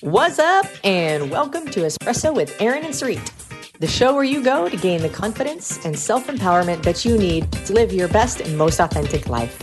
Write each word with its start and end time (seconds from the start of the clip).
What's 0.00 0.38
up, 0.38 0.64
and 0.84 1.28
welcome 1.28 1.66
to 1.70 1.80
Espresso 1.80 2.32
with 2.32 2.54
Aaron 2.62 2.84
and 2.84 2.94
Sarit, 2.94 3.32
the 3.80 3.88
show 3.88 4.14
where 4.14 4.22
you 4.22 4.44
go 4.44 4.68
to 4.68 4.76
gain 4.76 5.02
the 5.02 5.08
confidence 5.08 5.84
and 5.84 5.98
self 5.98 6.28
empowerment 6.28 6.84
that 6.84 7.04
you 7.04 7.18
need 7.18 7.50
to 7.50 7.72
live 7.72 7.92
your 7.92 8.06
best 8.06 8.40
and 8.40 8.56
most 8.56 8.78
authentic 8.78 9.28
life. 9.28 9.58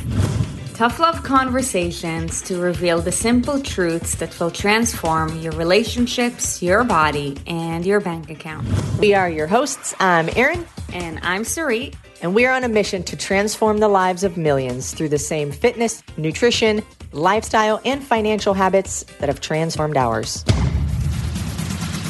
Tough 0.74 1.00
love 1.00 1.24
conversations 1.24 2.42
to 2.42 2.60
reveal 2.60 3.00
the 3.00 3.14
simple 3.14 3.62
truths 3.62 4.16
that 4.16 4.38
will 4.38 4.52
transform 4.52 5.40
your 5.40 5.54
relationships, 5.54 6.62
your 6.62 6.84
body, 6.84 7.38
and 7.48 7.86
your 7.86 8.02
bank 8.02 8.30
account. 8.30 8.68
We 9.00 9.14
are 9.14 9.30
your 9.30 9.48
hosts. 9.48 9.96
I'm 10.02 10.28
Aaron. 10.36 10.68
And 10.92 11.20
I'm 11.24 11.44
Sarit. 11.44 11.96
And 12.22 12.36
we 12.36 12.46
are 12.46 12.54
on 12.54 12.64
a 12.66 12.70
mission 12.70 13.04
to 13.04 13.16
transform 13.16 13.78
the 13.78 13.88
lives 13.88 14.24
of 14.24 14.36
millions 14.36 14.94
through 14.94 15.10
the 15.10 15.18
same 15.18 15.52
fitness, 15.52 16.04
nutrition, 16.18 16.84
lifestyle, 17.16 17.82
and 17.86 18.04
financial 18.04 18.54
habits 18.54 19.04
that 19.20 19.30
have 19.30 19.42
transformed 19.42 19.98
ours. 19.98 20.44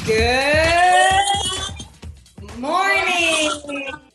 Good 0.05 1.21
morning. 2.57 3.51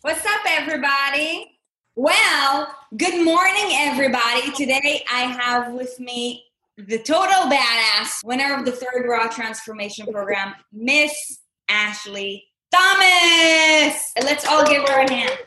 What's 0.02 0.24
up, 0.24 0.40
everybody? 0.46 1.58
Well, 1.96 2.74
good 2.96 3.24
morning, 3.24 3.70
everybody. 3.72 4.50
Today 4.52 5.04
I 5.12 5.22
have 5.22 5.72
with 5.72 5.98
me 6.00 6.45
the 6.78 6.98
total 6.98 7.50
badass 7.50 8.24
winner 8.24 8.54
of 8.54 8.64
the 8.64 8.72
third 8.72 9.06
Raw 9.06 9.28
Transformation 9.28 10.06
Program, 10.06 10.54
Miss 10.72 11.12
Ashley 11.68 12.46
Thomas. 12.72 14.12
Let's 14.22 14.46
all 14.46 14.64
give 14.64 14.88
her 14.88 15.00
a 15.00 15.12
hand. 15.12 15.38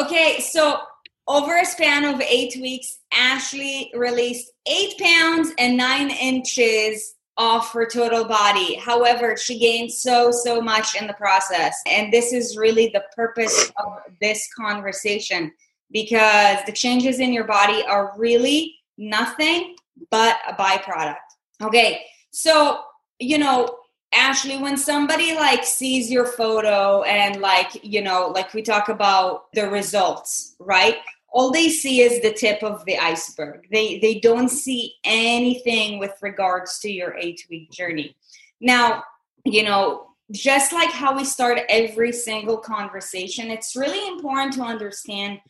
Okay, 0.00 0.40
so 0.40 0.80
over 1.26 1.56
a 1.58 1.64
span 1.64 2.04
of 2.04 2.20
eight 2.20 2.56
weeks, 2.60 2.98
Ashley 3.12 3.90
released 3.94 4.52
eight 4.66 4.98
pounds 4.98 5.52
and 5.58 5.76
nine 5.76 6.10
inches 6.10 7.14
off 7.36 7.72
her 7.72 7.86
total 7.86 8.24
body. 8.24 8.76
However, 8.76 9.36
she 9.36 9.58
gained 9.58 9.92
so, 9.92 10.30
so 10.30 10.60
much 10.60 10.94
in 11.00 11.06
the 11.06 11.14
process. 11.14 11.76
And 11.86 12.12
this 12.12 12.32
is 12.32 12.56
really 12.56 12.90
the 12.92 13.04
purpose 13.16 13.72
of 13.84 13.98
this 14.20 14.48
conversation 14.56 15.50
because 15.90 16.58
the 16.66 16.72
changes 16.72 17.20
in 17.20 17.32
your 17.32 17.44
body 17.44 17.82
are 17.84 18.12
really 18.16 18.74
nothing 18.98 19.74
but 20.10 20.36
a 20.48 20.54
byproduct. 20.54 21.16
Okay, 21.62 22.02
so, 22.30 22.80
you 23.18 23.38
know, 23.38 23.78
Ashley, 24.12 24.58
when 24.58 24.76
somebody 24.76 25.34
like 25.34 25.64
sees 25.64 26.10
your 26.10 26.26
photo 26.26 27.02
and 27.02 27.40
like, 27.40 27.84
you 27.84 28.00
know, 28.00 28.28
like 28.28 28.54
we 28.54 28.62
talk 28.62 28.88
about 28.88 29.52
the 29.54 29.68
results, 29.68 30.54
right? 30.60 30.98
All 31.34 31.50
they 31.50 31.68
see 31.68 32.00
is 32.00 32.22
the 32.22 32.32
tip 32.32 32.62
of 32.62 32.84
the 32.86 32.96
iceberg. 32.98 33.66
They 33.70 33.98
they 33.98 34.20
don't 34.20 34.48
see 34.48 34.94
anything 35.04 35.98
with 35.98 36.14
regards 36.22 36.78
to 36.80 36.90
your 36.90 37.12
8-week 37.12 37.70
journey. 37.70 38.16
Now, 38.60 39.02
you 39.44 39.64
know, 39.64 40.10
just 40.30 40.72
like 40.72 40.90
how 40.90 41.14
we 41.16 41.24
start 41.24 41.60
every 41.68 42.12
single 42.12 42.56
conversation, 42.56 43.50
it's 43.50 43.76
really 43.76 44.06
important 44.08 44.54
to 44.54 44.62
understand 44.62 45.40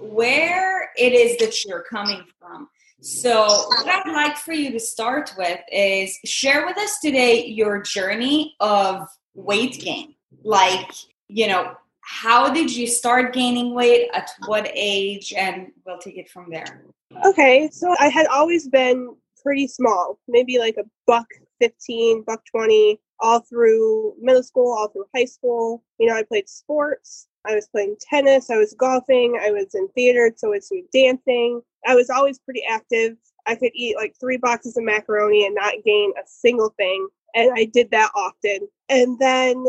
where 0.00 0.90
it 0.96 1.12
is 1.12 1.36
that 1.38 1.64
you're 1.64 1.84
coming 1.84 2.24
from 2.40 2.68
so, 3.00 3.46
what 3.46 3.86
I'd 3.86 4.12
like 4.12 4.36
for 4.36 4.52
you 4.52 4.72
to 4.72 4.80
start 4.80 5.34
with 5.36 5.60
is 5.70 6.18
share 6.24 6.66
with 6.66 6.78
us 6.78 6.98
today 7.00 7.46
your 7.46 7.82
journey 7.82 8.56
of 8.58 9.06
weight 9.34 9.78
gain. 9.78 10.14
Like, 10.42 10.90
you 11.28 11.46
know, 11.46 11.74
how 12.06 12.48
did 12.48 12.74
you 12.74 12.86
start 12.86 13.34
gaining 13.34 13.74
weight? 13.74 14.08
At 14.14 14.30
what 14.46 14.70
age? 14.72 15.32
And 15.36 15.72
we'll 15.84 15.98
take 15.98 16.16
it 16.16 16.30
from 16.30 16.50
there. 16.50 16.84
Okay, 17.24 17.68
so 17.72 17.94
I 17.98 18.08
had 18.08 18.26
always 18.28 18.68
been 18.68 19.16
pretty 19.42 19.66
small, 19.66 20.18
maybe 20.28 20.58
like 20.58 20.76
a 20.76 20.84
buck 21.06 21.26
15, 21.60 22.22
buck 22.24 22.44
20, 22.50 23.00
all 23.20 23.40
through 23.40 24.14
middle 24.20 24.42
school, 24.42 24.72
all 24.72 24.88
through 24.88 25.06
high 25.14 25.24
school. 25.24 25.82
You 25.98 26.06
know, 26.06 26.14
I 26.14 26.22
played 26.22 26.48
sports. 26.48 27.26
I 27.44 27.54
was 27.54 27.68
playing 27.68 27.96
tennis, 28.00 28.50
I 28.50 28.56
was 28.56 28.74
golfing, 28.76 29.38
I 29.40 29.50
was 29.50 29.74
in 29.74 29.88
theater, 29.90 30.32
so 30.36 30.48
I 30.48 30.56
was 30.56 30.68
doing 30.68 30.86
dancing. 30.92 31.60
I 31.86 31.94
was 31.94 32.10
always 32.10 32.40
pretty 32.40 32.62
active. 32.68 33.16
I 33.46 33.54
could 33.54 33.70
eat 33.74 33.96
like 33.96 34.16
three 34.18 34.36
boxes 34.36 34.76
of 34.76 34.82
macaroni 34.82 35.46
and 35.46 35.54
not 35.54 35.74
gain 35.84 36.12
a 36.16 36.26
single 36.26 36.70
thing. 36.76 37.08
And 37.34 37.52
I 37.54 37.66
did 37.66 37.90
that 37.92 38.10
often. 38.16 38.68
And 38.88 39.18
then 39.20 39.64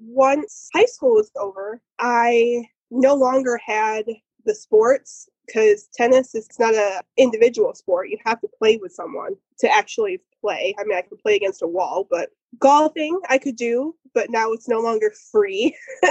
once 0.00 0.68
high 0.74 0.86
school 0.86 1.14
was 1.14 1.30
over, 1.36 1.80
I 1.98 2.64
no 2.90 3.14
longer 3.14 3.58
had 3.64 4.04
the 4.44 4.54
sports 4.54 5.28
because 5.46 5.88
tennis 5.94 6.34
is 6.34 6.48
not 6.58 6.74
a 6.74 7.02
individual 7.16 7.74
sport. 7.74 8.08
You 8.08 8.18
have 8.24 8.40
to 8.40 8.48
play 8.58 8.76
with 8.76 8.92
someone 8.92 9.34
to 9.58 9.68
actually 9.68 10.20
play. 10.40 10.74
I 10.78 10.84
mean, 10.84 10.96
I 10.96 11.02
could 11.02 11.18
play 11.18 11.36
against 11.36 11.62
a 11.62 11.66
wall, 11.66 12.06
but 12.10 12.30
golfing 12.58 13.18
I 13.28 13.38
could 13.38 13.56
do, 13.56 13.94
but 14.14 14.30
now 14.30 14.52
it's 14.52 14.68
no 14.68 14.80
longer 14.80 15.12
free 15.30 15.76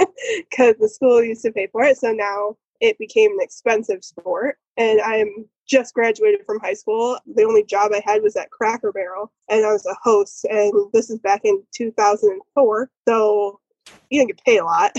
because 0.50 0.76
the 0.78 0.88
school 0.88 1.22
used 1.22 1.42
to 1.42 1.52
pay 1.52 1.68
for 1.68 1.84
it. 1.84 1.98
So 1.98 2.12
now 2.12 2.56
it 2.80 2.98
became 2.98 3.30
an 3.32 3.38
expensive 3.40 4.04
sport. 4.04 4.58
And 4.76 5.00
I'm 5.00 5.46
just 5.68 5.94
graduated 5.94 6.44
from 6.44 6.60
high 6.60 6.74
school. 6.74 7.18
The 7.34 7.44
only 7.44 7.64
job 7.64 7.92
I 7.94 8.02
had 8.04 8.22
was 8.22 8.36
at 8.36 8.50
Cracker 8.50 8.92
Barrel, 8.92 9.32
and 9.48 9.64
I 9.64 9.72
was 9.72 9.86
a 9.86 9.96
host. 10.02 10.44
And 10.44 10.72
this 10.92 11.08
is 11.08 11.18
back 11.20 11.42
in 11.44 11.62
2004. 11.74 12.90
So 13.08 13.60
you 14.10 14.20
didn't 14.20 14.28
get 14.28 14.44
paid 14.44 14.58
a 14.58 14.64
lot. 14.64 14.96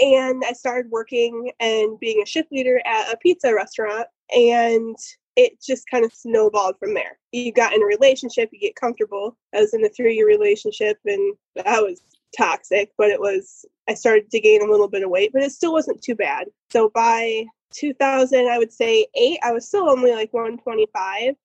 and 0.00 0.42
I 0.46 0.52
started 0.52 0.90
working 0.90 1.50
and 1.60 1.98
being 1.98 2.22
a 2.22 2.26
shift 2.26 2.52
leader 2.52 2.80
at 2.86 3.12
a 3.12 3.16
pizza 3.16 3.54
restaurant. 3.54 4.06
And 4.34 4.96
it 5.36 5.62
just 5.62 5.88
kind 5.88 6.04
of 6.04 6.12
snowballed 6.12 6.76
from 6.78 6.94
there. 6.94 7.18
You 7.30 7.52
got 7.52 7.72
in 7.72 7.82
a 7.82 7.86
relationship, 7.86 8.50
you 8.52 8.58
get 8.58 8.74
comfortable. 8.74 9.36
I 9.54 9.60
was 9.60 9.72
in 9.72 9.84
a 9.84 9.88
three 9.88 10.16
year 10.16 10.26
relationship 10.26 10.98
and 11.04 11.36
that 11.54 11.80
was 11.80 12.02
toxic, 12.36 12.90
but 12.98 13.08
it 13.08 13.20
was, 13.20 13.64
I 13.88 13.94
started 13.94 14.30
to 14.30 14.40
gain 14.40 14.62
a 14.62 14.70
little 14.70 14.88
bit 14.88 15.04
of 15.04 15.10
weight, 15.10 15.30
but 15.32 15.42
it 15.42 15.52
still 15.52 15.72
wasn't 15.72 16.02
too 16.02 16.16
bad. 16.16 16.48
So 16.72 16.90
by 16.92 17.46
2000, 17.72 18.48
I 18.48 18.58
would 18.58 18.72
say 18.72 19.06
eight, 19.14 19.38
I 19.44 19.52
was 19.52 19.66
still 19.66 19.88
only 19.88 20.10
like 20.10 20.32
125 20.32 21.28
and 21.28 21.36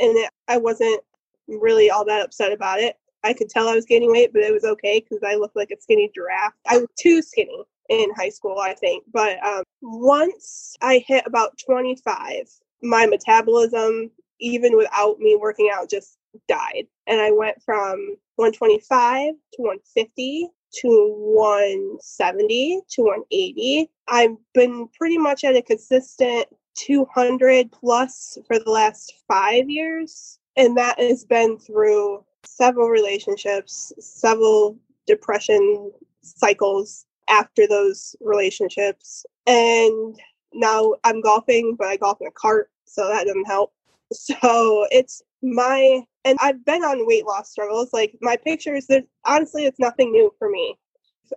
it, 0.00 0.30
I 0.48 0.56
wasn't 0.56 1.02
really 1.46 1.90
all 1.90 2.06
that 2.06 2.24
upset 2.24 2.52
about 2.52 2.80
it. 2.80 2.96
I 3.24 3.32
could 3.32 3.48
tell 3.48 3.68
I 3.68 3.74
was 3.74 3.86
gaining 3.86 4.10
weight, 4.10 4.32
but 4.32 4.42
it 4.42 4.52
was 4.52 4.64
okay 4.64 5.00
because 5.00 5.22
I 5.26 5.36
looked 5.36 5.56
like 5.56 5.70
a 5.70 5.80
skinny 5.80 6.10
giraffe. 6.14 6.54
I 6.68 6.78
was 6.78 6.88
too 6.98 7.22
skinny 7.22 7.64
in 7.88 8.10
high 8.16 8.30
school, 8.30 8.58
I 8.58 8.74
think. 8.74 9.04
But 9.12 9.44
um, 9.44 9.64
once 9.80 10.76
I 10.82 11.04
hit 11.06 11.24
about 11.26 11.58
25, 11.64 12.48
my 12.82 13.06
metabolism, 13.06 14.10
even 14.40 14.76
without 14.76 15.18
me 15.18 15.36
working 15.40 15.70
out, 15.72 15.90
just 15.90 16.18
died. 16.48 16.86
And 17.06 17.20
I 17.20 17.30
went 17.30 17.62
from 17.62 18.16
125 18.36 19.34
to 19.54 19.62
150 19.62 20.48
to 20.80 21.14
170 21.16 22.80
to 22.90 23.02
180. 23.02 23.90
I've 24.08 24.36
been 24.54 24.88
pretty 24.94 25.18
much 25.18 25.44
at 25.44 25.56
a 25.56 25.62
consistent 25.62 26.46
200 26.74 27.70
plus 27.70 28.38
for 28.46 28.58
the 28.58 28.70
last 28.70 29.14
five 29.28 29.68
years. 29.68 30.38
And 30.56 30.76
that 30.76 30.98
has 30.98 31.24
been 31.24 31.58
through 31.58 32.24
several 32.44 32.88
relationships, 32.88 33.92
several 33.98 34.76
depression 35.06 35.92
cycles 36.22 37.06
after 37.28 37.66
those 37.66 38.14
relationships. 38.20 39.24
And 39.46 40.18
now 40.52 40.94
I'm 41.04 41.20
golfing, 41.20 41.76
but 41.78 41.88
I 41.88 41.96
golf 41.96 42.18
in 42.20 42.26
a 42.26 42.32
cart 42.32 42.70
so 42.84 43.08
that 43.08 43.26
doesn't 43.26 43.46
help. 43.46 43.72
So 44.14 44.86
it's 44.90 45.22
my 45.42 46.02
and 46.26 46.36
I've 46.42 46.62
been 46.66 46.82
on 46.82 47.06
weight 47.06 47.24
loss 47.24 47.50
struggles. 47.50 47.94
Like 47.94 48.14
my 48.20 48.36
pictures, 48.36 48.86
honestly 49.24 49.64
it's 49.64 49.78
nothing 49.78 50.12
new 50.12 50.30
for 50.38 50.50
me. 50.50 50.76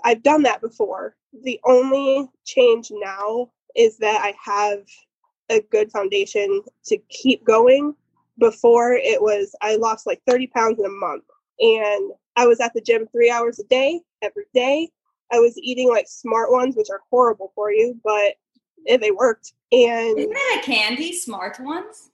I've 0.04 0.24
done 0.24 0.44
that 0.44 0.60
before. 0.60 1.16
The 1.44 1.58
only 1.64 2.28
change 2.44 2.92
now 2.94 3.52
is 3.78 3.98
that 4.00 4.20
I 4.22 4.34
have 4.44 4.80
a 5.50 5.62
good 5.72 5.90
foundation 5.90 6.64
to 6.88 6.98
keep 7.10 7.46
going. 7.46 7.96
Before 8.38 8.94
it 8.94 9.22
was 9.22 9.56
I 9.62 9.76
lost 9.78 10.06
like 10.06 10.22
30 10.28 10.48
pounds 10.48 10.80
in 10.80 10.86
a 10.86 10.90
month. 10.90 11.24
And 11.60 12.12
I 12.36 12.46
was 12.48 12.60
at 12.60 12.74
the 12.74 12.82
gym 12.82 13.08
three 13.12 13.30
hours 13.30 13.60
a 13.60 13.64
day, 13.66 14.02
every 14.22 14.46
day. 14.54 14.90
I 15.32 15.40
was 15.40 15.58
eating 15.58 15.90
like 15.90 16.08
smart 16.08 16.52
ones, 16.52 16.76
which 16.76 16.90
are 16.90 17.02
horrible 17.10 17.52
for 17.56 17.72
you, 17.72 18.00
but 18.04 18.36
if 18.86 19.02
they 19.02 19.12
worked. 19.12 19.54
And 19.72 20.18
isn't 20.18 20.34
that 20.34 20.62
a 20.62 20.66
candy? 20.66 21.14
Smart 21.14 21.60
ones? 21.60 22.10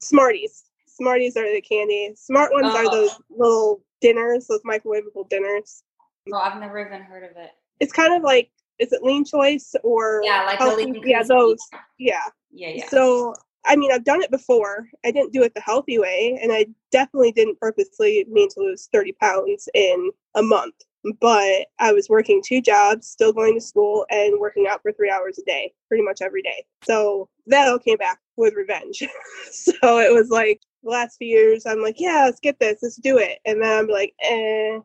Smarties. 0.00 0.64
Smarties 0.86 1.36
are 1.36 1.50
the 1.50 1.60
candy. 1.60 2.12
Smart 2.16 2.52
ones 2.52 2.68
oh. 2.70 2.76
are 2.76 2.90
those 2.90 3.10
oh. 3.12 3.22
little 3.36 3.82
dinners, 4.00 4.46
those 4.46 4.62
microwavable 4.62 5.28
dinners. 5.28 5.84
Oh, 6.32 6.36
I've 6.36 6.60
never 6.60 6.84
even 6.84 7.02
heard 7.02 7.24
of 7.24 7.36
it. 7.36 7.50
It's 7.80 7.92
kind 7.92 8.14
of 8.14 8.22
like 8.22 8.50
is 8.78 8.92
it 8.92 9.02
lean 9.02 9.24
choice 9.24 9.74
or 9.84 10.22
yeah, 10.24 10.44
like 10.44 10.58
healthy? 10.58 10.84
lean 10.84 11.02
yeah, 11.04 11.22
those 11.22 11.58
yeah. 11.98 12.22
Yeah, 12.50 12.68
yeah. 12.68 12.88
So 12.88 13.34
I 13.64 13.76
mean, 13.76 13.92
I've 13.92 14.04
done 14.04 14.22
it 14.22 14.30
before. 14.30 14.88
I 15.04 15.10
didn't 15.10 15.32
do 15.32 15.42
it 15.42 15.54
the 15.54 15.60
healthy 15.60 15.98
way, 15.98 16.38
and 16.42 16.52
I 16.52 16.66
definitely 16.90 17.32
didn't 17.32 17.60
purposely 17.60 18.24
mean 18.28 18.48
to 18.50 18.60
lose 18.60 18.88
30 18.92 19.12
pounds 19.12 19.68
in 19.74 20.10
a 20.34 20.42
month 20.42 20.74
but 21.20 21.66
I 21.78 21.92
was 21.92 22.08
working 22.08 22.42
two 22.44 22.60
jobs, 22.60 23.08
still 23.08 23.32
going 23.32 23.54
to 23.54 23.60
school, 23.60 24.06
and 24.10 24.38
working 24.38 24.66
out 24.68 24.82
for 24.82 24.92
three 24.92 25.10
hours 25.10 25.38
a 25.38 25.44
day, 25.44 25.72
pretty 25.88 26.04
much 26.04 26.22
every 26.22 26.42
day. 26.42 26.64
So 26.84 27.28
that 27.46 27.68
all 27.68 27.78
came 27.78 27.96
back 27.96 28.20
with 28.36 28.54
revenge. 28.54 29.02
so 29.50 29.98
it 29.98 30.12
was 30.12 30.30
like, 30.30 30.60
the 30.82 30.90
last 30.90 31.16
few 31.16 31.28
years, 31.28 31.66
I'm 31.66 31.82
like, 31.82 31.96
yeah, 31.98 32.24
let's 32.24 32.40
get 32.40 32.58
this, 32.58 32.80
let's 32.82 32.96
do 32.96 33.18
it. 33.18 33.38
And 33.44 33.62
then 33.62 33.78
I'm 33.78 33.88
like, 33.88 34.14
eh, 34.22 34.78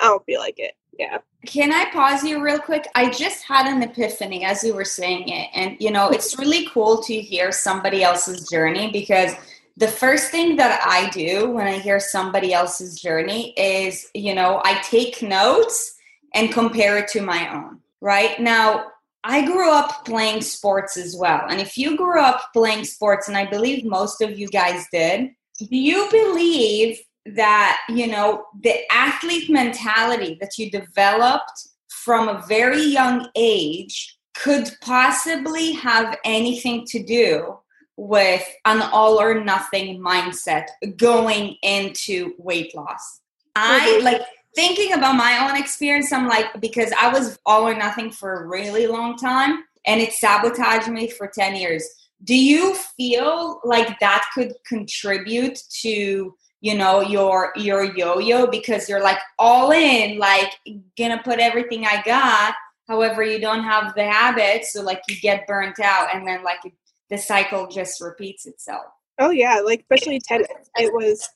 I 0.00 0.04
don't 0.04 0.24
feel 0.24 0.40
like 0.40 0.58
it. 0.58 0.74
Yeah. 0.98 1.18
Can 1.46 1.72
I 1.72 1.90
pause 1.90 2.22
you 2.22 2.42
real 2.42 2.58
quick? 2.58 2.86
I 2.94 3.10
just 3.10 3.44
had 3.44 3.66
an 3.66 3.82
epiphany 3.82 4.44
as 4.44 4.62
you 4.62 4.74
were 4.74 4.84
saying 4.84 5.28
it. 5.28 5.48
And, 5.54 5.76
you 5.80 5.90
know, 5.90 6.10
it's 6.10 6.38
really 6.38 6.68
cool 6.68 7.02
to 7.02 7.20
hear 7.20 7.50
somebody 7.50 8.02
else's 8.02 8.48
journey 8.48 8.90
because 8.92 9.32
the 9.76 9.88
first 9.88 10.30
thing 10.30 10.56
that 10.56 10.82
I 10.86 11.08
do 11.10 11.50
when 11.50 11.66
I 11.66 11.78
hear 11.78 11.98
somebody 11.98 12.52
else's 12.52 13.00
journey 13.00 13.54
is, 13.56 14.06
you 14.14 14.34
know, 14.34 14.60
I 14.64 14.80
take 14.82 15.22
notes 15.22 15.96
and 16.34 16.52
compare 16.52 16.98
it 16.98 17.08
to 17.08 17.22
my 17.22 17.54
own, 17.54 17.80
right? 18.02 18.38
Now, 18.38 18.88
I 19.24 19.44
grew 19.46 19.70
up 19.70 20.04
playing 20.04 20.42
sports 20.42 20.96
as 20.96 21.16
well. 21.16 21.42
And 21.48 21.60
if 21.60 21.76
you 21.76 21.96
grew 21.96 22.20
up 22.20 22.52
playing 22.52 22.84
sports, 22.84 23.28
and 23.28 23.36
I 23.36 23.46
believe 23.46 23.84
most 23.84 24.20
of 24.20 24.38
you 24.38 24.48
guys 24.48 24.86
did, 24.92 25.30
do 25.58 25.76
you 25.76 26.08
believe 26.10 27.00
that, 27.26 27.80
you 27.88 28.06
know, 28.06 28.44
the 28.62 28.80
athlete 28.92 29.50
mentality 29.50 30.36
that 30.40 30.58
you 30.58 30.70
developed 30.70 31.68
from 31.88 32.28
a 32.28 32.42
very 32.48 32.82
young 32.82 33.28
age 33.36 34.18
could 34.34 34.70
possibly 34.80 35.72
have 35.72 36.18
anything 36.24 36.84
to 36.86 37.02
do 37.02 37.58
with 37.96 38.46
an 38.64 38.80
all 38.80 39.20
or 39.20 39.44
nothing 39.44 40.00
mindset 40.00 40.66
going 40.96 41.56
into 41.62 42.32
weight 42.38 42.74
loss? 42.74 43.20
I 43.54 43.80
mm-hmm. 43.80 44.04
like 44.04 44.22
thinking 44.54 44.92
about 44.94 45.16
my 45.16 45.48
own 45.48 45.60
experience, 45.60 46.12
I'm 46.12 46.28
like, 46.28 46.46
because 46.60 46.92
I 46.98 47.12
was 47.12 47.38
all 47.44 47.68
or 47.68 47.74
nothing 47.74 48.10
for 48.10 48.34
a 48.34 48.46
really 48.46 48.86
long 48.86 49.16
time 49.16 49.64
and 49.86 50.00
it 50.00 50.12
sabotaged 50.12 50.88
me 50.88 51.08
for 51.08 51.26
10 51.26 51.56
years. 51.56 51.86
Do 52.24 52.36
you 52.36 52.74
feel 52.96 53.60
like 53.64 53.98
that 54.00 54.26
could 54.34 54.52
contribute 54.66 55.58
to 55.80 56.34
you 56.60 56.74
know 56.74 57.00
your 57.00 57.52
your 57.56 57.84
yo-yo 57.96 58.46
because 58.46 58.88
you're 58.88 59.02
like 59.02 59.18
all 59.38 59.70
in 59.72 60.18
like 60.18 60.52
gonna 60.98 61.20
put 61.22 61.38
everything 61.38 61.86
i 61.86 62.02
got 62.02 62.54
however 62.88 63.22
you 63.22 63.40
don't 63.40 63.64
have 63.64 63.94
the 63.94 64.04
habits 64.04 64.72
so 64.72 64.82
like 64.82 65.00
you 65.08 65.16
get 65.20 65.46
burnt 65.46 65.80
out 65.80 66.14
and 66.14 66.26
then 66.26 66.42
like 66.42 66.58
it, 66.64 66.72
the 67.08 67.18
cycle 67.18 67.66
just 67.66 68.00
repeats 68.00 68.46
itself 68.46 68.84
oh 69.18 69.30
yeah 69.30 69.60
like 69.64 69.80
especially 69.80 70.20
tennis 70.20 70.48
it 70.76 70.92
was 70.92 71.28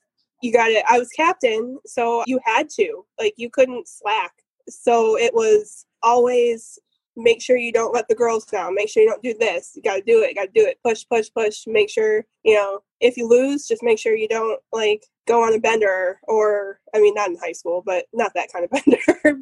you 0.44 0.52
got 0.52 0.70
it. 0.70 0.84
I 0.86 0.98
was 0.98 1.08
captain, 1.08 1.78
so 1.86 2.22
you 2.26 2.38
had 2.44 2.68
to. 2.76 3.04
Like 3.18 3.32
you 3.38 3.48
couldn't 3.48 3.88
slack. 3.88 4.32
So 4.68 5.16
it 5.16 5.32
was 5.32 5.86
always 6.02 6.78
make 7.16 7.40
sure 7.40 7.56
you 7.56 7.72
don't 7.72 7.94
let 7.94 8.08
the 8.08 8.14
girls 8.14 8.44
down. 8.44 8.74
Make 8.74 8.90
sure 8.90 9.02
you 9.02 9.08
don't 9.08 9.22
do 9.22 9.34
this. 9.38 9.72
You 9.74 9.80
got 9.80 9.96
to 9.96 10.02
do 10.02 10.22
it. 10.22 10.34
Got 10.34 10.54
to 10.54 10.60
do 10.60 10.66
it. 10.66 10.78
Push, 10.84 11.04
push, 11.10 11.30
push. 11.34 11.66
Make 11.66 11.88
sure, 11.88 12.26
you 12.42 12.54
know, 12.54 12.80
if 13.00 13.16
you 13.16 13.26
lose, 13.26 13.66
just 13.66 13.82
make 13.82 13.98
sure 13.98 14.14
you 14.14 14.28
don't 14.28 14.60
like 14.70 15.06
go 15.26 15.42
on 15.42 15.54
a 15.54 15.58
bender 15.58 16.20
or, 16.24 16.80
I 16.94 17.00
mean, 17.00 17.14
not 17.14 17.30
in 17.30 17.36
high 17.36 17.52
school, 17.52 17.82
but 17.84 18.06
not 18.12 18.32
that 18.34 18.52
kind 18.52 18.64
of 18.64 18.70
bender 19.24 19.40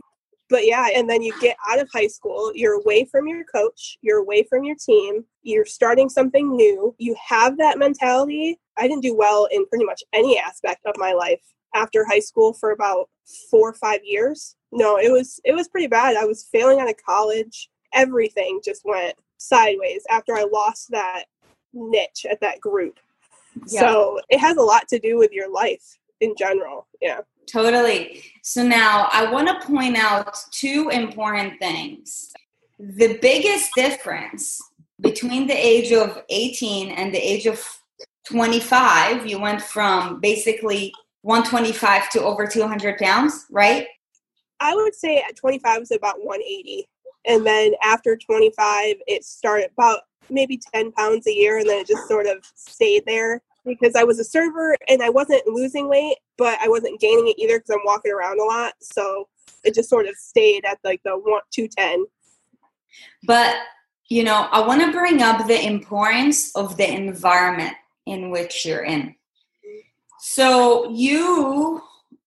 but 0.52 0.66
yeah, 0.66 0.88
and 0.94 1.08
then 1.08 1.22
you 1.22 1.32
get 1.40 1.56
out 1.66 1.80
of 1.80 1.88
high 1.92 2.06
school, 2.06 2.52
you're 2.54 2.74
away 2.74 3.06
from 3.06 3.26
your 3.26 3.42
coach, 3.44 3.96
you're 4.02 4.18
away 4.18 4.44
from 4.44 4.64
your 4.64 4.76
team, 4.76 5.24
you're 5.42 5.64
starting 5.64 6.10
something 6.10 6.54
new. 6.54 6.94
You 6.98 7.16
have 7.26 7.56
that 7.56 7.78
mentality. 7.78 8.60
I 8.76 8.86
didn't 8.86 9.02
do 9.02 9.16
well 9.16 9.48
in 9.50 9.66
pretty 9.66 9.86
much 9.86 10.02
any 10.12 10.38
aspect 10.38 10.84
of 10.84 10.94
my 10.98 11.14
life 11.14 11.40
after 11.74 12.04
high 12.04 12.20
school 12.20 12.52
for 12.52 12.70
about 12.70 13.08
4 13.50 13.70
or 13.70 13.72
5 13.72 14.00
years. 14.04 14.54
No, 14.70 14.98
it 14.98 15.10
was 15.10 15.40
it 15.44 15.54
was 15.54 15.68
pretty 15.68 15.86
bad. 15.88 16.16
I 16.16 16.26
was 16.26 16.48
failing 16.52 16.80
out 16.80 16.90
of 16.90 16.96
college. 17.04 17.70
Everything 17.94 18.60
just 18.62 18.82
went 18.84 19.14
sideways 19.38 20.02
after 20.10 20.36
I 20.36 20.44
lost 20.44 20.90
that 20.90 21.24
niche 21.72 22.26
at 22.30 22.42
that 22.42 22.60
group. 22.60 23.00
Yeah. 23.66 23.80
So, 23.80 24.20
it 24.28 24.38
has 24.38 24.56
a 24.56 24.62
lot 24.62 24.88
to 24.88 24.98
do 24.98 25.18
with 25.18 25.32
your 25.32 25.50
life 25.50 25.98
in 26.20 26.34
general. 26.38 26.86
Yeah. 27.00 27.20
Totally. 27.46 28.24
So 28.42 28.62
now 28.62 29.08
I 29.12 29.30
want 29.30 29.48
to 29.48 29.66
point 29.66 29.96
out 29.96 30.34
two 30.50 30.88
important 30.90 31.58
things. 31.58 32.32
The 32.78 33.18
biggest 33.20 33.70
difference 33.74 34.60
between 35.00 35.46
the 35.46 35.54
age 35.54 35.92
of 35.92 36.22
18 36.30 36.92
and 36.92 37.12
the 37.12 37.18
age 37.18 37.46
of 37.46 37.62
25, 38.26 39.26
you 39.26 39.40
went 39.40 39.60
from 39.60 40.20
basically 40.20 40.92
125 41.22 42.10
to 42.10 42.22
over 42.22 42.46
200 42.46 42.98
pounds, 42.98 43.46
right? 43.50 43.86
I 44.60 44.74
would 44.74 44.94
say 44.94 45.18
at 45.18 45.36
25 45.36 45.80
was 45.80 45.90
about 45.90 46.18
180. 46.18 46.88
And 47.24 47.46
then 47.46 47.72
after 47.82 48.16
25, 48.16 48.96
it 49.06 49.24
started 49.24 49.70
about 49.76 50.00
maybe 50.32 50.60
10 50.74 50.92
pounds 50.92 51.26
a 51.26 51.32
year 51.32 51.58
and 51.58 51.68
then 51.68 51.80
it 51.80 51.86
just 51.86 52.08
sort 52.08 52.26
of 52.26 52.38
stayed 52.54 53.04
there 53.06 53.42
because 53.64 53.94
I 53.94 54.04
was 54.04 54.18
a 54.18 54.24
server 54.24 54.76
and 54.88 55.02
I 55.02 55.10
wasn't 55.10 55.46
losing 55.46 55.88
weight, 55.88 56.16
but 56.36 56.58
I 56.60 56.68
wasn't 56.68 57.00
gaining 57.00 57.28
it 57.28 57.38
either 57.38 57.58
because 57.58 57.70
I'm 57.70 57.84
walking 57.84 58.12
around 58.12 58.40
a 58.40 58.44
lot. 58.44 58.74
So 58.80 59.28
it 59.64 59.74
just 59.74 59.88
sort 59.88 60.06
of 60.06 60.14
stayed 60.16 60.64
at 60.64 60.78
like 60.84 61.00
the 61.04 61.12
one 61.12 61.42
two 61.52 61.68
ten. 61.68 62.04
But 63.24 63.56
you 64.08 64.24
know, 64.24 64.48
I 64.50 64.66
want 64.66 64.82
to 64.82 64.92
bring 64.92 65.22
up 65.22 65.46
the 65.46 65.66
importance 65.66 66.54
of 66.54 66.76
the 66.76 66.90
environment 66.90 67.74
in 68.06 68.30
which 68.30 68.66
you're 68.66 68.84
in. 68.84 69.14
So 70.20 70.90
you, 70.90 71.80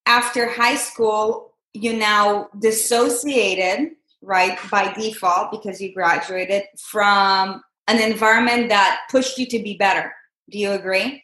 after 0.06 0.50
high 0.50 0.76
school, 0.76 1.54
you 1.74 1.94
now 1.94 2.50
dissociated, 2.60 3.92
right, 4.22 4.58
by 4.72 4.94
default 4.94 5.52
because 5.52 5.80
you 5.80 5.94
graduated 5.94 6.64
from 6.80 7.62
an 7.88 8.00
environment 8.00 8.70
that 8.70 9.02
pushed 9.10 9.38
you 9.38 9.46
to 9.48 9.60
be 9.60 9.76
better 9.78 10.12
do 10.50 10.60
you 10.60 10.72
agree? 10.72 11.24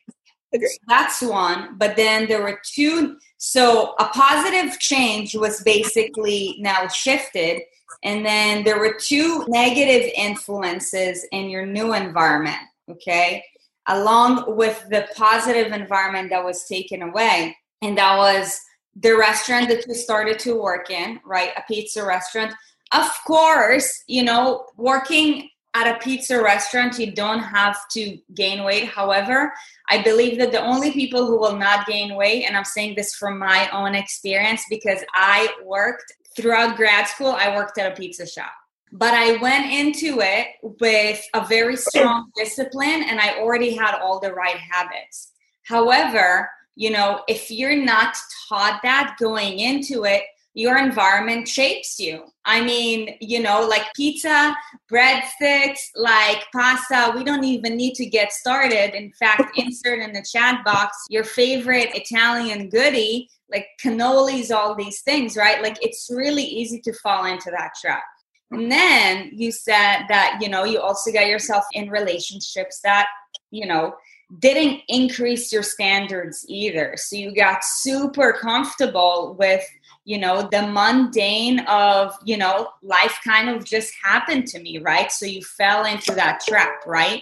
Agree. 0.54 0.68
So 0.68 0.78
that's 0.88 1.22
one. 1.22 1.78
But 1.78 1.96
then 1.96 2.28
there 2.28 2.42
were 2.42 2.60
two. 2.64 3.18
So 3.38 3.94
a 4.00 4.06
positive 4.06 4.80
change 4.80 5.36
was 5.36 5.62
basically 5.64 6.58
now 6.60 6.88
shifted. 6.88 7.62
And 8.04 8.26
then 8.26 8.64
there 8.64 8.80
were 8.80 8.96
two 9.00 9.46
negative 9.48 10.12
influences 10.16 11.26
in 11.32 11.50
your 11.50 11.66
new 11.66 11.94
environment. 11.94 12.60
Okay. 12.90 13.44
Along 13.88 14.58
with 14.58 14.84
the 14.90 15.08
positive 15.16 15.72
environment 15.72 16.30
that 16.32 16.44
was 16.44 16.66
taken 16.66 17.02
away. 17.02 17.56
And 17.82 17.98
that 17.98 18.18
was 18.18 18.60
the 18.96 19.16
restaurant 19.16 19.70
that 19.70 19.88
you 19.88 19.94
started 19.94 20.38
to 20.40 20.60
work 20.60 20.90
in, 20.90 21.20
right? 21.26 21.52
A 21.58 21.64
pizza 21.68 22.06
restaurant. 22.06 22.54
Of 22.94 23.10
course, 23.26 24.04
you 24.08 24.24
know, 24.24 24.66
working 24.76 25.50
at 25.74 25.96
a 25.96 26.00
pizza 26.00 26.42
restaurant, 26.42 27.00
you 27.00 27.12
don't 27.12 27.40
have 27.40 27.78
to 27.92 28.18
gain 28.36 28.64
weight. 28.64 28.90
However, 28.90 29.54
I 29.90 30.02
believe 30.02 30.38
that 30.40 30.52
the 30.52 30.62
only 30.62 30.92
people 30.92 31.26
who 31.26 31.40
will 31.40 31.56
not 31.56 31.88
gain 31.88 32.16
weight, 32.16 32.46
and 32.46 32.58
I'm 32.58 32.66
saying 32.66 32.96
this 32.96 33.16
from 33.16 33.40
my 33.40 33.70
own 33.72 33.96
experience 33.96 34.64
because 34.70 35.00
I 35.14 35.54
worked 35.64 36.12
throughout 36.36 36.76
grad 36.76 37.08
school, 37.08 37.32
I 37.32 37.56
worked 37.56 37.78
at 37.78 37.92
a 37.92 37.96
pizza 37.96 38.28
shop. 38.28 38.52
But 38.92 39.14
I 39.14 39.38
went 39.38 39.72
into 39.72 40.20
it 40.20 40.48
with 40.62 41.24
a 41.34 41.46
very 41.46 41.78
strong 41.78 42.30
discipline 42.36 43.04
and 43.08 43.22
I 43.22 43.40
already 43.40 43.74
had 43.74 43.98
all 44.02 44.20
the 44.20 44.34
right 44.34 44.58
habits. 44.58 45.32
However, 45.64 46.50
you 46.76 46.90
know, 46.90 47.22
if 47.30 47.50
you're 47.50 47.82
not 47.82 48.18
taught 48.50 48.82
that 48.84 49.16
going 49.18 49.60
into 49.60 50.04
it, 50.04 50.24
your 50.54 50.78
environment 50.78 51.48
shapes 51.48 52.00
you. 52.00 52.24
I 52.46 52.62
mean, 52.62 53.16
you 53.22 53.42
know, 53.42 53.66
like 53.66 53.84
pizza, 53.96 54.56
breadsticks, 54.92 55.80
like 55.96 56.44
pasta, 56.54 57.14
we 57.16 57.24
don't 57.24 57.44
even 57.44 57.78
need 57.78 57.96
to 57.96 58.06
get 58.06 58.34
started. 58.34 58.96
In 58.96 59.12
fact, 59.14 59.52
insert 59.58 60.00
in 60.00 60.12
the 60.14 60.26
chat 60.30 60.64
box 60.66 60.98
your 61.10 61.24
favorite 61.24 61.90
Italian 61.94 62.70
goodie, 62.70 63.30
like 63.50 63.68
cannolis, 63.84 64.52
all 64.52 64.76
these 64.76 65.02
things, 65.02 65.38
right? 65.38 65.62
Like 65.62 65.78
it's 65.82 66.10
really 66.14 66.44
easy 66.44 66.82
to 66.82 66.94
fall 66.94 67.26
into 67.26 67.52
that 67.52 67.72
trap. 67.80 68.04
And 68.52 68.70
then 68.70 69.30
you 69.34 69.52
said 69.52 70.04
that, 70.10 70.40
you 70.42 70.50
know, 70.50 70.66
you 70.66 70.82
also 70.82 71.12
got 71.12 71.28
yourself 71.28 71.64
in 71.72 71.90
relationships 71.90 72.82
that, 72.84 73.08
you 73.50 73.66
know, 73.66 73.94
didn't 74.40 74.82
increase 74.88 75.52
your 75.52 75.64
standards 75.64 76.46
either. 76.48 76.96
So 76.98 77.16
you 77.16 77.34
got 77.34 77.64
super 77.64 78.34
comfortable 78.34 79.36
with 79.38 79.64
you 80.06 80.18
know 80.18 80.48
the 80.52 80.68
mundane 80.68 81.60
of 81.62 82.18
you 82.26 82.38
know 82.38 82.70
life 82.82 83.20
kind 83.24 83.50
of 83.50 83.64
just 83.66 83.94
happened 84.04 84.48
to 84.48 84.60
me 84.60 84.80
right? 84.80 85.12
So 85.12 85.26
you 85.26 85.42
fell 85.42 85.86
into 85.86 86.14
that 86.16 86.42
trap 86.48 86.86
right? 86.86 87.22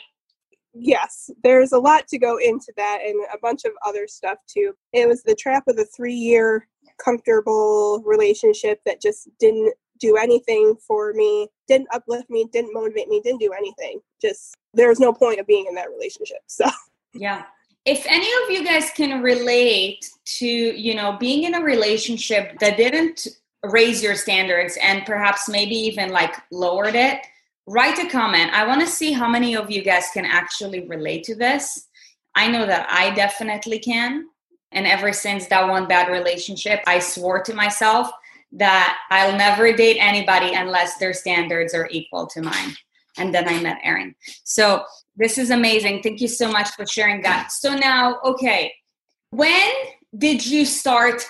Yes 0.73 1.29
there's 1.43 1.71
a 1.71 1.79
lot 1.79 2.07
to 2.07 2.17
go 2.17 2.37
into 2.37 2.71
that 2.77 2.99
and 3.05 3.15
a 3.33 3.37
bunch 3.39 3.65
of 3.65 3.71
other 3.85 4.07
stuff 4.07 4.37
too. 4.47 4.73
It 4.93 5.07
was 5.07 5.23
the 5.23 5.35
trap 5.35 5.63
of 5.67 5.75
the 5.75 5.85
three 5.85 6.13
year 6.13 6.67
comfortable 7.03 8.01
relationship 8.05 8.81
that 8.85 9.01
just 9.01 9.29
didn't 9.39 9.73
do 9.99 10.15
anything 10.15 10.75
for 10.87 11.11
me 11.13 11.47
didn't 11.67 11.87
uplift 11.93 12.29
me 12.29 12.47
didn't 12.53 12.73
motivate 12.73 13.09
me 13.09 13.21
didn't 13.21 13.39
do 13.39 13.51
anything. 13.51 13.99
Just 14.21 14.55
there 14.73 14.89
was 14.89 14.99
no 14.99 15.11
point 15.11 15.39
of 15.39 15.47
being 15.47 15.65
in 15.67 15.75
that 15.75 15.89
relationship 15.89 16.39
so. 16.47 16.65
Yeah 17.13 17.43
if 17.89 18.05
any 18.07 18.29
of 18.43 18.49
you 18.49 18.63
guys 18.63 18.91
can 18.91 19.21
relate 19.21 20.09
to 20.25 20.47
you 20.47 20.95
know 20.95 21.17
being 21.19 21.43
in 21.43 21.55
a 21.55 21.61
relationship 21.61 22.57
that 22.59 22.77
didn't 22.77 23.27
raise 23.63 24.01
your 24.01 24.15
standards 24.15 24.77
and 24.81 25.05
perhaps 25.05 25.49
maybe 25.49 25.75
even 25.75 26.09
like 26.09 26.35
lowered 26.51 26.95
it 26.95 27.19
write 27.67 27.99
a 27.99 28.09
comment 28.09 28.51
i 28.53 28.65
want 28.65 28.79
to 28.79 28.87
see 28.87 29.11
how 29.11 29.27
many 29.27 29.55
of 29.55 29.69
you 29.69 29.81
guys 29.81 30.07
can 30.13 30.25
actually 30.25 30.87
relate 30.87 31.23
to 31.23 31.35
this 31.35 31.89
I 32.35 32.47
know 32.47 32.65
that 32.65 32.87
I 32.89 33.11
definitely 33.11 33.79
can. 33.79 34.27
And 34.71 34.85
ever 34.85 35.11
since 35.11 35.47
that 35.47 35.67
one 35.67 35.87
bad 35.87 36.09
relationship, 36.09 36.81
I 36.85 36.99
swore 36.99 37.41
to 37.43 37.53
myself 37.53 38.09
that 38.53 38.97
I'll 39.09 39.37
never 39.37 39.73
date 39.73 39.97
anybody 39.99 40.53
unless 40.53 40.97
their 40.97 41.13
standards 41.13 41.73
are 41.73 41.89
equal 41.91 42.27
to 42.27 42.41
mine. 42.41 42.75
And 43.17 43.33
then 43.33 43.47
I 43.47 43.61
met 43.61 43.79
Erin. 43.83 44.15
So 44.43 44.83
this 45.19 45.37
is 45.37 45.51
amazing. 45.51 46.01
Thank 46.01 46.21
you 46.21 46.29
so 46.29 46.49
much 46.49 46.69
for 46.69 46.87
sharing 46.87 47.21
that. 47.23 47.51
So 47.51 47.75
now, 47.75 48.19
okay, 48.23 48.73
when 49.31 49.69
did 50.17 50.45
you 50.45 50.65
start 50.65 51.27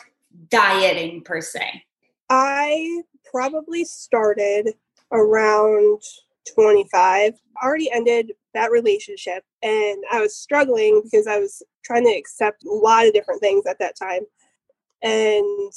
dieting 0.50 1.22
per 1.24 1.42
se? 1.42 1.84
I 2.30 3.02
probably 3.30 3.84
started 3.84 4.76
around 5.12 6.02
25. 6.54 7.34
Already 7.64 7.92
ended 7.92 8.34
that 8.54 8.72
relationship 8.72 9.44
and 9.64 10.04
I 10.12 10.22
was 10.22 10.38
struggling 10.38 11.02
because 11.04 11.26
I 11.26 11.40
was 11.40 11.64
trying 11.84 12.06
to 12.06 12.16
accept 12.16 12.64
a 12.66 12.72
lot 12.72 13.08
of 13.08 13.14
different 13.14 13.42
things 13.42 13.66
at 13.66 13.80
that 13.80 13.96
time 13.98 14.22
and 15.02 15.72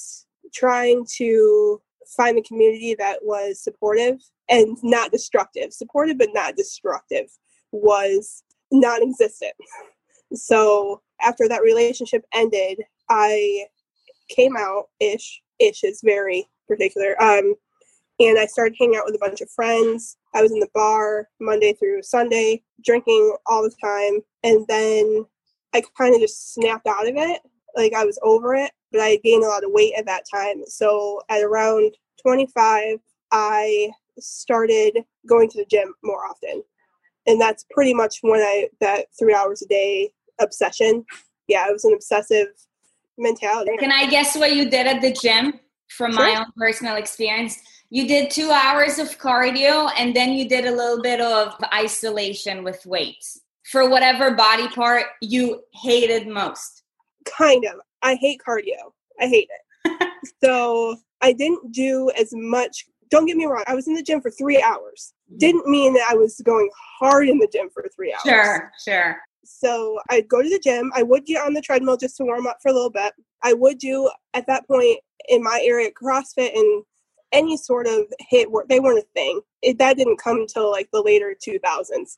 trying 0.52 1.07
to 1.16 1.81
find 2.14 2.37
a 2.37 2.42
community 2.42 2.95
that 2.99 3.21
was 3.23 3.62
supportive 3.62 4.19
and 4.50 4.76
not 4.83 5.12
destructive. 5.12 5.73
Supportive 5.73 6.19
but 6.19 6.28
not 6.35 6.57
destructive 6.57 7.28
was 7.72 8.42
non 8.70 9.02
existent. 9.02 9.54
So 10.34 11.02
after 11.20 11.48
that 11.48 11.62
relationship 11.62 12.24
ended, 12.32 12.82
I 13.08 13.66
came 14.28 14.56
out 14.56 14.88
ish. 15.00 15.42
Ish 15.58 15.84
is 15.84 16.00
very 16.02 16.46
particular. 16.68 17.20
Um, 17.22 17.54
and 18.20 18.38
I 18.38 18.46
started 18.46 18.76
hanging 18.78 18.96
out 18.96 19.04
with 19.04 19.14
a 19.14 19.18
bunch 19.18 19.40
of 19.40 19.50
friends. 19.50 20.16
I 20.34 20.42
was 20.42 20.52
in 20.52 20.60
the 20.60 20.68
bar 20.74 21.28
Monday 21.40 21.72
through 21.72 22.02
Sunday, 22.02 22.62
drinking 22.84 23.36
all 23.46 23.62
the 23.62 23.74
time. 23.82 24.20
And 24.44 24.66
then 24.68 25.26
I 25.74 25.82
kind 25.98 26.14
of 26.14 26.20
just 26.20 26.54
snapped 26.54 26.86
out 26.86 27.08
of 27.08 27.16
it. 27.16 27.40
Like 27.74 27.94
I 27.94 28.04
was 28.04 28.18
over 28.22 28.54
it, 28.54 28.70
but 28.90 29.00
I 29.00 29.16
gained 29.24 29.44
a 29.44 29.48
lot 29.48 29.64
of 29.64 29.70
weight 29.72 29.94
at 29.96 30.06
that 30.06 30.24
time. 30.32 30.62
So 30.66 31.22
at 31.30 31.42
around 31.42 31.96
25, 32.22 32.98
I 33.32 33.90
started 34.18 34.98
going 35.26 35.48
to 35.50 35.58
the 35.58 35.66
gym 35.66 35.94
more 36.04 36.26
often. 36.26 36.62
And 37.26 37.40
that's 37.40 37.64
pretty 37.70 37.94
much 37.94 38.18
when 38.22 38.40
I, 38.40 38.68
that 38.80 39.06
three 39.18 39.34
hours 39.34 39.62
a 39.62 39.66
day 39.66 40.10
obsession. 40.40 41.04
Yeah, 41.48 41.68
it 41.68 41.72
was 41.72 41.84
an 41.84 41.94
obsessive 41.94 42.48
mentality. 43.18 43.72
Can 43.78 43.92
I 43.92 44.06
guess 44.06 44.36
what 44.36 44.54
you 44.54 44.68
did 44.68 44.86
at 44.86 45.02
the 45.02 45.12
gym 45.12 45.60
from 45.88 46.12
sure. 46.12 46.22
my 46.22 46.36
own 46.40 46.46
personal 46.56 46.96
experience? 46.96 47.58
You 47.90 48.08
did 48.08 48.30
two 48.30 48.50
hours 48.50 48.98
of 48.98 49.18
cardio 49.18 49.90
and 49.98 50.16
then 50.16 50.32
you 50.32 50.48
did 50.48 50.64
a 50.64 50.70
little 50.70 51.02
bit 51.02 51.20
of 51.20 51.54
isolation 51.74 52.64
with 52.64 52.84
weights 52.86 53.40
for 53.70 53.88
whatever 53.88 54.34
body 54.34 54.68
part 54.68 55.06
you 55.20 55.62
hated 55.72 56.26
most. 56.26 56.82
Kind 57.26 57.64
of. 57.66 57.80
I 58.02 58.14
hate 58.16 58.40
cardio. 58.46 58.92
I 59.20 59.26
hate 59.26 59.48
it. 59.84 60.08
so 60.42 60.96
I 61.20 61.32
didn't 61.32 61.72
do 61.72 62.10
as 62.18 62.30
much. 62.32 62.86
Don't 63.12 63.26
get 63.26 63.37
me 63.37 63.45
wrong. 63.45 63.62
I 63.66 63.75
was 63.75 63.87
in 63.87 63.92
the 63.92 64.02
gym 64.02 64.23
for 64.23 64.31
three 64.31 64.61
hours. 64.62 65.12
Mm-hmm. 65.31 65.38
Didn't 65.38 65.66
mean 65.66 65.92
that 65.92 66.09
I 66.11 66.14
was 66.14 66.40
going 66.42 66.71
hard 66.99 67.28
in 67.28 67.38
the 67.38 67.47
gym 67.52 67.69
for 67.69 67.85
three 67.95 68.11
hours. 68.11 68.23
Sure, 68.25 68.73
sure. 68.83 69.16
So 69.45 70.00
I'd 70.09 70.28
go 70.28 70.40
to 70.40 70.49
the 70.49 70.59
gym. 70.59 70.90
I 70.95 71.02
would 71.02 71.26
get 71.26 71.45
on 71.45 71.52
the 71.52 71.61
treadmill 71.61 71.99
just 71.99 72.16
to 72.16 72.25
warm 72.25 72.47
up 72.47 72.57
for 72.62 72.71
a 72.71 72.73
little 72.73 72.90
bit. 72.90 73.12
I 73.42 73.52
would 73.52 73.78
do 73.78 74.11
at 74.33 74.47
that 74.47 74.66
point 74.66 74.99
in 75.28 75.42
my 75.42 75.61
area 75.62 75.90
CrossFit 75.90 76.57
and 76.57 76.85
any 77.33 77.59
sort 77.59 77.87
of 77.87 78.04
HIIT 78.33 78.50
work. 78.50 78.69
They 78.69 78.81
weren't 78.81 78.99
a 78.99 79.07
thing. 79.14 79.42
It, 79.61 79.78
that 79.78 79.99
didn't 79.99 80.16
come 80.16 80.38
until 80.38 80.71
like 80.71 80.88
the 80.90 81.02
later 81.02 81.35
2000s. 81.38 82.16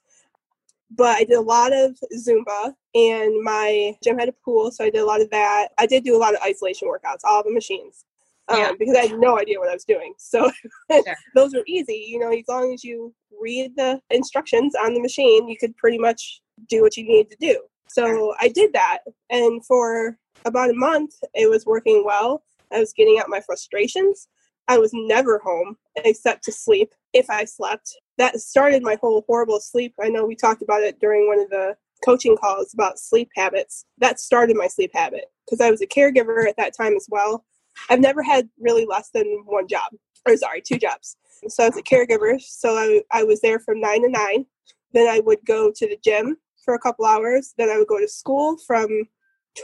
But 0.90 1.16
I 1.16 1.24
did 1.24 1.38
a 1.38 1.40
lot 1.40 1.72
of 1.72 1.98
Zumba, 2.16 2.72
and 2.94 3.42
my 3.42 3.96
gym 4.04 4.16
had 4.16 4.28
a 4.28 4.34
pool, 4.44 4.70
so 4.70 4.84
I 4.84 4.90
did 4.90 5.00
a 5.00 5.06
lot 5.06 5.22
of 5.22 5.30
that. 5.30 5.70
I 5.76 5.86
did 5.86 6.04
do 6.04 6.14
a 6.14 6.18
lot 6.18 6.34
of 6.34 6.40
isolation 6.42 6.86
workouts, 6.86 7.24
all 7.24 7.42
the 7.42 7.52
machines, 7.52 8.04
um, 8.48 8.58
yeah. 8.58 8.72
because 8.78 8.96
I 8.96 9.06
had 9.06 9.18
no 9.18 9.38
idea 9.38 9.58
what 9.58 9.68
I 9.68 9.74
was 9.74 9.84
doing. 9.84 10.14
So 10.18 10.50
sure. 10.92 11.16
those 11.34 11.54
were 11.54 11.64
easy. 11.66 12.06
You 12.08 12.18
know, 12.18 12.32
as 12.32 12.44
long 12.48 12.72
as 12.72 12.84
you 12.84 13.14
read 13.40 13.72
the 13.76 14.00
instructions 14.10 14.74
on 14.74 14.94
the 14.94 15.00
machine, 15.00 15.48
you 15.48 15.56
could 15.58 15.76
pretty 15.76 15.98
much 15.98 16.40
do 16.68 16.82
what 16.82 16.96
you 16.96 17.04
needed 17.04 17.30
to 17.30 17.36
do. 17.40 17.60
So 17.88 18.34
I 18.40 18.48
did 18.48 18.72
that, 18.72 19.00
and 19.30 19.64
for 19.64 20.18
about 20.44 20.70
a 20.70 20.74
month, 20.74 21.14
it 21.34 21.48
was 21.48 21.64
working 21.64 22.02
well. 22.04 22.42
I 22.72 22.80
was 22.80 22.92
getting 22.92 23.18
out 23.20 23.28
my 23.28 23.40
frustrations. 23.40 24.28
I 24.66 24.78
was 24.78 24.90
never 24.94 25.38
home 25.38 25.76
except 25.96 26.44
to 26.44 26.52
sleep 26.52 26.92
if 27.12 27.28
I 27.30 27.44
slept. 27.44 27.96
That 28.18 28.40
started 28.40 28.82
my 28.82 28.96
whole 29.00 29.24
horrible 29.26 29.60
sleep. 29.60 29.94
I 30.02 30.08
know 30.08 30.24
we 30.24 30.34
talked 30.34 30.62
about 30.62 30.82
it 30.82 30.98
during 31.00 31.28
one 31.28 31.38
of 31.38 31.50
the 31.50 31.76
coaching 32.04 32.36
calls 32.36 32.72
about 32.74 32.98
sleep 32.98 33.28
habits. 33.36 33.84
That 33.98 34.20
started 34.20 34.56
my 34.56 34.66
sleep 34.66 34.90
habit 34.94 35.26
because 35.44 35.60
I 35.60 35.70
was 35.70 35.82
a 35.82 35.86
caregiver 35.86 36.46
at 36.48 36.56
that 36.56 36.76
time 36.76 36.94
as 36.96 37.06
well. 37.10 37.44
I've 37.90 38.00
never 38.00 38.22
had 38.22 38.48
really 38.58 38.86
less 38.86 39.10
than 39.12 39.42
one 39.44 39.68
job, 39.68 39.92
or 40.26 40.36
sorry, 40.36 40.62
two 40.62 40.78
jobs. 40.78 41.16
So 41.48 41.64
I 41.64 41.68
was 41.68 41.78
a 41.78 41.82
caregiver. 41.82 42.40
So 42.40 42.76
I, 42.76 43.02
I 43.12 43.24
was 43.24 43.40
there 43.40 43.58
from 43.58 43.80
nine 43.80 44.02
to 44.02 44.08
nine. 44.08 44.46
Then 44.92 45.08
I 45.08 45.20
would 45.20 45.44
go 45.46 45.72
to 45.74 45.86
the 45.86 45.98
gym 46.02 46.36
for 46.64 46.74
a 46.74 46.78
couple 46.78 47.04
hours. 47.04 47.54
Then 47.58 47.68
I 47.68 47.78
would 47.78 47.88
go 47.88 47.98
to 47.98 48.08
school 48.08 48.56
from 48.66 48.88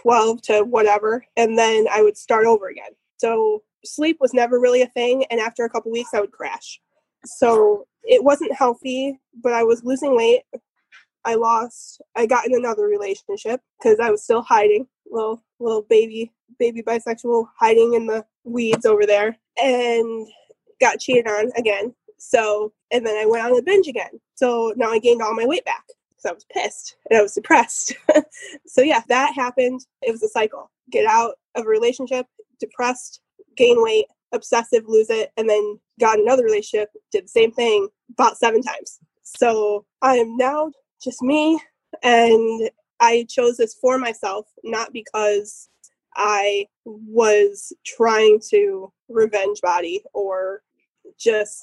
12 0.02 0.42
to 0.42 0.62
whatever. 0.62 1.24
And 1.36 1.56
then 1.56 1.86
I 1.90 2.02
would 2.02 2.16
start 2.16 2.46
over 2.46 2.68
again. 2.68 2.90
So 3.18 3.62
sleep 3.84 4.18
was 4.20 4.34
never 4.34 4.60
really 4.60 4.82
a 4.82 4.86
thing 4.88 5.24
and 5.30 5.40
after 5.40 5.64
a 5.64 5.70
couple 5.70 5.90
weeks 5.90 6.10
i 6.14 6.20
would 6.20 6.32
crash 6.32 6.80
so 7.24 7.86
it 8.04 8.22
wasn't 8.22 8.52
healthy 8.52 9.18
but 9.42 9.52
i 9.52 9.62
was 9.62 9.84
losing 9.84 10.16
weight 10.16 10.42
i 11.24 11.34
lost 11.34 12.00
i 12.16 12.26
got 12.26 12.46
in 12.46 12.54
another 12.54 12.84
relationship 12.84 13.60
because 13.78 13.98
i 14.00 14.10
was 14.10 14.22
still 14.22 14.42
hiding 14.42 14.86
little 15.10 15.42
little 15.58 15.82
baby 15.82 16.32
baby 16.58 16.82
bisexual 16.82 17.46
hiding 17.58 17.94
in 17.94 18.06
the 18.06 18.24
weeds 18.44 18.86
over 18.86 19.06
there 19.06 19.36
and 19.62 20.26
got 20.80 21.00
cheated 21.00 21.26
on 21.26 21.50
again. 21.56 21.94
So 22.18 22.72
and 22.90 23.06
then 23.06 23.16
i 23.16 23.26
went 23.26 23.44
on 23.44 23.58
a 23.58 23.62
binge 23.62 23.88
again. 23.88 24.20
So 24.34 24.72
now 24.76 24.90
i 24.90 24.98
gained 24.98 25.22
all 25.22 25.34
my 25.34 25.46
weight 25.46 25.64
back. 25.64 25.84
Because 26.10 26.30
i 26.30 26.32
was 26.34 26.46
pissed 26.52 26.96
and 27.08 27.18
i 27.18 27.22
was 27.22 27.34
depressed. 27.34 27.94
So 28.66 28.82
yeah 28.82 29.02
that 29.08 29.34
happened. 29.34 29.80
It 30.02 30.12
was 30.12 30.22
a 30.22 30.28
cycle. 30.28 30.70
Get 30.90 31.06
out 31.06 31.34
of 31.54 31.66
a 31.66 31.68
relationship 31.68 32.26
depressed 32.60 33.20
gain 33.56 33.82
weight, 33.82 34.06
obsessive, 34.32 34.84
lose 34.86 35.10
it, 35.10 35.32
and 35.36 35.48
then 35.48 35.80
got 35.98 36.18
another 36.18 36.44
relationship, 36.44 36.90
did 37.10 37.24
the 37.24 37.28
same 37.28 37.50
thing 37.50 37.88
about 38.12 38.38
seven 38.38 38.62
times. 38.62 38.98
So 39.22 39.84
I 40.02 40.16
am 40.16 40.36
now 40.36 40.70
just 41.02 41.22
me, 41.22 41.60
and 42.02 42.70
I 43.00 43.26
chose 43.28 43.56
this 43.56 43.74
for 43.74 43.98
myself, 43.98 44.46
not 44.62 44.92
because 44.92 45.68
I 46.16 46.66
was 46.84 47.72
trying 47.84 48.40
to 48.50 48.92
revenge 49.08 49.60
body 49.60 50.02
or 50.12 50.62
just 51.18 51.62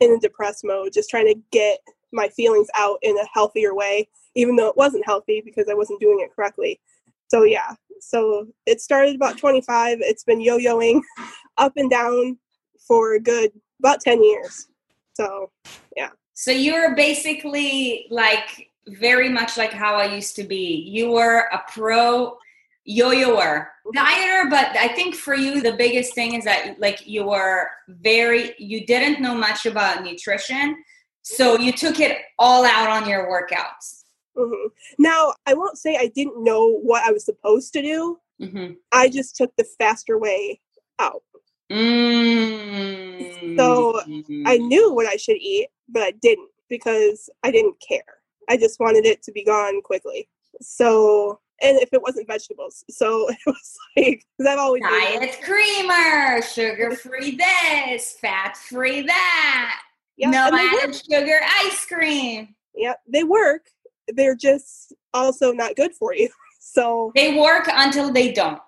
in 0.00 0.12
a 0.12 0.18
depressed 0.18 0.64
mode, 0.64 0.92
just 0.92 1.10
trying 1.10 1.26
to 1.26 1.40
get 1.50 1.78
my 2.12 2.28
feelings 2.28 2.68
out 2.76 2.98
in 3.02 3.16
a 3.16 3.28
healthier 3.32 3.74
way, 3.74 4.08
even 4.34 4.56
though 4.56 4.68
it 4.68 4.76
wasn't 4.76 5.06
healthy 5.06 5.42
because 5.44 5.68
I 5.70 5.74
wasn't 5.74 6.00
doing 6.00 6.20
it 6.20 6.34
correctly. 6.34 6.80
So 7.28 7.44
yeah, 7.44 7.74
so 8.00 8.46
it 8.66 8.80
started 8.80 9.14
about 9.14 9.38
25. 9.38 9.98
It's 10.00 10.24
been 10.24 10.40
yo-yoing 10.40 11.00
up 11.58 11.72
and 11.76 11.90
down 11.90 12.38
for 12.86 13.14
a 13.14 13.20
good 13.20 13.52
about 13.78 14.00
10 14.00 14.22
years. 14.22 14.68
So 15.14 15.50
yeah. 15.96 16.10
So 16.34 16.50
you're 16.50 16.94
basically 16.96 18.06
like 18.10 18.70
very 18.88 19.28
much 19.28 19.56
like 19.56 19.72
how 19.72 19.94
I 19.94 20.14
used 20.14 20.36
to 20.36 20.44
be. 20.44 20.84
You 20.88 21.12
were 21.12 21.48
a 21.52 21.62
pro 21.68 22.36
yo-yoer 22.84 23.68
dieter 23.94 24.50
but 24.50 24.76
i 24.76 24.88
think 24.88 25.14
for 25.14 25.34
you 25.34 25.60
the 25.60 25.72
biggest 25.74 26.14
thing 26.14 26.34
is 26.34 26.44
that 26.44 26.78
like 26.80 27.06
you 27.06 27.24
were 27.24 27.68
very 27.88 28.54
you 28.58 28.84
didn't 28.86 29.22
know 29.22 29.34
much 29.34 29.66
about 29.66 30.02
nutrition 30.02 30.76
so 31.22 31.56
you 31.56 31.72
took 31.72 32.00
it 32.00 32.18
all 32.38 32.64
out 32.64 32.88
on 32.88 33.08
your 33.08 33.30
workouts 33.30 34.02
Mm-hmm. 34.36 34.68
Now, 34.98 35.34
I 35.46 35.54
won't 35.54 35.78
say 35.78 35.96
I 35.96 36.10
didn't 36.14 36.42
know 36.42 36.78
what 36.78 37.04
I 37.04 37.12
was 37.12 37.24
supposed 37.24 37.72
to 37.74 37.82
do. 37.82 38.18
Mm-hmm. 38.40 38.74
I 38.90 39.08
just 39.08 39.36
took 39.36 39.52
the 39.56 39.64
faster 39.78 40.18
way 40.18 40.60
out. 40.98 41.22
Mm-hmm. 41.70 43.58
So 43.58 44.00
I 44.46 44.58
knew 44.58 44.92
what 44.92 45.06
I 45.06 45.16
should 45.16 45.36
eat, 45.36 45.68
but 45.88 46.02
I 46.02 46.12
didn't 46.22 46.48
because 46.68 47.28
I 47.42 47.50
didn't 47.50 47.76
care. 47.86 48.00
I 48.48 48.56
just 48.56 48.80
wanted 48.80 49.06
it 49.06 49.22
to 49.24 49.32
be 49.32 49.44
gone 49.44 49.82
quickly. 49.82 50.28
So, 50.60 51.40
and 51.62 51.78
if 51.78 51.92
it 51.92 52.02
wasn't 52.02 52.26
vegetables, 52.26 52.84
so 52.90 53.28
it 53.30 53.38
was 53.46 53.78
like 53.96 54.24
I've 54.46 54.58
always 54.58 54.82
diet 54.82 55.38
creamer, 55.42 56.42
sugar 56.42 56.96
free 56.96 57.36
this, 57.36 58.12
fat 58.20 58.56
free 58.56 59.02
that, 59.02 59.80
yep, 60.16 60.30
no 60.32 60.50
added 60.52 60.94
sugar 60.94 61.40
ice 61.62 61.86
cream. 61.86 62.54
Yep, 62.74 63.00
they 63.06 63.24
work, 63.24 63.66
they're 64.08 64.36
just 64.36 64.92
also 65.14 65.52
not 65.52 65.76
good 65.76 65.94
for 65.94 66.14
you. 66.14 66.28
So 66.64 67.10
they 67.16 67.38
work 67.38 67.68
until 67.70 68.12
they 68.12 68.32
don't. 68.32 68.60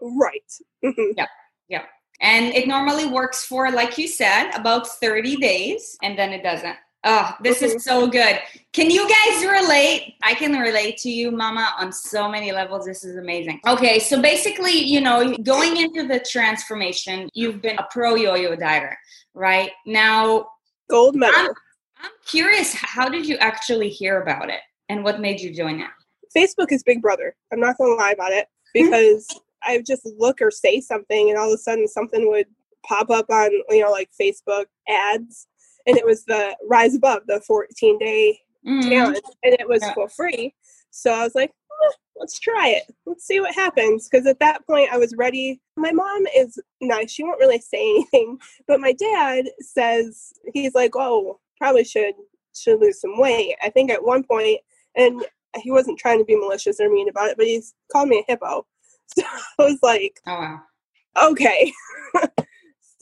Right. 0.00 0.50
Mm-hmm. 0.84 1.12
Yeah. 1.16 1.26
Yeah. 1.68 1.82
And 2.20 2.54
it 2.54 2.68
normally 2.68 3.06
works 3.06 3.44
for, 3.44 3.70
like 3.70 3.98
you 3.98 4.06
said, 4.06 4.52
about 4.54 4.86
30 4.86 5.36
days 5.36 5.98
and 6.02 6.18
then 6.18 6.32
it 6.32 6.42
doesn't. 6.42 6.76
Oh, 7.02 7.34
this 7.42 7.62
is 7.62 7.82
so 7.82 8.06
good. 8.08 8.38
Can 8.74 8.90
you 8.90 9.08
guys 9.08 9.44
relate? 9.44 10.16
I 10.22 10.34
can 10.34 10.52
relate 10.52 10.98
to 10.98 11.10
you, 11.10 11.30
Mama, 11.30 11.72
on 11.78 11.92
so 11.92 12.28
many 12.28 12.52
levels. 12.52 12.84
This 12.84 13.04
is 13.04 13.16
amazing. 13.16 13.60
Okay, 13.66 13.98
so 13.98 14.20
basically, 14.20 14.72
you 14.72 15.00
know, 15.00 15.34
going 15.38 15.78
into 15.78 16.06
the 16.06 16.20
transformation, 16.20 17.30
you've 17.32 17.62
been 17.62 17.78
a 17.78 17.86
pro 17.90 18.16
yo 18.16 18.34
yo 18.34 18.54
dieter, 18.54 18.94
right? 19.32 19.70
Now, 19.86 20.48
gold 20.90 21.16
medal. 21.16 21.34
I'm, 21.38 21.54
I'm 22.02 22.10
curious, 22.26 22.74
how 22.74 23.08
did 23.08 23.26
you 23.26 23.36
actually 23.38 23.88
hear 23.88 24.20
about 24.20 24.50
it 24.50 24.60
and 24.90 25.02
what 25.02 25.20
made 25.20 25.40
you 25.40 25.54
join 25.54 25.80
it? 25.80 25.90
Facebook 26.36 26.70
is 26.70 26.82
Big 26.82 27.00
Brother. 27.00 27.34
I'm 27.50 27.60
not 27.60 27.78
going 27.78 27.92
to 27.92 27.96
lie 27.96 28.12
about 28.12 28.32
it 28.32 28.46
mm-hmm. 28.76 28.90
because 28.90 29.26
I 29.62 29.78
would 29.78 29.86
just 29.86 30.06
look 30.18 30.42
or 30.42 30.50
say 30.50 30.82
something, 30.82 31.30
and 31.30 31.38
all 31.38 31.48
of 31.48 31.54
a 31.54 31.58
sudden 31.58 31.88
something 31.88 32.28
would 32.28 32.46
pop 32.86 33.10
up 33.10 33.30
on, 33.30 33.50
you 33.70 33.80
know, 33.80 33.90
like 33.90 34.10
Facebook 34.20 34.66
ads 34.86 35.46
and 35.86 35.96
it 35.96 36.06
was 36.06 36.24
the 36.24 36.56
Rise 36.68 36.94
Above, 36.94 37.22
the 37.26 37.40
14 37.46 37.98
day 37.98 38.38
mm-hmm. 38.66 38.88
challenge, 38.88 39.20
and 39.42 39.54
it 39.54 39.68
was 39.68 39.82
yeah. 39.82 39.94
for 39.94 40.08
free. 40.08 40.54
So 40.90 41.12
I 41.12 41.24
was 41.24 41.34
like, 41.34 41.50
eh, 41.50 41.92
let's 42.16 42.38
try 42.38 42.68
it. 42.68 42.84
Let's 43.06 43.26
see 43.26 43.40
what 43.40 43.54
happens. 43.54 44.08
Because 44.08 44.26
at 44.26 44.40
that 44.40 44.66
point, 44.66 44.92
I 44.92 44.98
was 44.98 45.14
ready. 45.16 45.60
My 45.76 45.92
mom 45.92 46.26
is 46.36 46.58
nice. 46.80 47.10
She 47.10 47.24
won't 47.24 47.40
really 47.40 47.60
say 47.60 47.78
anything, 47.78 48.38
but 48.66 48.80
my 48.80 48.92
dad 48.92 49.46
says 49.60 50.32
he's 50.52 50.74
like, 50.74 50.92
oh, 50.96 51.40
probably 51.58 51.84
should 51.84 52.14
should 52.54 52.80
lose 52.80 53.00
some 53.00 53.18
weight. 53.18 53.56
I 53.62 53.70
think 53.70 53.90
at 53.90 54.04
one 54.04 54.24
point, 54.24 54.60
and 54.96 55.24
he 55.56 55.70
wasn't 55.70 55.98
trying 55.98 56.18
to 56.18 56.24
be 56.24 56.36
malicious 56.36 56.80
or 56.80 56.90
mean 56.90 57.08
about 57.08 57.28
it, 57.28 57.36
but 57.36 57.46
he's 57.46 57.74
called 57.92 58.08
me 58.08 58.24
a 58.26 58.30
hippo. 58.30 58.66
So 59.12 59.24
I 59.58 59.64
was 59.64 59.78
like, 59.82 60.20
oh 60.28 60.38
wow, 60.38 60.60
okay. 61.30 61.72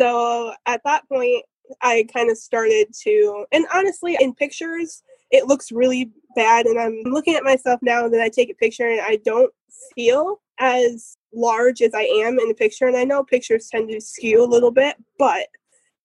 so 0.00 0.54
at 0.64 0.80
that 0.86 1.06
point, 1.06 1.44
I 1.80 2.06
kind 2.12 2.30
of 2.30 2.38
started 2.38 2.88
to, 3.02 3.46
and 3.52 3.66
honestly, 3.74 4.16
in 4.20 4.34
pictures, 4.34 5.02
it 5.30 5.46
looks 5.46 5.72
really 5.72 6.10
bad. 6.34 6.66
And 6.66 6.78
I'm 6.78 7.02
looking 7.04 7.34
at 7.34 7.44
myself 7.44 7.80
now, 7.82 8.04
and 8.04 8.12
then 8.12 8.20
I 8.20 8.28
take 8.28 8.50
a 8.50 8.54
picture, 8.54 8.88
and 8.88 9.00
I 9.00 9.20
don't 9.24 9.52
feel 9.94 10.40
as 10.58 11.16
large 11.32 11.82
as 11.82 11.94
I 11.94 12.02
am 12.02 12.38
in 12.38 12.48
the 12.48 12.54
picture. 12.54 12.86
And 12.86 12.96
I 12.96 13.04
know 13.04 13.22
pictures 13.22 13.68
tend 13.68 13.90
to 13.90 14.00
skew 14.00 14.42
a 14.42 14.46
little 14.46 14.70
bit, 14.70 14.96
but 15.18 15.48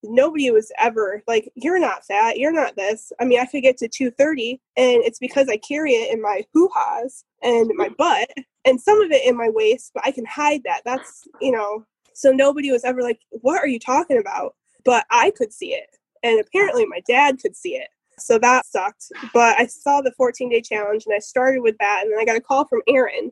nobody 0.03 0.51
was 0.51 0.71
ever 0.79 1.23
like, 1.27 1.49
you're 1.55 1.79
not 1.79 2.05
fat, 2.05 2.37
you're 2.37 2.51
not 2.51 2.75
this. 2.75 3.11
I 3.19 3.25
mean, 3.25 3.39
I 3.39 3.45
could 3.45 3.63
get 3.63 3.77
to 3.77 3.87
230, 3.87 4.61
and 4.75 5.03
it's 5.03 5.19
because 5.19 5.47
I 5.49 5.57
carry 5.57 5.93
it 5.93 6.13
in 6.13 6.21
my 6.21 6.43
hoo 6.53 6.69
ha's 6.75 7.23
and 7.41 7.71
my 7.75 7.85
mm-hmm. 7.85 7.93
butt, 7.97 8.29
and 8.65 8.79
some 8.79 9.01
of 9.01 9.11
it 9.11 9.25
in 9.25 9.37
my 9.37 9.49
waist, 9.49 9.91
but 9.93 10.05
I 10.05 10.11
can 10.11 10.25
hide 10.25 10.61
that. 10.65 10.81
That's, 10.85 11.27
you 11.41 11.51
know, 11.51 11.85
so 12.13 12.31
nobody 12.31 12.71
was 12.71 12.83
ever 12.83 13.01
like, 13.01 13.19
what 13.29 13.59
are 13.61 13.67
you 13.67 13.79
talking 13.79 14.17
about? 14.17 14.55
But 14.85 15.05
I 15.09 15.31
could 15.31 15.53
see 15.53 15.73
it. 15.73 15.97
And 16.23 16.39
apparently 16.39 16.85
my 16.85 17.01
dad 17.07 17.39
could 17.41 17.55
see 17.55 17.75
it. 17.75 17.89
So 18.17 18.37
that 18.39 18.65
sucked. 18.65 19.11
But 19.33 19.59
I 19.59 19.65
saw 19.65 20.01
the 20.01 20.11
14 20.11 20.49
day 20.49 20.61
challenge 20.61 21.05
and 21.05 21.15
I 21.15 21.19
started 21.19 21.61
with 21.61 21.77
that. 21.79 22.01
And 22.03 22.11
then 22.11 22.19
I 22.19 22.25
got 22.25 22.37
a 22.37 22.41
call 22.41 22.65
from 22.65 22.81
Erin. 22.87 23.31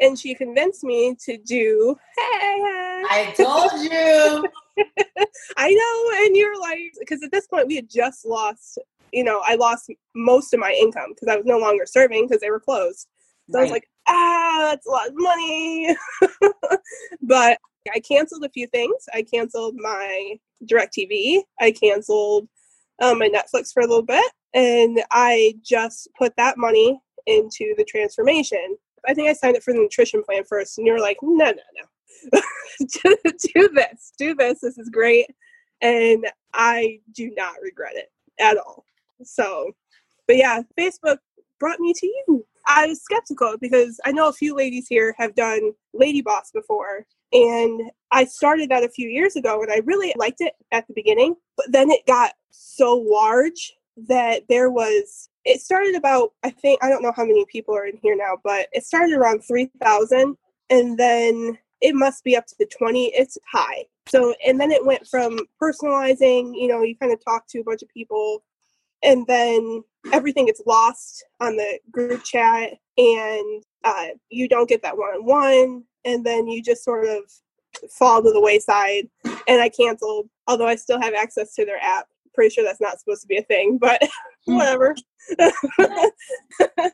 And 0.00 0.18
she 0.18 0.34
convinced 0.34 0.82
me 0.82 1.14
to 1.26 1.36
do, 1.36 1.94
hey, 2.16 3.02
I 3.10 3.34
told 3.36 3.70
you. 3.82 4.48
I 5.58 5.74
know. 5.74 6.24
And 6.24 6.36
you're 6.36 6.58
like, 6.58 6.94
because 6.98 7.22
at 7.22 7.30
this 7.30 7.46
point 7.46 7.66
we 7.66 7.76
had 7.76 7.90
just 7.90 8.24
lost, 8.24 8.78
you 9.12 9.22
know, 9.22 9.42
I 9.46 9.56
lost 9.56 9.90
most 10.14 10.54
of 10.54 10.60
my 10.60 10.72
income 10.72 11.10
because 11.10 11.28
I 11.28 11.36
was 11.36 11.44
no 11.44 11.58
longer 11.58 11.84
serving 11.84 12.26
because 12.26 12.40
they 12.40 12.50
were 12.50 12.60
closed. 12.60 13.08
So 13.50 13.58
right. 13.58 13.60
I 13.60 13.64
was 13.64 13.72
like, 13.72 13.88
ah, 14.08 14.68
that's 14.70 14.86
a 14.86 14.90
lot 14.90 15.08
of 15.08 15.14
money. 15.16 15.94
but 17.20 17.58
I 17.94 18.00
canceled 18.00 18.44
a 18.44 18.50
few 18.50 18.66
things. 18.68 19.06
I 19.12 19.22
canceled 19.22 19.74
my 19.76 20.38
DirecTV. 20.66 21.42
I 21.60 21.72
canceled 21.72 22.48
um, 23.00 23.18
my 23.18 23.28
Netflix 23.28 23.72
for 23.72 23.80
a 23.80 23.86
little 23.86 24.02
bit, 24.02 24.32
and 24.54 25.02
I 25.10 25.54
just 25.62 26.08
put 26.18 26.34
that 26.36 26.58
money 26.58 27.00
into 27.26 27.74
the 27.76 27.84
transformation. 27.84 28.76
I 29.08 29.14
think 29.14 29.28
I 29.28 29.32
signed 29.32 29.56
up 29.56 29.62
for 29.62 29.72
the 29.72 29.80
nutrition 29.80 30.22
plan 30.22 30.44
first, 30.44 30.78
and 30.78 30.86
you 30.86 30.92
were 30.92 31.00
like, 31.00 31.18
no, 31.22 31.46
no, 31.46 31.52
no. 31.52 31.86
do 32.80 33.68
this, 33.72 34.12
do 34.18 34.34
this. 34.34 34.60
This 34.60 34.78
is 34.78 34.90
great. 34.90 35.26
And 35.80 36.26
I 36.52 37.00
do 37.14 37.32
not 37.36 37.54
regret 37.62 37.94
it 37.96 38.10
at 38.38 38.58
all. 38.58 38.84
So, 39.22 39.72
but 40.26 40.36
yeah, 40.36 40.62
Facebook 40.78 41.18
brought 41.58 41.80
me 41.80 41.94
to 41.96 42.06
you. 42.06 42.46
I 42.66 42.86
was 42.86 43.02
skeptical 43.02 43.56
because 43.60 44.00
I 44.04 44.12
know 44.12 44.28
a 44.28 44.32
few 44.32 44.54
ladies 44.54 44.86
here 44.88 45.14
have 45.18 45.34
done 45.34 45.72
Lady 45.92 46.20
Boss 46.20 46.50
before, 46.52 47.06
and 47.32 47.90
I 48.10 48.24
started 48.24 48.70
that 48.70 48.82
a 48.82 48.88
few 48.88 49.08
years 49.08 49.36
ago 49.36 49.62
and 49.62 49.70
I 49.70 49.82
really 49.84 50.12
liked 50.16 50.40
it 50.40 50.54
at 50.72 50.86
the 50.86 50.94
beginning, 50.94 51.36
but 51.56 51.66
then 51.70 51.90
it 51.90 52.06
got 52.06 52.34
so 52.50 52.96
large 52.96 53.72
that 54.08 54.42
there 54.48 54.70
was 54.70 55.28
it 55.44 55.60
started 55.60 55.94
about 55.94 56.32
I 56.42 56.50
think 56.50 56.82
I 56.82 56.88
don't 56.88 57.02
know 57.02 57.12
how 57.14 57.24
many 57.24 57.44
people 57.46 57.74
are 57.74 57.86
in 57.86 57.98
here 58.02 58.16
now, 58.16 58.38
but 58.42 58.68
it 58.72 58.84
started 58.84 59.14
around 59.14 59.42
3000 59.42 60.36
and 60.70 60.98
then 60.98 61.58
it 61.80 61.94
must 61.94 62.24
be 62.24 62.36
up 62.36 62.46
to 62.46 62.66
20. 62.66 63.06
It's 63.14 63.38
high. 63.50 63.84
So 64.08 64.34
and 64.44 64.60
then 64.60 64.70
it 64.70 64.84
went 64.84 65.06
from 65.06 65.38
personalizing, 65.62 66.52
you 66.54 66.66
know, 66.66 66.82
you 66.82 66.96
kind 66.96 67.12
of 67.12 67.24
talk 67.24 67.46
to 67.48 67.60
a 67.60 67.64
bunch 67.64 67.82
of 67.82 67.88
people 67.88 68.42
and 69.02 69.26
then 69.26 69.82
everything 70.12 70.46
gets 70.46 70.62
lost 70.66 71.24
on 71.40 71.56
the 71.56 71.78
group 71.90 72.22
chat 72.24 72.72
and 72.96 73.62
uh, 73.84 74.06
you 74.28 74.48
don't 74.48 74.68
get 74.68 74.82
that 74.82 74.96
one-on-one 74.96 75.84
and 76.04 76.24
then 76.24 76.46
you 76.46 76.62
just 76.62 76.84
sort 76.84 77.06
of 77.06 77.22
fall 77.90 78.22
to 78.22 78.32
the 78.32 78.40
wayside 78.40 79.08
and 79.24 79.60
i 79.60 79.68
canceled 79.68 80.28
although 80.48 80.66
i 80.66 80.74
still 80.74 81.00
have 81.00 81.14
access 81.14 81.54
to 81.54 81.64
their 81.64 81.82
app. 81.82 82.06
Pretty 82.34 82.54
sure 82.54 82.64
that's 82.64 82.80
not 82.80 82.98
supposed 82.98 83.22
to 83.22 83.28
be 83.28 83.38
a 83.38 83.42
thing 83.42 83.78
but 83.78 84.00
hmm. 84.46 84.56
whatever. 84.56 84.94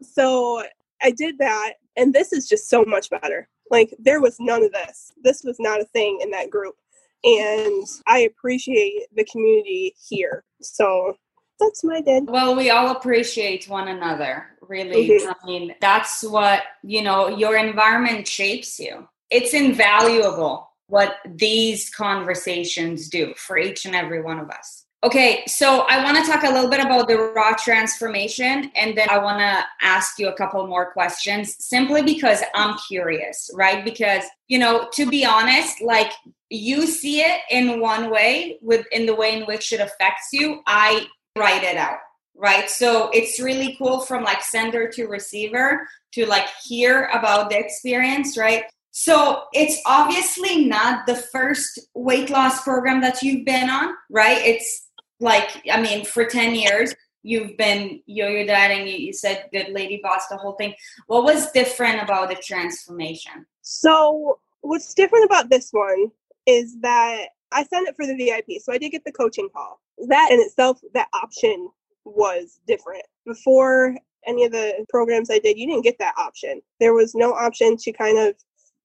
So 0.00 0.62
i 1.02 1.10
did 1.10 1.38
that 1.38 1.74
and 1.96 2.14
this 2.14 2.32
is 2.32 2.48
just 2.48 2.68
so 2.68 2.84
much 2.84 3.10
better. 3.10 3.48
Like 3.70 3.94
there 3.98 4.20
was 4.20 4.36
none 4.38 4.64
of 4.64 4.72
this. 4.72 5.12
This 5.22 5.42
was 5.44 5.56
not 5.58 5.80
a 5.80 5.86
thing 5.86 6.20
in 6.22 6.30
that 6.30 6.50
group 6.50 6.76
and 7.24 7.84
i 8.06 8.20
appreciate 8.20 9.06
the 9.14 9.24
community 9.24 9.94
here. 10.08 10.44
So 10.60 11.16
that's 11.58 11.84
my 11.84 12.00
dad. 12.00 12.24
Well, 12.26 12.56
we 12.56 12.70
all 12.70 12.90
appreciate 12.90 13.68
one 13.68 13.88
another, 13.88 14.46
really. 14.60 15.08
Mm-hmm. 15.08 15.30
I 15.30 15.46
mean, 15.46 15.74
that's 15.80 16.22
what, 16.22 16.62
you 16.82 17.02
know, 17.02 17.28
your 17.28 17.56
environment 17.56 18.26
shapes 18.26 18.78
you. 18.78 19.08
It's 19.30 19.54
invaluable 19.54 20.70
what 20.86 21.16
these 21.26 21.90
conversations 21.90 23.08
do 23.08 23.34
for 23.36 23.58
each 23.58 23.84
and 23.84 23.94
every 23.94 24.22
one 24.22 24.38
of 24.38 24.50
us. 24.50 24.86
Okay, 25.04 25.44
so 25.46 25.82
I 25.88 26.02
want 26.02 26.16
to 26.16 26.28
talk 26.28 26.42
a 26.42 26.50
little 26.50 26.68
bit 26.68 26.80
about 26.80 27.06
the 27.06 27.16
raw 27.16 27.54
transformation 27.54 28.72
and 28.74 28.98
then 28.98 29.08
I 29.08 29.18
want 29.18 29.38
to 29.38 29.64
ask 29.80 30.18
you 30.18 30.26
a 30.28 30.34
couple 30.34 30.66
more 30.66 30.90
questions 30.92 31.54
simply 31.60 32.02
because 32.02 32.42
I'm 32.52 32.76
curious, 32.88 33.48
right? 33.54 33.84
Because, 33.84 34.24
you 34.48 34.58
know, 34.58 34.88
to 34.94 35.08
be 35.08 35.24
honest, 35.24 35.80
like 35.80 36.10
you 36.50 36.84
see 36.84 37.20
it 37.20 37.42
in 37.50 37.80
one 37.80 38.10
way 38.10 38.58
with 38.60 38.86
in 38.90 39.06
the 39.06 39.14
way 39.14 39.36
in 39.36 39.44
which 39.44 39.72
it 39.72 39.80
affects 39.80 40.30
you. 40.32 40.62
I 40.66 41.06
write 41.38 41.62
it 41.62 41.76
out 41.76 41.98
right? 42.38 42.70
So 42.70 43.10
it's 43.12 43.40
really 43.40 43.74
cool 43.78 44.00
from 44.00 44.22
like 44.22 44.42
sender 44.42 44.88
to 44.90 45.06
receiver 45.06 45.86
to 46.12 46.24
like 46.24 46.46
hear 46.64 47.06
about 47.06 47.50
the 47.50 47.58
experience 47.58 48.38
right? 48.38 48.64
So 48.92 49.42
it's 49.52 49.80
obviously 49.86 50.64
not 50.64 51.06
the 51.06 51.16
first 51.16 51.78
weight 51.94 52.30
loss 52.30 52.62
program 52.62 53.00
that 53.02 53.22
you've 53.22 53.44
been 53.44 53.68
on 53.68 53.92
right? 54.08 54.38
It's 54.38 54.86
like 55.20 55.62
i 55.72 55.82
mean 55.82 56.04
for 56.04 56.24
10 56.24 56.54
years 56.54 56.94
you've 57.24 57.56
been 57.56 58.00
yo-yo 58.06 58.46
dieting 58.46 58.86
you 58.86 59.12
said 59.12 59.48
good 59.52 59.70
lady 59.70 59.98
boss 60.00 60.28
the 60.28 60.36
whole 60.36 60.52
thing. 60.52 60.74
What 61.08 61.24
was 61.24 61.50
different 61.50 62.00
about 62.02 62.28
the 62.28 62.36
transformation? 62.36 63.46
So 63.62 64.38
what's 64.60 64.94
different 64.94 65.24
about 65.24 65.50
this 65.50 65.70
one 65.72 66.12
is 66.46 66.78
that 66.80 67.28
i 67.52 67.64
signed 67.64 67.88
up 67.88 67.96
for 67.96 68.06
the 68.06 68.14
vip 68.14 68.60
so 68.62 68.72
i 68.72 68.78
did 68.78 68.90
get 68.90 69.04
the 69.04 69.12
coaching 69.12 69.48
call 69.52 69.80
that 70.06 70.30
in 70.30 70.40
itself, 70.40 70.80
that 70.94 71.08
option 71.12 71.68
was 72.04 72.60
different. 72.66 73.02
Before 73.26 73.96
any 74.26 74.44
of 74.44 74.52
the 74.52 74.84
programs 74.88 75.30
I 75.30 75.38
did, 75.38 75.58
you 75.58 75.66
didn't 75.66 75.84
get 75.84 75.98
that 75.98 76.14
option. 76.16 76.60
There 76.80 76.94
was 76.94 77.14
no 77.14 77.32
option 77.32 77.76
to 77.78 77.92
kind 77.92 78.18
of 78.18 78.34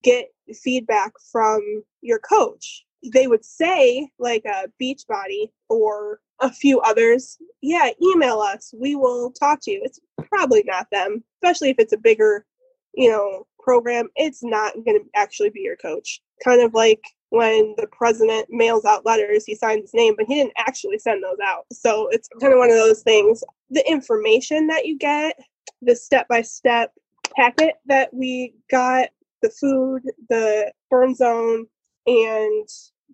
get 0.03 0.27
feedback 0.63 1.11
from 1.31 1.83
your 2.01 2.19
coach. 2.19 2.85
They 3.13 3.27
would 3.27 3.43
say, 3.43 4.09
like 4.17 4.45
a 4.45 4.69
Beachbody 4.81 5.51
or 5.69 6.19
a 6.39 6.51
few 6.51 6.79
others, 6.81 7.37
yeah, 7.61 7.89
email 8.01 8.39
us. 8.39 8.73
We 8.77 8.95
will 8.95 9.31
talk 9.31 9.59
to 9.63 9.71
you. 9.71 9.81
It's 9.83 9.99
probably 10.29 10.63
not 10.65 10.87
them, 10.91 11.23
especially 11.41 11.69
if 11.69 11.79
it's 11.79 11.93
a 11.93 11.97
bigger, 11.97 12.45
you 12.93 13.09
know, 13.09 13.45
program. 13.59 14.09
It's 14.15 14.43
not 14.43 14.73
going 14.73 14.99
to 14.99 15.05
actually 15.15 15.49
be 15.49 15.61
your 15.61 15.77
coach. 15.77 16.21
Kind 16.43 16.61
of 16.61 16.73
like 16.73 17.01
when 17.33 17.73
the 17.77 17.87
president 17.87 18.45
mails 18.51 18.85
out 18.85 19.07
letters, 19.07 19.43
he 19.43 19.55
signs 19.55 19.81
his 19.81 19.93
name, 19.95 20.13
but 20.15 20.27
he 20.27 20.35
didn't 20.35 20.53
actually 20.55 20.99
send 20.99 21.23
those 21.23 21.39
out. 21.43 21.65
So 21.71 22.07
it's 22.11 22.29
kind 22.39 22.53
of 22.53 22.59
one 22.59 22.69
of 22.69 22.75
those 22.75 23.01
things. 23.01 23.43
The 23.71 23.83
information 23.89 24.67
that 24.67 24.85
you 24.85 24.99
get, 24.99 25.39
the 25.81 25.95
step 25.95 26.27
by 26.27 26.43
step 26.43 26.93
packet 27.35 27.73
that 27.87 28.13
we 28.13 28.53
got, 28.69 29.09
the 29.41 29.49
food, 29.49 30.03
the 30.29 30.71
burn 30.91 31.15
zone, 31.15 31.65
and 32.05 32.69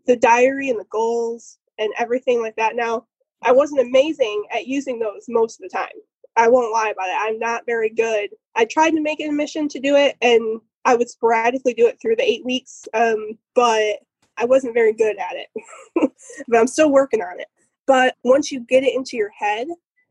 the 0.05 0.17
diary 0.17 0.69
and 0.69 0.77
the 0.77 0.85
goals 0.91 1.57
and 1.77 1.93
everything 1.97 2.41
like 2.41 2.57
that. 2.57 2.75
Now, 2.75 3.05
I 3.41 3.53
wasn't 3.53 3.87
amazing 3.87 4.43
at 4.51 4.67
using 4.67 4.99
those 4.99 5.27
most 5.29 5.61
of 5.61 5.69
the 5.69 5.77
time. 5.77 5.95
I 6.35 6.49
won't 6.49 6.73
lie 6.73 6.89
about 6.89 7.07
it. 7.07 7.15
I'm 7.17 7.39
not 7.39 7.65
very 7.65 7.89
good. 7.89 8.31
I 8.53 8.65
tried 8.65 8.91
to 8.91 9.01
make 9.01 9.21
it 9.21 9.29
a 9.29 9.31
mission 9.31 9.69
to 9.69 9.79
do 9.79 9.95
it, 9.95 10.17
and 10.21 10.59
I 10.83 10.97
would 10.97 11.09
sporadically 11.09 11.73
do 11.73 11.87
it 11.87 11.99
through 12.01 12.17
the 12.17 12.29
eight 12.29 12.43
weeks, 12.43 12.85
um, 12.93 13.37
but 13.55 13.99
I 14.39 14.45
wasn't 14.45 14.73
very 14.73 14.93
good 14.93 15.17
at 15.17 15.35
it. 15.35 15.47
but 16.47 16.59
I'm 16.59 16.67
still 16.67 16.91
working 16.91 17.21
on 17.21 17.39
it. 17.39 17.47
But 17.85 18.15
once 18.23 18.51
you 18.51 18.61
get 18.61 18.83
it 18.83 18.93
into 18.93 19.17
your 19.17 19.31
head 19.31 19.67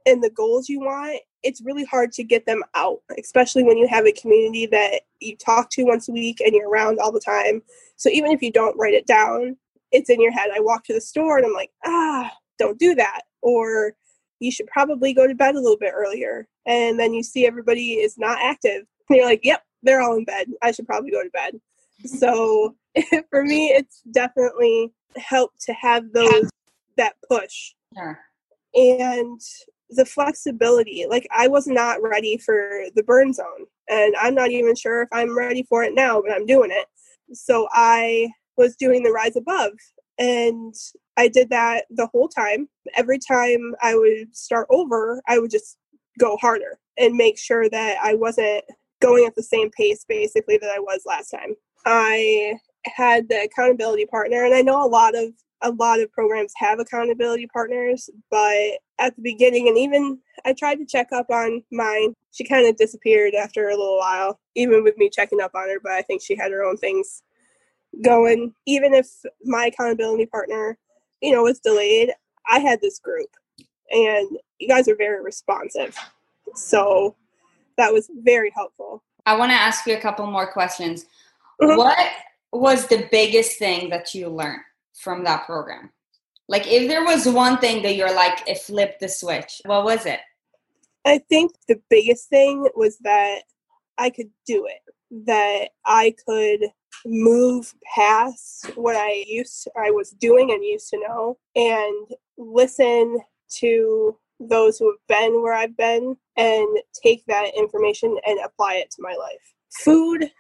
and 0.07 0.23
the 0.23 0.31
goals 0.31 0.69
you 0.69 0.81
want, 0.81 1.21
it's 1.43 1.63
really 1.63 1.85
hard 1.85 2.13
to 2.13 2.25
get 2.25 2.45
them 2.45 2.63
out, 2.75 2.99
especially 3.19 3.63
when 3.63 3.79
you 3.79 3.87
have 3.87 4.07
a 4.07 4.13
community 4.13 4.67
that 4.67 5.03
you 5.21 5.37
talk 5.37 5.71
to 5.71 5.85
once 5.85 6.09
a 6.09 6.13
week 6.13 6.41
and 6.41 6.53
you're 6.53 6.69
around 6.69 6.99
all 6.99 7.13
the 7.13 7.21
time. 7.21 7.63
So 7.97 8.11
even 8.11 8.33
if 8.33 8.43
you 8.43 8.51
don't 8.51 8.77
write 8.77 8.95
it 8.95 9.07
down, 9.07 9.57
it's 9.93 10.11
in 10.11 10.21
your 10.21 10.33
head. 10.33 10.51
I 10.55 10.61
walk 10.61 10.85
to 10.85 10.95
the 10.95 11.01
store 11.01 11.37
and 11.39 11.47
I'm 11.47 11.53
like, 11.53 11.71
ah, 11.85 12.31
don't 12.59 12.79
do 12.79 12.95
that. 12.97 13.23
Or 13.43 13.95
you 14.41 14.51
should 14.51 14.67
probably 14.67 15.13
go 15.13 15.27
to 15.27 15.35
bed 15.35 15.55
a 15.55 15.61
little 15.61 15.79
bit 15.79 15.93
earlier. 15.95 16.49
And 16.67 16.99
then 16.99 17.15
you 17.15 17.23
see 17.23 17.47
everybody 17.47 17.95
is 17.95 18.19
not 18.19 18.39
active. 18.43 18.83
And 19.09 19.17
you're 19.17 19.27
like, 19.27 19.45
yep, 19.45 19.63
they're 19.83 20.01
all 20.01 20.17
in 20.17 20.25
bed. 20.25 20.49
I 20.63 20.73
should 20.73 20.87
probably 20.87 21.11
go 21.11 21.23
to 21.23 21.31
bed. 21.31 21.61
So 22.05 22.75
for 23.31 23.45
me, 23.45 23.69
it's 23.69 24.03
definitely 24.13 24.93
helped 25.17 25.61
to 25.63 25.73
have 25.73 26.13
those, 26.13 26.51
that 26.97 27.15
push. 27.29 27.75
Sure. 27.97 28.19
And 28.75 29.41
the 29.91 30.05
flexibility. 30.05 31.07
Like 31.09 31.27
I 31.35 31.49
was 31.49 31.67
not 31.67 32.03
ready 32.03 32.37
for 32.37 32.85
the 32.95 33.03
burn 33.03 33.33
zone. 33.33 33.67
And 33.89 34.15
I'm 34.21 34.35
not 34.35 34.51
even 34.51 34.75
sure 34.75 35.03
if 35.03 35.09
I'm 35.13 35.37
ready 35.37 35.63
for 35.63 35.83
it 35.83 35.95
now, 35.95 36.21
but 36.21 36.33
I'm 36.33 36.47
doing 36.47 36.71
it. 36.71 36.87
So 37.33 37.69
I 37.73 38.29
was 38.57 38.77
doing 38.77 39.03
the 39.03 39.11
rise 39.11 39.37
above 39.37 39.73
and 40.19 40.75
I 41.17 41.29
did 41.29 41.49
that 41.51 41.85
the 41.91 42.09
whole 42.09 42.29
time. 42.29 42.69
Every 42.95 43.19
time 43.19 43.75
I 43.83 43.95
would 43.95 44.37
start 44.37 44.67
over, 44.71 45.23
I 45.27 45.39
would 45.39 45.51
just 45.51 45.79
go 46.19 46.37
harder 46.37 46.79
and 46.99 47.15
make 47.15 47.39
sure 47.39 47.71
that 47.71 47.99
I 48.03 48.15
wasn't 48.15 48.65
going 49.01 49.27
at 49.27 49.35
the 49.37 49.43
same 49.43 49.71
pace 49.71 50.05
basically 50.07 50.59
that 50.59 50.71
I 50.71 50.81
was 50.81 51.03
last 51.07 51.31
time. 51.31 51.55
I 51.87 52.59
had 52.85 53.29
the 53.29 53.43
accountability 53.43 54.07
partner 54.07 54.45
and 54.45 54.55
I 54.55 54.63
know 54.63 54.85
a 54.85 54.89
lot 54.89 55.15
of 55.17 55.33
a 55.63 55.71
lot 55.73 56.01
of 56.01 56.13
programs 56.13 56.53
have 56.57 56.79
accountability 56.79 57.47
partners, 57.49 58.09
but 58.31 58.79
at 58.99 59.15
the 59.17 59.23
beginning, 59.23 59.69
and 59.69 59.77
even 59.77 60.19
I 60.45 60.53
tried 60.53 60.77
to 60.77 60.87
check 60.87 61.09
up 61.13 61.31
on 61.31 61.63
mine. 61.73 62.15
She 62.33 62.45
kind 62.45 62.67
of 62.67 62.77
disappeared 62.77 63.35
after 63.35 63.69
a 63.69 63.77
little 63.77 63.99
while, 63.99 64.39
even 64.55 64.85
with 64.85 64.97
me 64.97 65.11
checking 65.11 65.41
up 65.41 65.53
on 65.55 65.69
her, 65.69 65.81
but 65.83 65.93
I 65.93 66.03
think 66.03 66.23
she 66.23 66.37
had 66.37 66.53
her 66.53 66.63
own 66.63 66.77
things 66.77 67.23
going. 68.05 68.55
Even 68.67 68.95
if 68.95 69.09
my 69.45 69.67
accountability 69.67 70.27
partner, 70.27 70.79
you 71.21 71.33
know, 71.33 71.43
was 71.43 71.59
delayed, 71.59 72.13
I 72.49 72.61
had 72.61 72.81
this 72.81 72.99
group, 72.99 73.31
and 73.91 74.39
you 74.59 74.69
guys 74.69 74.89
are 74.89 74.97
very 74.97 75.23
responsive. 75.23 75.97
So 76.55 77.17
that 77.77 77.93
was 77.93 78.09
very 78.23 78.53
helpful. 78.55 79.03
I 79.27 79.37
want 79.37 79.51
to 79.51 79.57
ask 79.57 79.87
you 79.87 79.97
a 79.97 80.01
couple 80.01 80.27
more 80.27 80.53
questions. 80.53 81.07
Mm-hmm. 81.61 81.77
What 81.77 82.09
was 82.53 82.87
the 82.87 83.09
biggest 83.11 83.59
thing 83.59 83.91
that 83.91 84.15
you 84.15 84.29
learned? 84.29 84.63
from 84.99 85.25
that 85.25 85.47
program? 85.47 85.91
Like, 86.49 86.67
if 86.67 86.89
there 86.89 87.05
was 87.05 87.27
one 87.27 87.59
thing 87.59 87.83
that 87.83 87.97
you're 87.97 88.15
like, 88.15 88.47
it 88.49 88.59
flipped 88.59 89.01
the 89.01 89.09
switch, 89.09 89.61
what 89.65 89.85
was 89.85 90.07
it? 90.07 90.21
I 91.05 91.19
think 91.29 91.53
the 91.69 91.81
biggest 91.89 92.29
thing 92.29 92.69
was 92.75 92.99
that 92.99 93.43
I 93.97 94.11
could 94.11 94.31
do 94.47 94.67
it, 94.67 95.25
that 95.27 95.69
I 95.85 96.15
could 96.27 96.71
move 97.07 97.75
past 97.95 98.67
what 98.77 98.97
I 98.97 99.25
used 99.27 99.69
I 99.77 99.91
was 99.91 100.11
doing 100.11 100.51
and 100.51 100.65
used 100.65 100.91
to 100.91 100.99
know 100.99 101.39
and 101.55 102.09
listen 102.37 103.21
to 103.59 104.17
those 104.41 104.79
who 104.79 104.91
have 104.91 105.07
been 105.07 105.41
where 105.43 105.55
I've 105.55 105.77
been 105.77 106.17
and 106.37 106.79
take 107.01 107.25
that 107.27 107.53
information 107.57 108.17
and 108.27 108.39
apply 108.45 108.75
it 108.75 108.91
to 108.93 109.03
my 109.03 109.15
life. 109.15 109.55
Food, 109.71 110.31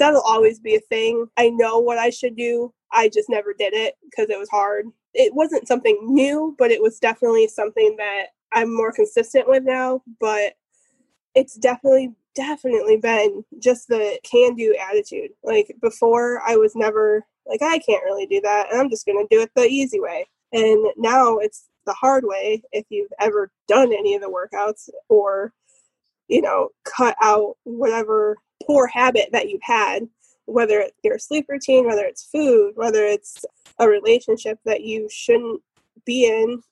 that'll 0.00 0.22
always 0.22 0.58
be 0.58 0.74
a 0.74 0.80
thing. 0.80 1.26
I 1.36 1.50
know 1.50 1.78
what 1.78 1.98
I 1.98 2.10
should 2.10 2.36
do. 2.36 2.72
I 2.90 3.08
just 3.08 3.28
never 3.28 3.54
did 3.56 3.72
it 3.72 3.94
because 4.02 4.30
it 4.30 4.38
was 4.38 4.48
hard. 4.48 4.86
It 5.14 5.32
wasn't 5.32 5.68
something 5.68 5.98
new, 6.02 6.56
but 6.58 6.72
it 6.72 6.82
was 6.82 6.98
definitely 6.98 7.46
something 7.46 7.94
that 7.98 8.28
I'm 8.52 8.74
more 8.74 8.92
consistent 8.92 9.48
with 9.48 9.62
now. 9.62 10.02
But 10.18 10.54
it's 11.36 11.54
definitely, 11.54 12.12
definitely 12.34 12.96
been 12.96 13.44
just 13.60 13.86
the 13.86 14.18
can 14.24 14.56
do 14.56 14.76
attitude. 14.90 15.30
Like 15.44 15.76
before, 15.80 16.42
I 16.44 16.56
was 16.56 16.74
never 16.74 17.24
like, 17.46 17.62
I 17.62 17.78
can't 17.78 18.04
really 18.04 18.26
do 18.26 18.40
that. 18.40 18.72
And 18.72 18.80
I'm 18.80 18.90
just 18.90 19.06
going 19.06 19.18
to 19.18 19.34
do 19.34 19.42
it 19.42 19.50
the 19.54 19.66
easy 19.66 20.00
way. 20.00 20.26
And 20.52 20.84
now 20.96 21.38
it's 21.38 21.68
the 21.86 21.92
hard 21.92 22.24
way 22.26 22.62
if 22.72 22.86
you've 22.88 23.12
ever 23.20 23.50
done 23.68 23.92
any 23.92 24.14
of 24.14 24.22
the 24.22 24.28
workouts 24.28 24.88
or, 25.08 25.52
you 26.28 26.42
know, 26.42 26.70
cut 26.84 27.16
out 27.20 27.56
whatever 27.64 28.36
poor 28.66 28.86
habit 28.86 29.30
that 29.32 29.48
you've 29.48 29.62
had 29.62 30.08
whether 30.50 30.80
it's 30.80 30.98
your 31.02 31.18
sleep 31.18 31.46
routine, 31.48 31.86
whether 31.86 32.04
it's 32.04 32.24
food, 32.24 32.72
whether 32.74 33.04
it's 33.04 33.44
a 33.78 33.88
relationship 33.88 34.58
that 34.64 34.82
you 34.82 35.08
shouldn't 35.10 35.60
be 36.04 36.26
in, 36.26 36.62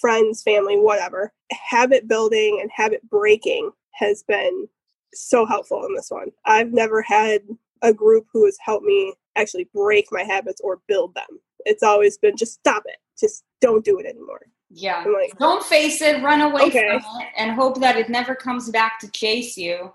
friends, 0.00 0.42
family, 0.42 0.78
whatever. 0.78 1.32
Habit 1.50 2.06
building 2.06 2.58
and 2.60 2.70
habit 2.74 3.08
breaking 3.08 3.70
has 3.92 4.22
been 4.26 4.68
so 5.14 5.46
helpful 5.46 5.84
in 5.86 5.94
this 5.94 6.10
one. 6.10 6.28
I've 6.44 6.72
never 6.72 7.02
had 7.02 7.42
a 7.82 7.92
group 7.92 8.26
who 8.32 8.44
has 8.44 8.56
helped 8.60 8.84
me 8.84 9.14
actually 9.36 9.68
break 9.74 10.06
my 10.10 10.22
habits 10.22 10.60
or 10.62 10.80
build 10.86 11.14
them. 11.14 11.40
It's 11.64 11.82
always 11.82 12.18
been 12.18 12.36
just 12.36 12.54
stop 12.54 12.82
it. 12.86 12.96
Just 13.18 13.44
don't 13.60 13.84
do 13.84 13.98
it 13.98 14.06
anymore. 14.06 14.46
Yeah. 14.70 15.04
Like, 15.04 15.38
don't 15.38 15.64
face 15.64 16.02
it, 16.02 16.22
run 16.22 16.40
away 16.40 16.62
okay. 16.62 16.98
from 16.98 17.20
it, 17.20 17.28
and 17.36 17.52
hope 17.52 17.80
that 17.80 17.96
it 17.96 18.08
never 18.08 18.34
comes 18.34 18.70
back 18.70 18.98
to 19.00 19.10
chase 19.10 19.56
you. 19.56 19.92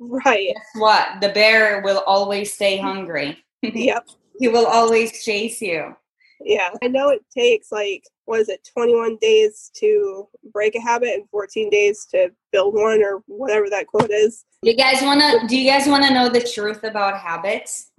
Right. 0.00 0.54
Guess 0.54 0.66
what? 0.74 1.20
The 1.20 1.30
bear 1.30 1.82
will 1.82 2.02
always 2.06 2.52
stay 2.52 2.78
mm. 2.78 2.82
hungry. 2.82 3.44
Yep. 3.62 4.08
he 4.38 4.46
will 4.46 4.66
always 4.66 5.24
chase 5.24 5.60
you. 5.60 5.96
Yeah. 6.44 6.70
I 6.80 6.86
know 6.86 7.08
it 7.08 7.24
takes 7.36 7.72
like 7.72 8.04
what 8.24 8.40
is 8.40 8.48
it, 8.48 8.68
21 8.72 9.16
days 9.20 9.70
to 9.78 10.28
break 10.52 10.76
a 10.76 10.80
habit 10.80 11.14
and 11.14 11.28
14 11.30 11.68
days 11.70 12.06
to 12.10 12.30
build 12.52 12.74
one 12.74 13.02
or 13.02 13.22
whatever 13.26 13.68
that 13.70 13.88
quote 13.88 14.10
is. 14.10 14.44
Do 14.62 14.70
you 14.70 14.76
guys 14.76 15.02
want 15.02 15.20
to 15.20 15.46
do 15.48 15.58
you 15.58 15.68
guys 15.68 15.88
want 15.88 16.04
to 16.04 16.14
know 16.14 16.28
the 16.28 16.42
truth 16.42 16.84
about 16.84 17.18
habits? 17.18 17.90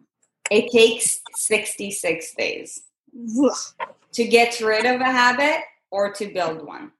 It 0.49 0.71
takes 0.71 1.19
66 1.35 2.35
days 2.35 2.83
to 4.13 4.25
get 4.25 4.59
rid 4.61 4.85
of 4.85 5.01
a 5.01 5.05
habit 5.05 5.63
or 5.91 6.13
to 6.13 6.33
build 6.33 6.65
one 6.65 6.91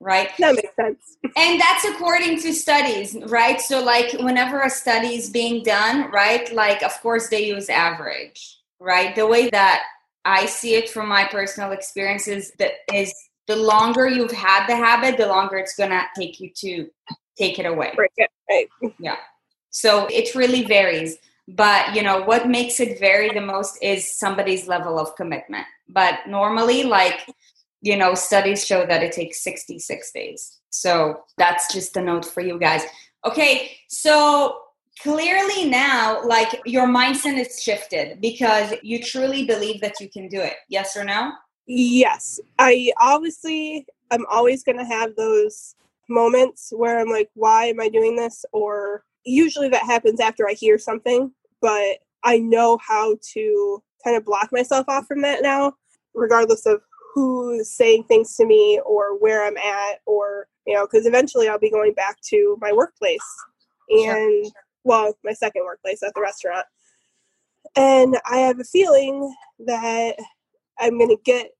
right? 0.00 0.30
That 0.38 0.56
makes 0.56 0.74
sense. 0.76 1.16
And 1.36 1.60
that's 1.60 1.84
according 1.84 2.40
to 2.40 2.52
studies, 2.52 3.16
right? 3.26 3.60
So, 3.60 3.82
like, 3.82 4.12
whenever 4.14 4.60
a 4.60 4.70
study 4.70 5.14
is 5.14 5.30
being 5.30 5.62
done, 5.62 6.10
right, 6.10 6.52
like, 6.52 6.82
of 6.82 6.92
course, 7.00 7.28
they 7.28 7.46
use 7.46 7.68
average, 7.68 8.58
right? 8.78 9.14
The 9.14 9.26
way 9.26 9.48
that 9.50 9.82
I 10.24 10.46
see 10.46 10.74
it 10.74 10.88
from 10.90 11.08
my 11.08 11.24
personal 11.24 11.72
experiences 11.72 12.52
that 12.58 12.72
is 12.92 13.14
the 13.46 13.56
longer 13.56 14.08
you've 14.08 14.32
had 14.32 14.66
the 14.66 14.76
habit, 14.76 15.18
the 15.18 15.26
longer 15.26 15.56
it's 15.56 15.76
gonna 15.76 16.02
take 16.16 16.40
you 16.40 16.50
to 16.56 16.88
take 17.36 17.58
it 17.58 17.66
away. 17.66 17.94
Right. 17.96 18.10
right. 18.48 18.68
Yeah. 18.98 19.16
So 19.70 20.06
it 20.06 20.34
really 20.34 20.64
varies. 20.64 21.18
But 21.46 21.94
you 21.94 22.02
know 22.02 22.22
what 22.22 22.48
makes 22.48 22.80
it 22.80 22.98
vary 22.98 23.30
the 23.30 23.40
most 23.42 23.76
is 23.82 24.18
somebody's 24.18 24.66
level 24.66 24.98
of 24.98 25.14
commitment. 25.14 25.66
But 25.88 26.20
normally, 26.26 26.84
like 26.84 27.26
you 27.84 27.98
know, 27.98 28.14
studies 28.14 28.66
show 28.66 28.86
that 28.86 29.02
it 29.02 29.12
takes 29.12 29.44
66 29.44 30.10
days. 30.12 30.58
So 30.70 31.20
that's 31.36 31.72
just 31.72 31.94
a 31.98 32.00
note 32.00 32.24
for 32.24 32.40
you 32.40 32.58
guys. 32.58 32.82
Okay, 33.26 33.72
so 33.88 34.58
clearly 35.02 35.68
now, 35.68 36.24
like 36.24 36.62
your 36.64 36.86
mindset 36.86 37.38
is 37.38 37.62
shifted 37.62 38.22
because 38.22 38.72
you 38.82 39.02
truly 39.02 39.44
believe 39.44 39.82
that 39.82 40.00
you 40.00 40.08
can 40.08 40.28
do 40.28 40.40
it. 40.40 40.54
Yes 40.70 40.96
or 40.96 41.04
no? 41.04 41.32
Yes. 41.66 42.40
I 42.58 42.90
obviously, 42.98 43.86
I'm 44.10 44.24
always 44.30 44.64
going 44.64 44.78
to 44.78 44.84
have 44.86 45.14
those 45.14 45.76
moments 46.08 46.72
where 46.74 46.98
I'm 46.98 47.10
like, 47.10 47.28
why 47.34 47.66
am 47.66 47.80
I 47.80 47.90
doing 47.90 48.16
this? 48.16 48.46
Or 48.52 49.04
usually 49.26 49.68
that 49.68 49.84
happens 49.84 50.20
after 50.20 50.48
I 50.48 50.54
hear 50.54 50.78
something, 50.78 51.30
but 51.60 51.98
I 52.24 52.38
know 52.38 52.78
how 52.78 53.18
to 53.34 53.82
kind 54.02 54.16
of 54.16 54.24
block 54.24 54.48
myself 54.52 54.86
off 54.88 55.06
from 55.06 55.20
that 55.20 55.42
now, 55.42 55.74
regardless 56.14 56.64
of 56.64 56.80
who's 57.14 57.70
saying 57.70 58.04
things 58.04 58.34
to 58.34 58.44
me 58.44 58.80
or 58.84 59.16
where 59.18 59.46
I'm 59.46 59.56
at 59.56 60.00
or 60.04 60.48
you 60.66 60.74
know 60.74 60.86
because 60.86 61.06
eventually 61.06 61.48
I'll 61.48 61.58
be 61.58 61.70
going 61.70 61.94
back 61.94 62.20
to 62.30 62.58
my 62.60 62.72
workplace 62.72 63.24
and 63.88 64.46
sure. 64.46 64.52
well 64.82 65.18
my 65.24 65.32
second 65.32 65.64
workplace 65.64 66.02
at 66.02 66.12
the 66.14 66.20
restaurant. 66.20 66.66
And 67.76 68.18
I 68.28 68.38
have 68.38 68.60
a 68.60 68.64
feeling 68.64 69.34
that 69.60 70.16
I'm 70.78 70.98
gonna 70.98 71.14
get 71.24 71.50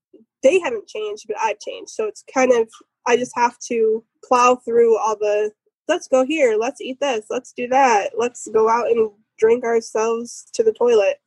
they 0.43 0.59
haven't 0.59 0.89
changed 0.89 1.27
but 1.29 1.37
I've 1.41 1.61
changed. 1.61 1.91
So 1.91 2.07
it's 2.07 2.25
kind 2.33 2.53
of 2.53 2.69
I 3.07 3.17
just 3.17 3.33
have 3.37 3.57
to 3.69 4.05
plow 4.25 4.57
through 4.57 4.99
all 4.99 5.17
the 5.17 5.53
let's 5.87 6.09
go 6.09 6.25
here. 6.25 6.57
Let's 6.59 6.81
eat 6.81 6.99
this. 7.01 7.27
Let's 7.31 7.53
do 7.53 7.69
that. 7.69 8.11
Let's 8.17 8.49
go 8.49 8.69
out 8.69 8.89
and 8.89 9.11
drink 9.39 9.63
ourselves 9.63 10.47
to 10.55 10.65
the 10.65 10.73
toilet. 10.73 11.21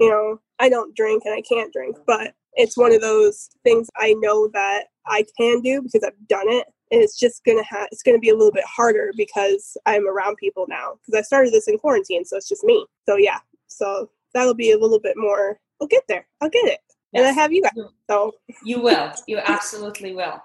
You 0.00 0.08
know 0.08 0.40
I 0.58 0.70
don't 0.70 0.96
drink 0.96 1.24
and 1.26 1.34
I 1.34 1.42
can't 1.42 1.72
drink 1.74 1.98
but 2.06 2.34
it's 2.56 2.76
one 2.76 2.92
of 2.92 3.00
those 3.00 3.48
things 3.64 3.88
I 3.96 4.14
know 4.18 4.48
that 4.52 4.84
I 5.06 5.24
can 5.38 5.60
do 5.60 5.82
because 5.82 6.02
I've 6.04 6.28
done 6.28 6.48
it. 6.48 6.66
And 6.90 7.02
it's 7.02 7.18
just 7.18 7.44
gonna 7.44 7.64
have 7.64 7.88
it's 7.90 8.02
gonna 8.02 8.18
be 8.18 8.30
a 8.30 8.34
little 8.34 8.52
bit 8.52 8.64
harder 8.64 9.12
because 9.16 9.76
I'm 9.86 10.08
around 10.08 10.36
people 10.36 10.66
now. 10.68 10.94
Because 11.06 11.18
I 11.18 11.22
started 11.22 11.52
this 11.52 11.68
in 11.68 11.78
quarantine, 11.78 12.24
so 12.24 12.36
it's 12.36 12.48
just 12.48 12.64
me. 12.64 12.86
So 13.08 13.16
yeah. 13.16 13.38
So 13.66 14.10
that'll 14.34 14.54
be 14.54 14.72
a 14.72 14.78
little 14.78 15.00
bit 15.00 15.16
more 15.16 15.58
I'll 15.80 15.88
get 15.88 16.04
there. 16.08 16.26
I'll 16.40 16.50
get 16.50 16.64
it. 16.66 16.80
Yes. 17.12 17.20
And 17.20 17.26
I 17.26 17.32
have 17.32 17.52
you 17.52 17.62
guys. 17.62 17.72
So 18.08 18.32
you 18.64 18.80
will. 18.80 19.12
You 19.26 19.38
absolutely 19.38 20.14
will. 20.14 20.42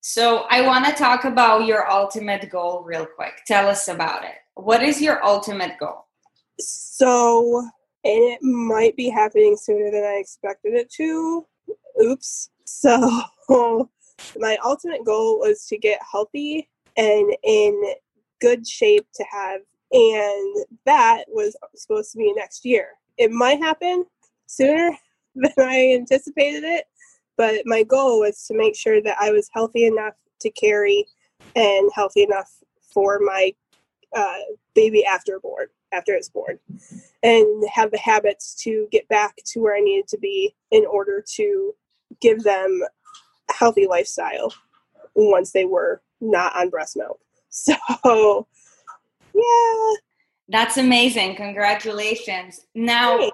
So 0.00 0.46
I 0.50 0.62
want 0.62 0.84
to 0.86 0.92
talk 0.92 1.24
about 1.24 1.66
your 1.66 1.88
ultimate 1.90 2.50
goal 2.50 2.82
real 2.84 3.06
quick. 3.06 3.34
Tell 3.46 3.68
us 3.68 3.88
about 3.88 4.24
it. 4.24 4.34
What 4.54 4.82
is 4.82 5.00
your 5.00 5.24
ultimate 5.24 5.78
goal? 5.78 6.06
So, 6.58 7.60
and 7.60 7.70
it 8.04 8.42
might 8.42 8.96
be 8.96 9.08
happening 9.08 9.56
sooner 9.56 9.90
than 9.90 10.04
I 10.04 10.18
expected 10.20 10.74
it 10.74 10.90
to. 10.94 11.46
Oops. 12.02 12.50
So, 12.64 13.22
my 14.36 14.56
ultimate 14.64 15.04
goal 15.04 15.38
was 15.38 15.66
to 15.66 15.78
get 15.78 16.00
healthy 16.10 16.68
and 16.96 17.34
in 17.42 17.94
good 18.40 18.66
shape 18.66 19.06
to 19.14 19.24
have, 19.30 19.60
and 19.92 20.64
that 20.84 21.24
was 21.28 21.56
supposed 21.74 22.12
to 22.12 22.18
be 22.18 22.32
next 22.34 22.64
year. 22.64 22.88
It 23.18 23.30
might 23.30 23.58
happen 23.58 24.04
sooner 24.46 24.96
than 25.34 25.52
I 25.58 25.92
anticipated 25.94 26.64
it, 26.64 26.86
but 27.36 27.62
my 27.64 27.82
goal 27.82 28.20
was 28.20 28.46
to 28.46 28.54
make 28.54 28.76
sure 28.76 29.02
that 29.02 29.16
I 29.20 29.30
was 29.30 29.48
healthy 29.52 29.86
enough 29.86 30.14
to 30.40 30.50
carry 30.50 31.06
and 31.54 31.90
healthy 31.94 32.22
enough 32.22 32.50
for 32.92 33.20
my 33.20 33.54
uh, 34.14 34.38
baby 34.74 35.04
after 35.04 35.40
born, 35.40 35.66
after 35.92 36.14
it's 36.14 36.28
born, 36.28 36.58
and 37.22 37.64
have 37.72 37.90
the 37.90 37.98
habits 37.98 38.54
to 38.64 38.88
get 38.90 39.08
back 39.08 39.36
to 39.46 39.60
where 39.60 39.76
I 39.76 39.80
needed 39.80 40.08
to 40.08 40.18
be 40.18 40.54
in 40.70 40.86
order 40.86 41.24
to 41.34 41.74
give 42.20 42.42
them 42.42 42.82
a 43.50 43.52
healthy 43.52 43.86
lifestyle 43.86 44.52
once 45.14 45.52
they 45.52 45.64
were 45.64 46.02
not 46.20 46.56
on 46.56 46.70
breast 46.70 46.96
milk. 46.96 47.18
So, 47.54 48.46
yeah. 49.34 49.92
That's 50.48 50.78
amazing. 50.78 51.36
Congratulations. 51.36 52.60
Now, 52.74 53.30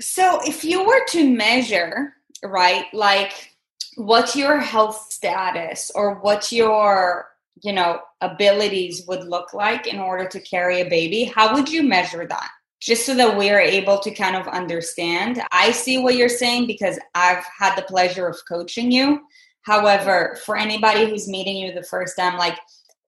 so 0.00 0.40
if 0.46 0.64
you 0.64 0.82
were 0.82 1.04
to 1.08 1.28
measure, 1.30 2.14
right, 2.42 2.86
like 2.94 3.54
what's 3.96 4.34
your 4.34 4.58
health 4.60 5.10
status 5.10 5.90
or 5.94 6.14
what 6.16 6.52
your 6.52 7.29
you 7.62 7.72
know 7.72 8.00
abilities 8.20 9.04
would 9.06 9.24
look 9.24 9.52
like 9.54 9.86
in 9.86 9.98
order 9.98 10.26
to 10.28 10.40
carry 10.40 10.80
a 10.80 10.88
baby 10.88 11.24
how 11.24 11.54
would 11.54 11.68
you 11.68 11.82
measure 11.82 12.26
that? 12.26 12.50
Just 12.80 13.04
so 13.04 13.14
that 13.14 13.36
we're 13.36 13.60
able 13.60 13.98
to 13.98 14.10
kind 14.10 14.36
of 14.36 14.48
understand. 14.48 15.42
I 15.52 15.70
see 15.70 15.98
what 15.98 16.16
you're 16.16 16.28
saying 16.28 16.66
because 16.66 16.98
i've 17.14 17.44
had 17.58 17.76
the 17.76 17.82
pleasure 17.82 18.26
of 18.26 18.38
coaching 18.48 18.90
you. 18.90 19.20
However 19.62 20.38
for 20.44 20.56
anybody 20.56 21.08
who's 21.08 21.28
meeting 21.28 21.56
you 21.56 21.72
the 21.72 21.82
first 21.82 22.16
time 22.16 22.38
like 22.38 22.58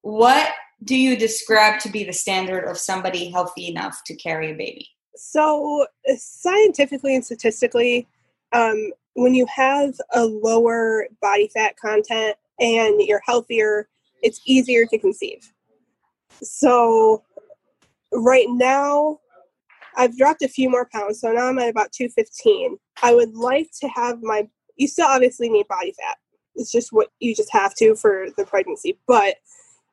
what 0.02 0.50
do 0.84 0.96
you 0.96 1.16
describe 1.16 1.80
to 1.80 1.88
be 1.88 2.04
the 2.04 2.12
standard 2.12 2.64
of 2.64 2.76
somebody 2.76 3.30
healthy 3.30 3.68
enough 3.68 4.02
to 4.06 4.16
carry 4.16 4.50
a 4.50 4.54
baby? 4.54 4.88
So 5.14 5.86
scientifically 6.16 7.14
and 7.14 7.24
statistically 7.24 8.08
um, 8.52 8.92
when 9.14 9.34
you 9.34 9.46
have 9.54 9.94
a 10.12 10.24
lower 10.24 11.06
body 11.20 11.48
fat 11.48 11.76
content 11.76 12.36
and 12.58 13.00
you're 13.00 13.22
healthier 13.24 13.88
it's 14.22 14.40
easier 14.46 14.87
to 14.87 14.98
conceive. 14.98 15.52
So 16.42 17.22
right 18.12 18.46
now, 18.48 19.18
I've 19.96 20.16
dropped 20.16 20.42
a 20.42 20.48
few 20.48 20.70
more 20.70 20.88
pounds, 20.92 21.20
so 21.20 21.32
now 21.32 21.46
I'm 21.46 21.58
at 21.58 21.68
about 21.68 21.92
215. 21.92 22.78
I 23.02 23.14
would 23.14 23.35
like 23.35 23.70
to 23.80 23.88
have 23.88 24.22
my, 24.22 24.48
you 24.76 24.88
still 24.88 25.06
obviously 25.06 25.48
need 25.50 25.68
body 25.68 25.92
fat. 26.00 26.16
It's 26.54 26.72
just 26.72 26.92
what 26.92 27.08
you 27.20 27.35
just 27.35 27.52
have 27.52 27.74
to 27.76 27.94
for 27.94 28.26
the 28.37 28.44
pregnancy. 28.44 28.98
But 29.06 29.37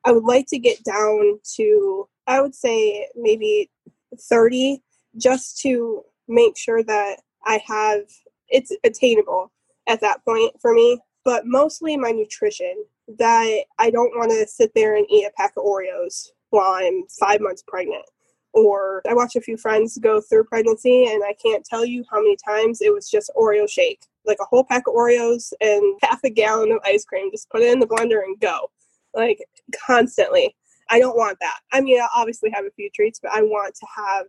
I 0.04 0.12
would 0.12 0.24
like 0.24 0.46
to 0.48 0.58
get 0.58 0.82
down 0.84 1.40
to, 1.56 2.08
I 2.26 2.40
would 2.40 2.54
say 2.54 3.08
maybe 3.14 3.70
30, 4.18 4.82
just 5.16 5.60
to 5.60 6.02
make 6.28 6.56
sure 6.56 6.82
that 6.82 7.16
I 7.44 7.60
have, 7.66 8.02
it's 8.48 8.72
attainable 8.84 9.50
at 9.88 10.00
that 10.00 10.24
point 10.24 10.52
for 10.60 10.72
me. 10.72 10.98
But 11.24 11.46
mostly 11.46 11.96
my 11.96 12.10
nutrition 12.10 12.84
that 13.18 13.64
I 13.78 13.90
don't 13.90 14.16
want 14.16 14.30
to 14.30 14.46
sit 14.46 14.72
there 14.74 14.96
and 14.96 15.06
eat 15.10 15.24
a 15.24 15.32
pack 15.36 15.52
of 15.56 15.64
Oreos 15.64 16.28
while 16.50 16.72
I'm 16.72 17.04
five 17.18 17.40
months 17.40 17.64
pregnant. 17.66 18.04
Or 18.52 19.02
I 19.08 19.14
watch 19.14 19.36
a 19.36 19.40
few 19.40 19.56
friends 19.56 19.96
go 19.98 20.20
through 20.20 20.44
pregnancy, 20.44 21.06
and 21.06 21.22
I 21.22 21.34
can't 21.40 21.64
tell 21.64 21.84
you 21.84 22.04
how 22.10 22.20
many 22.20 22.36
times 22.36 22.80
it 22.80 22.92
was 22.92 23.08
just 23.08 23.30
Oreo 23.36 23.68
shake, 23.68 24.00
like 24.26 24.38
a 24.40 24.44
whole 24.44 24.64
pack 24.64 24.88
of 24.88 24.94
Oreos 24.94 25.52
and 25.60 25.98
half 26.02 26.20
a 26.24 26.30
gallon 26.30 26.72
of 26.72 26.80
ice 26.84 27.04
cream. 27.04 27.30
Just 27.30 27.48
put 27.50 27.62
it 27.62 27.72
in 27.72 27.78
the 27.78 27.86
blender 27.86 28.24
and 28.24 28.38
go, 28.40 28.70
like 29.14 29.38
constantly. 29.86 30.54
I 30.88 30.98
don't 30.98 31.16
want 31.16 31.38
that. 31.40 31.60
I 31.72 31.80
mean, 31.80 32.00
I 32.00 32.08
obviously 32.16 32.50
have 32.50 32.64
a 32.64 32.70
few 32.72 32.90
treats, 32.90 33.20
but 33.20 33.30
I 33.30 33.42
want 33.42 33.76
to 33.76 33.86
have 33.94 34.26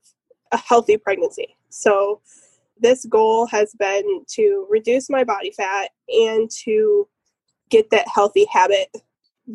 a 0.51 0.57
healthy 0.57 0.97
pregnancy. 0.97 1.55
So, 1.69 2.21
this 2.79 3.05
goal 3.05 3.47
has 3.47 3.73
been 3.79 4.23
to 4.35 4.67
reduce 4.69 5.09
my 5.09 5.23
body 5.23 5.51
fat 5.51 5.89
and 6.09 6.49
to 6.63 7.07
get 7.71 7.89
that 7.89 8.07
healthy 8.13 8.45
habit 8.51 8.95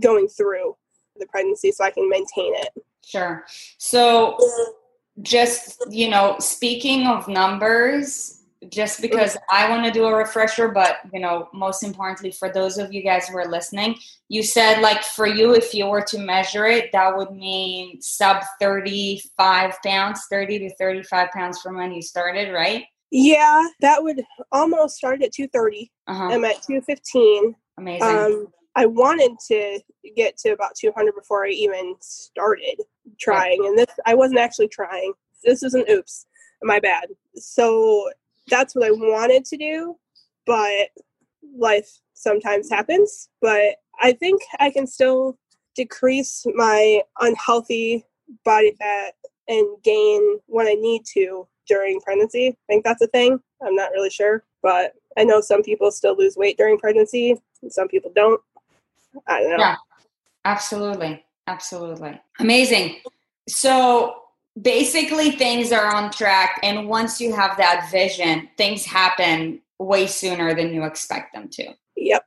going 0.01 0.27
through 0.27 0.77
the 1.19 1.27
pregnancy 1.27 1.71
so 1.71 1.85
I 1.85 1.91
can 1.91 2.09
maintain 2.09 2.55
it. 2.57 2.71
Sure. 3.05 3.45
So, 3.79 4.37
just, 5.23 5.85
you 5.91 6.09
know, 6.09 6.37
speaking 6.41 7.07
of 7.07 7.29
numbers, 7.29 8.43
just 8.69 9.01
because 9.01 9.37
I 9.51 9.69
want 9.69 9.85
to 9.85 9.93
do 9.93 10.07
a 10.07 10.15
refresher, 10.15 10.69
but, 10.69 10.99
you 11.13 11.21
know, 11.21 11.49
most 11.53 11.85
importantly, 11.85 12.33
for 12.33 12.53
those 12.53 12.79
of 12.79 12.93
you 12.93 13.03
guys 13.03 13.29
who 13.29 13.37
are 13.39 13.47
listening, 13.47 13.97
you 14.29 14.43
said, 14.43 14.81
like, 14.81 15.03
for 15.03 15.27
you, 15.27 15.55
if 15.55 15.73
you 15.73 15.87
were 15.87 16.03
to 16.03 16.19
measure 16.19 16.67
it, 16.67 16.91
that 16.93 17.17
would 17.17 17.31
mean 17.31 18.01
sub 18.03 18.43
35 18.61 19.75
pounds, 19.85 20.27
30 20.29 20.59
to 20.61 20.75
35 20.77 21.31
pounds 21.31 21.61
from 21.61 21.77
when 21.77 21.93
you 21.93 22.03
started, 22.03 22.53
right? 22.53 22.85
Yeah, 23.13 23.63
that 23.81 24.03
would 24.03 24.25
almost 24.51 24.97
start 24.97 25.23
at 25.23 25.33
230. 25.33 25.93
Uh-huh. 26.09 26.25
I'm 26.25 26.45
at 26.45 26.63
215. 26.63 27.55
Amazing. 27.79 28.09
Um, 28.09 28.49
I 28.75 28.87
wanted 28.87 29.33
to 29.49 29.81
get 30.17 30.37
to 30.39 30.51
about 30.51 30.75
200 30.79 31.15
before 31.15 31.47
I 31.47 31.51
even 31.51 31.95
started 32.01 32.77
trying, 33.19 33.65
and 33.65 33.79
this 33.79 33.87
I 34.05 34.15
wasn't 34.15 34.41
actually 34.41 34.69
trying. 34.69 35.13
This 35.45 35.63
was 35.63 35.75
an 35.75 35.85
oops, 35.91 36.27
my 36.63 36.79
bad. 36.79 37.07
So 37.35 38.11
that's 38.49 38.75
what 38.75 38.87
I 38.87 38.91
wanted 38.91 39.45
to 39.47 39.57
do, 39.57 39.97
but 40.47 40.89
life 41.57 41.89
sometimes 42.13 42.71
happens. 42.71 43.31
But 43.41 43.77
I 44.01 44.13
think 44.13 44.43
I 44.61 44.71
can 44.71 44.87
still 44.87 45.39
decrease 45.75 46.45
my 46.55 47.03
unhealthy 47.21 48.05
body 48.45 48.75
fat 48.79 49.15
and 49.49 49.67
gain 49.85 50.39
what 50.47 50.67
I 50.67 50.75
need 50.75 51.03
to 51.15 51.47
during 51.69 52.01
pregnancy. 52.01 52.49
I 52.49 52.57
think 52.69 52.85
that's 52.85 53.03
a 53.03 53.07
thing. 53.09 53.39
I'm 53.63 53.75
not 53.75 53.93
really 53.93 54.11
sure, 54.11 54.45
but 54.63 54.93
I 55.17 55.25
know 55.25 55.41
some 55.41 55.63
people 55.63 55.91
still 55.91 56.17
lose 56.17 56.37
weight 56.37 56.59
during 56.59 56.79
pregnancy 56.79 57.37
some 57.73 57.89
people 57.89 58.13
don't. 58.15 58.41
I 59.27 59.41
don't 59.41 59.51
know. 59.51 59.57
Yeah, 59.59 59.77
absolutely. 60.45 61.25
Absolutely. 61.47 62.21
Amazing. 62.39 62.97
So 63.49 64.23
basically, 64.61 65.33
things 65.33 65.73
are 65.73 65.95
on 65.95 66.11
track. 66.11 66.59
And 66.63 66.89
once 66.89 67.21
you 67.21 67.35
have 67.35 67.57
that 67.57 67.89
vision, 67.91 68.49
things 68.57 68.85
happen 68.85 69.61
way 69.79 70.07
sooner 70.07 70.55
than 70.55 70.73
you 70.73 70.85
expect 70.85 71.35
them 71.35 71.49
to. 71.51 71.75
Yep. 71.97 72.27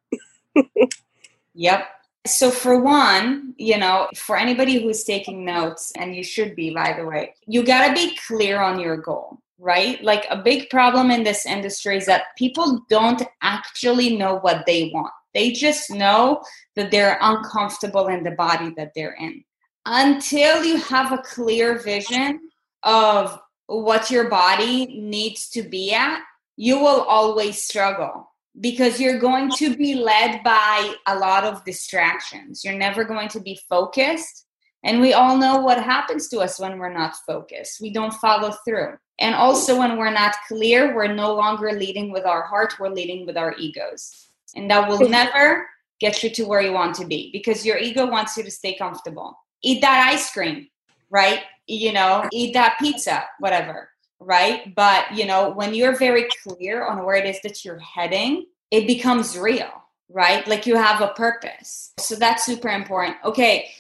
yep. 1.53 1.87
So, 2.25 2.51
for 2.51 2.79
one, 2.81 3.55
you 3.57 3.77
know, 3.77 4.07
for 4.15 4.37
anybody 4.37 4.81
who's 4.81 5.03
taking 5.03 5.45
notes, 5.45 5.91
and 5.97 6.15
you 6.15 6.23
should 6.23 6.55
be, 6.55 6.73
by 6.73 6.93
the 6.97 7.05
way, 7.05 7.33
you 7.47 7.63
got 7.63 7.87
to 7.87 7.93
be 7.93 8.17
clear 8.27 8.61
on 8.61 8.79
your 8.79 8.97
goal 8.97 9.39
right? 9.59 10.01
Like 10.03 10.25
a 10.29 10.37
big 10.37 10.69
problem 10.69 11.11
in 11.11 11.23
this 11.23 11.45
industry 11.45 11.97
is 11.97 12.05
that 12.05 12.35
people 12.37 12.85
don't 12.89 13.21
actually 13.41 14.17
know 14.17 14.39
what 14.39 14.65
they 14.65 14.89
want. 14.93 15.13
They 15.33 15.51
just 15.51 15.91
know 15.91 16.43
that 16.75 16.91
they're 16.91 17.17
uncomfortable 17.21 18.07
in 18.07 18.23
the 18.23 18.31
body 18.31 18.73
that 18.77 18.91
they're 18.95 19.15
in. 19.19 19.43
Until 19.85 20.63
you 20.63 20.77
have 20.77 21.11
a 21.11 21.19
clear 21.19 21.79
vision 21.79 22.39
of 22.83 23.39
what 23.67 24.09
your 24.09 24.29
body 24.29 24.99
needs 24.99 25.49
to 25.49 25.63
be 25.63 25.93
at, 25.93 26.21
you 26.57 26.79
will 26.79 27.01
always 27.01 27.63
struggle 27.63 28.31
because 28.59 28.99
you're 28.99 29.19
going 29.19 29.49
to 29.51 29.75
be 29.75 29.95
led 29.95 30.43
by 30.43 30.93
a 31.07 31.17
lot 31.17 31.43
of 31.43 31.63
distractions. 31.63 32.65
You're 32.65 32.77
never 32.77 33.03
going 33.03 33.29
to 33.29 33.39
be 33.39 33.59
focused. 33.69 34.45
And 34.83 35.01
we 35.01 35.13
all 35.13 35.37
know 35.37 35.59
what 35.59 35.81
happens 35.83 36.29
to 36.29 36.39
us 36.39 36.59
when 36.59 36.77
we're 36.79 36.93
not 36.93 37.15
focused. 37.27 37.81
We 37.81 37.91
don't 37.91 38.13
follow 38.13 38.51
through. 38.65 38.97
And 39.19 39.35
also, 39.35 39.77
when 39.77 39.97
we're 39.97 40.11
not 40.11 40.35
clear, 40.47 40.95
we're 40.95 41.13
no 41.13 41.35
longer 41.35 41.73
leading 41.73 42.11
with 42.11 42.25
our 42.25 42.43
heart, 42.43 42.75
we're 42.79 42.89
leading 42.89 43.25
with 43.25 43.37
our 43.37 43.53
egos 43.57 44.28
and 44.55 44.69
that 44.71 44.87
will 44.87 45.07
never 45.09 45.67
get 45.99 46.23
you 46.23 46.29
to 46.29 46.43
where 46.43 46.61
you 46.61 46.71
want 46.71 46.95
to 46.95 47.05
be 47.05 47.29
because 47.33 47.65
your 47.65 47.77
ego 47.77 48.05
wants 48.05 48.37
you 48.37 48.43
to 48.43 48.51
stay 48.51 48.75
comfortable. 48.77 49.37
Eat 49.61 49.81
that 49.81 50.09
ice 50.11 50.31
cream, 50.31 50.67
right? 51.09 51.41
You 51.67 51.93
know, 51.93 52.27
eat 52.31 52.53
that 52.53 52.77
pizza, 52.79 53.25
whatever. 53.39 53.89
right? 54.19 54.73
But, 54.75 55.15
you 55.15 55.25
know, 55.25 55.49
when 55.49 55.73
you're 55.73 55.97
very 55.97 56.27
clear 56.43 56.85
on 56.85 57.05
where 57.05 57.15
it 57.15 57.25
is 57.25 57.41
that 57.41 57.63
you're 57.63 57.79
heading, 57.79 58.45
it 58.71 58.85
becomes 58.85 59.37
real, 59.37 59.69
right? 60.09 60.45
Like 60.47 60.65
you 60.67 60.75
have 60.75 61.01
a 61.01 61.09
purpose. 61.09 61.93
So 61.99 62.15
that's 62.15 62.45
super 62.45 62.69
important. 62.69 63.17
Okay. 63.23 63.71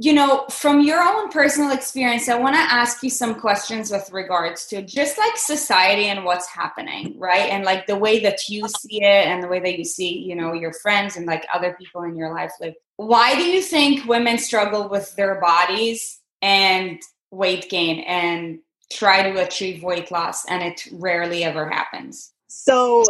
You 0.00 0.12
know, 0.12 0.46
from 0.48 0.80
your 0.80 1.02
own 1.02 1.28
personal 1.28 1.72
experience, 1.72 2.28
I 2.28 2.38
want 2.38 2.54
to 2.54 2.60
ask 2.60 3.02
you 3.02 3.10
some 3.10 3.34
questions 3.34 3.90
with 3.90 4.08
regards 4.12 4.66
to 4.66 4.80
just 4.82 5.18
like 5.18 5.36
society 5.36 6.04
and 6.04 6.24
what's 6.24 6.46
happening, 6.46 7.18
right? 7.18 7.50
And 7.50 7.64
like 7.64 7.88
the 7.88 7.96
way 7.96 8.20
that 8.20 8.48
you 8.48 8.68
see 8.68 9.02
it 9.02 9.26
and 9.26 9.42
the 9.42 9.48
way 9.48 9.58
that 9.58 9.76
you 9.76 9.84
see, 9.84 10.18
you 10.18 10.36
know, 10.36 10.52
your 10.52 10.72
friends 10.72 11.16
and 11.16 11.26
like 11.26 11.44
other 11.52 11.74
people 11.76 12.04
in 12.04 12.16
your 12.16 12.32
life 12.32 12.52
live. 12.60 12.74
Why 12.96 13.34
do 13.34 13.42
you 13.42 13.60
think 13.60 14.06
women 14.06 14.38
struggle 14.38 14.88
with 14.88 15.16
their 15.16 15.40
bodies 15.40 16.20
and 16.42 17.00
weight 17.32 17.68
gain 17.68 18.00
and 18.00 18.60
try 18.92 19.28
to 19.28 19.44
achieve 19.44 19.82
weight 19.82 20.12
loss 20.12 20.44
and 20.46 20.62
it 20.62 20.86
rarely 20.92 21.42
ever 21.42 21.68
happens? 21.68 22.32
So 22.46 23.04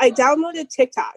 I 0.00 0.10
downloaded 0.10 0.70
TikTok 0.70 1.16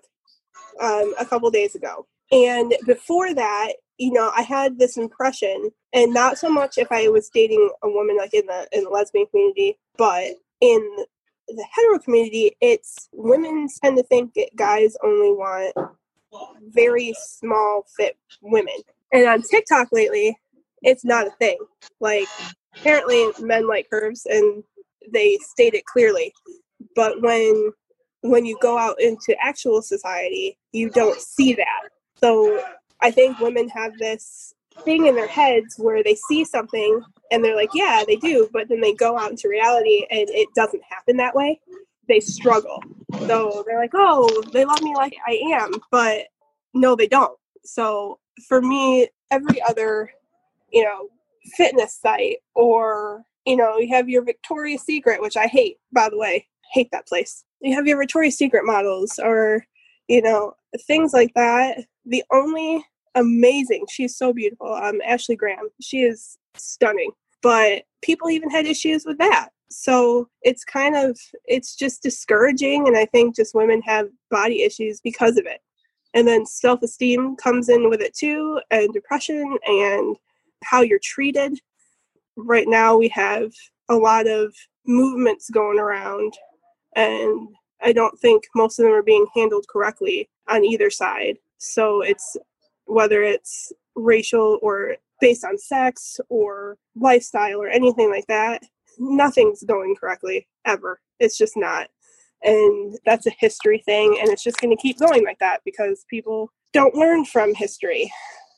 um, 0.82 1.13
a 1.19 1.25
couple 1.25 1.49
days 1.49 1.75
ago. 1.75 2.08
And 2.32 2.73
before 2.86 3.34
that, 3.34 3.73
you 4.02 4.12
know, 4.12 4.32
I 4.36 4.42
had 4.42 4.80
this 4.80 4.98
impression, 4.98 5.70
and 5.94 6.12
not 6.12 6.40
so 6.40 6.50
much 6.50 6.80
if 6.80 6.92
I 6.92 7.08
was 7.10 7.30
dating 7.30 7.70
a 7.84 7.88
woman 7.88 8.18
like 8.18 8.34
in 8.34 8.48
the 8.48 8.68
in 8.72 8.86
the 8.86 8.90
lesbian 8.90 9.28
community, 9.28 9.78
but 9.96 10.24
in 10.60 11.06
the 11.48 11.66
hetero 11.72 12.00
community, 12.00 12.58
it's 12.62 13.10
women 13.14 13.68
tend 13.84 13.98
to 13.98 14.04
think 14.04 14.34
that 14.34 14.50
guys 14.56 14.96
only 15.04 15.30
want 15.30 15.76
very 16.74 17.14
small 17.16 17.86
fit 17.96 18.18
women. 18.42 18.74
And 19.14 19.28
on 19.28 19.44
TikTok 19.44 19.90
lately, 19.92 20.36
it's 20.82 21.06
not 21.06 21.28
a 21.28 21.32
thing. 21.32 21.60
Like 22.00 22.28
apparently 22.76 23.28
men 23.40 23.68
like 23.68 23.88
curves 23.88 24.26
and 24.26 24.64
they 25.14 25.38
state 25.44 25.76
it 25.76 25.86
clearly. 25.86 26.34
But 26.96 27.22
when 27.22 27.72
when 28.22 28.48
you 28.48 28.58
go 28.64 28.80
out 28.80 29.00
into 29.00 29.36
actual 29.40 29.84
society, 29.84 30.58
you 30.72 30.90
don't 30.90 31.22
see 31.22 31.54
that. 31.54 31.90
So 32.16 32.64
I 33.02 33.12
think 33.12 33.40
women 33.40 33.70
have 33.70 33.98
this 33.98 34.54
thing 34.84 35.08
in 35.08 35.16
their 35.16 35.28
heads 35.28 35.76
where 35.78 36.04
they 36.04 36.16
see 36.16 36.46
something 36.46 37.02
and 37.32 37.44
they're 37.44 37.56
like, 37.56 37.72
yeah, 37.74 38.04
they 38.06 38.16
do, 38.16 38.50
but 38.54 38.70
then 38.70 38.82
they 38.82 38.94
go 38.94 39.18
out 39.18 39.32
into 39.32 39.50
reality 39.50 40.06
and 40.10 40.30
it 40.30 40.48
doesn't 40.56 40.84
happen 40.84 41.18
that 41.18 41.36
way. 41.36 41.60
They 42.08 42.20
struggle. 42.20 42.82
So 43.28 43.64
they're 43.68 43.80
like, 43.80 43.92
oh, 43.94 44.44
they 44.54 44.66
love 44.66 44.82
me 44.82 44.96
like 44.96 45.16
I 45.28 45.42
am, 45.54 45.74
but 45.92 46.28
no, 46.74 46.96
they 46.96 47.08
don't. 47.08 47.38
So 47.64 48.20
for 48.48 48.62
me, 48.62 49.08
every 49.30 49.62
other, 49.62 50.12
you 50.72 50.84
know, 50.84 51.10
fitness 51.56 52.00
site 52.02 52.38
or, 52.56 53.24
you 53.46 53.56
know, 53.56 53.78
you 53.78 53.94
have 53.94 54.10
your 54.10 54.24
Victoria's 54.24 54.84
Secret, 54.84 55.22
which 55.22 55.38
I 55.38 55.48
hate, 55.48 55.78
by 55.92 56.10
the 56.10 56.18
way, 56.18 56.48
hate 56.72 56.90
that 56.92 57.08
place 57.08 57.44
you 57.62 57.76
have 57.76 57.88
your 57.88 57.98
Victoria's 57.98 58.38
Secret 58.38 58.66
models 58.66 59.20
or, 59.20 59.66
you 60.08 60.22
know, 60.22 60.54
things 60.88 61.14
like 61.14 61.34
that. 61.36 61.86
The 62.06 62.24
only 62.32 62.84
amazing, 63.15 63.86
she's 63.89 64.17
so 64.17 64.34
beautiful, 64.34 64.74
um, 64.74 65.02
Ashley 65.06 65.36
Graham. 65.36 65.69
She 65.82 66.02
is 66.02 66.38
stunning. 66.56 67.12
But 67.41 67.84
people 68.02 68.30
even 68.30 68.50
had 68.50 68.65
issues 68.65 69.06
with 69.06 69.17
that. 69.17 69.50
So 69.71 70.28
it's 70.41 70.65
kind 70.65 70.95
of 70.95 71.17
it's 71.45 71.76
just 71.76 72.04
discouraging 72.04 72.88
and 72.88 72.97
I 72.97 73.06
think 73.06 73.36
just 73.36 73.56
women 73.56 73.82
have 73.84 74.10
body 74.30 74.63
issues 74.63 75.00
because 75.00 75.38
of 75.38 75.45
it. 75.45 75.62
And 76.13 76.28
then 76.28 76.45
self-esteem 76.45 77.38
comes 77.38 77.69
in 77.69 77.89
with 77.89 78.02
it 78.02 78.13
too 78.13 78.60
and 78.69 78.91
depression 78.91 79.58
and 79.65 80.17
how 80.63 80.82
you're 80.82 81.00
treated. 81.02 81.58
Right 82.36 82.67
now 82.67 82.97
we 82.97 83.08
have 83.10 83.54
a 83.88 83.95
lot 83.95 84.28
of 84.28 84.54
movements 84.86 85.50
going 85.50 85.80
around 85.80 86.34
and 86.95 87.47
I 87.82 87.93
don't 87.93 88.19
think 88.19 88.43
most 88.54 88.78
of 88.78 88.84
them 88.84 88.93
are 88.93 89.02
being 89.02 89.26
handled 89.34 89.65
correctly 89.69 90.30
on 90.50 90.65
either 90.65 90.89
side. 90.89 91.38
So 91.58 92.02
it's 92.02 92.38
whether 92.91 93.23
it's 93.23 93.71
racial 93.95 94.60
or 94.62 94.95
based 95.21 95.45
on 95.45 95.58
sex 95.58 96.19
or 96.30 96.77
lifestyle 96.95 97.62
or 97.62 97.69
anything 97.69 98.10
like 98.10 98.27
that, 98.27 98.62
nothing's 98.99 99.63
going 99.63 99.95
correctly 99.95 100.47
ever. 100.65 100.99
It's 101.19 101.38
just 101.38 101.54
not. 101.56 101.88
And 102.43 102.97
that's 103.06 103.27
a 103.27 103.36
history 103.39 103.82
thing, 103.86 104.17
and 104.19 104.30
it's 104.30 104.43
just 104.43 104.60
going 104.60 104.75
to 104.75 104.82
keep 104.82 104.99
going 104.99 105.23
like 105.23 105.39
that 105.39 105.62
because 105.63 106.06
people 106.10 106.51
don't 106.73 106.95
learn 106.95 107.23
from 107.23 107.54
history 107.54 108.12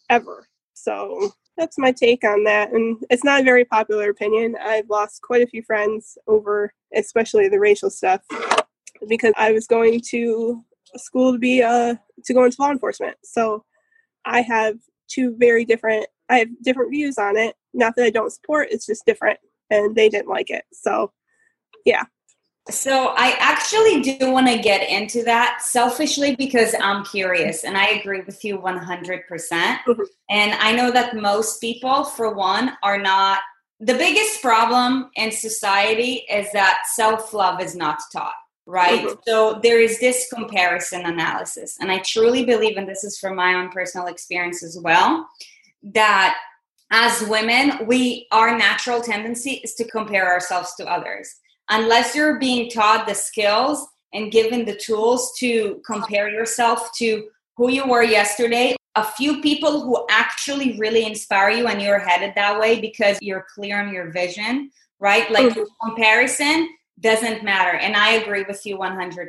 ever. 0.09 0.47
So 0.73 1.31
that's 1.57 1.77
my 1.77 1.91
take 1.91 2.23
on 2.23 2.43
that. 2.45 2.71
And 2.71 2.97
it's 3.09 3.23
not 3.23 3.41
a 3.41 3.43
very 3.43 3.65
popular 3.65 4.09
opinion. 4.09 4.55
I've 4.59 4.89
lost 4.89 5.21
quite 5.21 5.43
a 5.43 5.47
few 5.47 5.61
friends 5.63 6.17
over, 6.27 6.73
especially 6.95 7.49
the 7.49 7.59
racial 7.59 7.89
stuff, 7.89 8.21
because 9.07 9.33
I 9.37 9.51
was 9.51 9.67
going 9.67 10.01
to 10.09 10.63
school 10.95 11.33
to 11.33 11.39
be 11.39 11.61
uh 11.61 11.95
to 12.25 12.33
go 12.33 12.45
into 12.45 12.61
law 12.61 12.71
enforcement. 12.71 13.17
So 13.23 13.63
I 14.25 14.41
have 14.41 14.75
two 15.07 15.35
very 15.37 15.65
different 15.65 16.07
I 16.29 16.39
have 16.39 16.47
different 16.63 16.91
views 16.91 17.17
on 17.17 17.37
it. 17.37 17.55
Not 17.73 17.95
that 17.95 18.05
I 18.05 18.09
don't 18.09 18.31
support, 18.31 18.69
it's 18.71 18.85
just 18.85 19.05
different 19.05 19.39
and 19.69 19.95
they 19.95 20.09
didn't 20.09 20.29
like 20.29 20.49
it. 20.49 20.63
So 20.71 21.11
yeah. 21.85 22.03
So 22.69 23.13
I 23.17 23.35
actually 23.39 24.01
do 24.01 24.31
want 24.31 24.47
to 24.47 24.57
get 24.57 24.89
into 24.89 25.21
that 25.23 25.61
selfishly 25.61 26.35
because 26.37 26.73
I'm 26.81 27.03
curious 27.03 27.65
and 27.65 27.77
I 27.77 27.87
agree 27.87 28.21
with 28.21 28.43
you 28.45 28.57
100%. 28.57 29.27
percent 29.27 29.81
mm-hmm. 29.85 30.01
And 30.29 30.53
I 30.53 30.71
know 30.71 30.89
that 30.91 31.15
most 31.15 31.59
people 31.59 32.05
for 32.05 32.33
one 32.33 32.71
are 32.81 32.97
not 32.97 33.39
the 33.81 33.95
biggest 33.95 34.41
problem 34.41 35.09
in 35.15 35.29
society 35.29 36.25
is 36.31 36.49
that 36.53 36.83
self-love 36.93 37.59
is 37.59 37.75
not 37.75 37.99
taught 38.13 38.33
right? 38.65 39.05
Mm-hmm. 39.05 39.19
So 39.27 39.59
there 39.61 39.79
is 39.79 39.99
this 39.99 40.27
comparison 40.33 41.05
analysis. 41.05 41.77
And 41.79 41.91
I 41.91 41.99
truly 41.99 42.45
believe, 42.45 42.77
and 42.77 42.87
this 42.87 43.03
is 43.03 43.17
from 43.17 43.35
my 43.35 43.55
own 43.55 43.69
personal 43.69 44.07
experience 44.07 44.63
as 44.63 44.77
well, 44.81 45.27
that 45.83 46.37
as 46.91 47.23
women, 47.27 47.85
we 47.87 48.27
our 48.31 48.57
natural 48.57 49.01
tendency 49.01 49.61
is 49.63 49.73
to 49.75 49.83
compare 49.85 50.31
ourselves 50.31 50.75
to 50.75 50.85
others. 50.85 51.35
Unless 51.69 52.15
you're 52.15 52.39
being 52.39 52.69
taught 52.69 53.07
the 53.07 53.15
skills 53.15 53.87
and 54.13 54.31
given 54.31 54.63
the 54.63 54.75
tools 54.75 55.33
to 55.39 55.81
compare 55.85 56.29
yourself 56.29 56.91
to 56.97 57.27
who 57.57 57.69
you 57.71 57.87
were 57.87 58.03
yesterday, 58.03 58.75
a 58.95 59.03
few 59.03 59.41
people 59.41 59.81
who 59.81 60.05
actually 60.11 60.77
really 60.77 61.05
inspire 61.05 61.49
you 61.49 61.67
and 61.67 61.81
you're 61.81 61.99
headed 61.99 62.33
that 62.35 62.59
way 62.59 62.79
because 62.79 63.17
you're 63.21 63.45
clear 63.53 63.81
on 63.81 63.91
your 63.91 64.11
vision, 64.11 64.69
right? 64.99 65.29
Like 65.31 65.47
mm-hmm. 65.47 65.63
comparison 65.87 66.69
doesn't 66.99 67.43
matter. 67.43 67.77
And 67.77 67.95
I 67.95 68.13
agree 68.13 68.45
with 68.47 68.65
you 68.65 68.77
100%. 68.77 69.27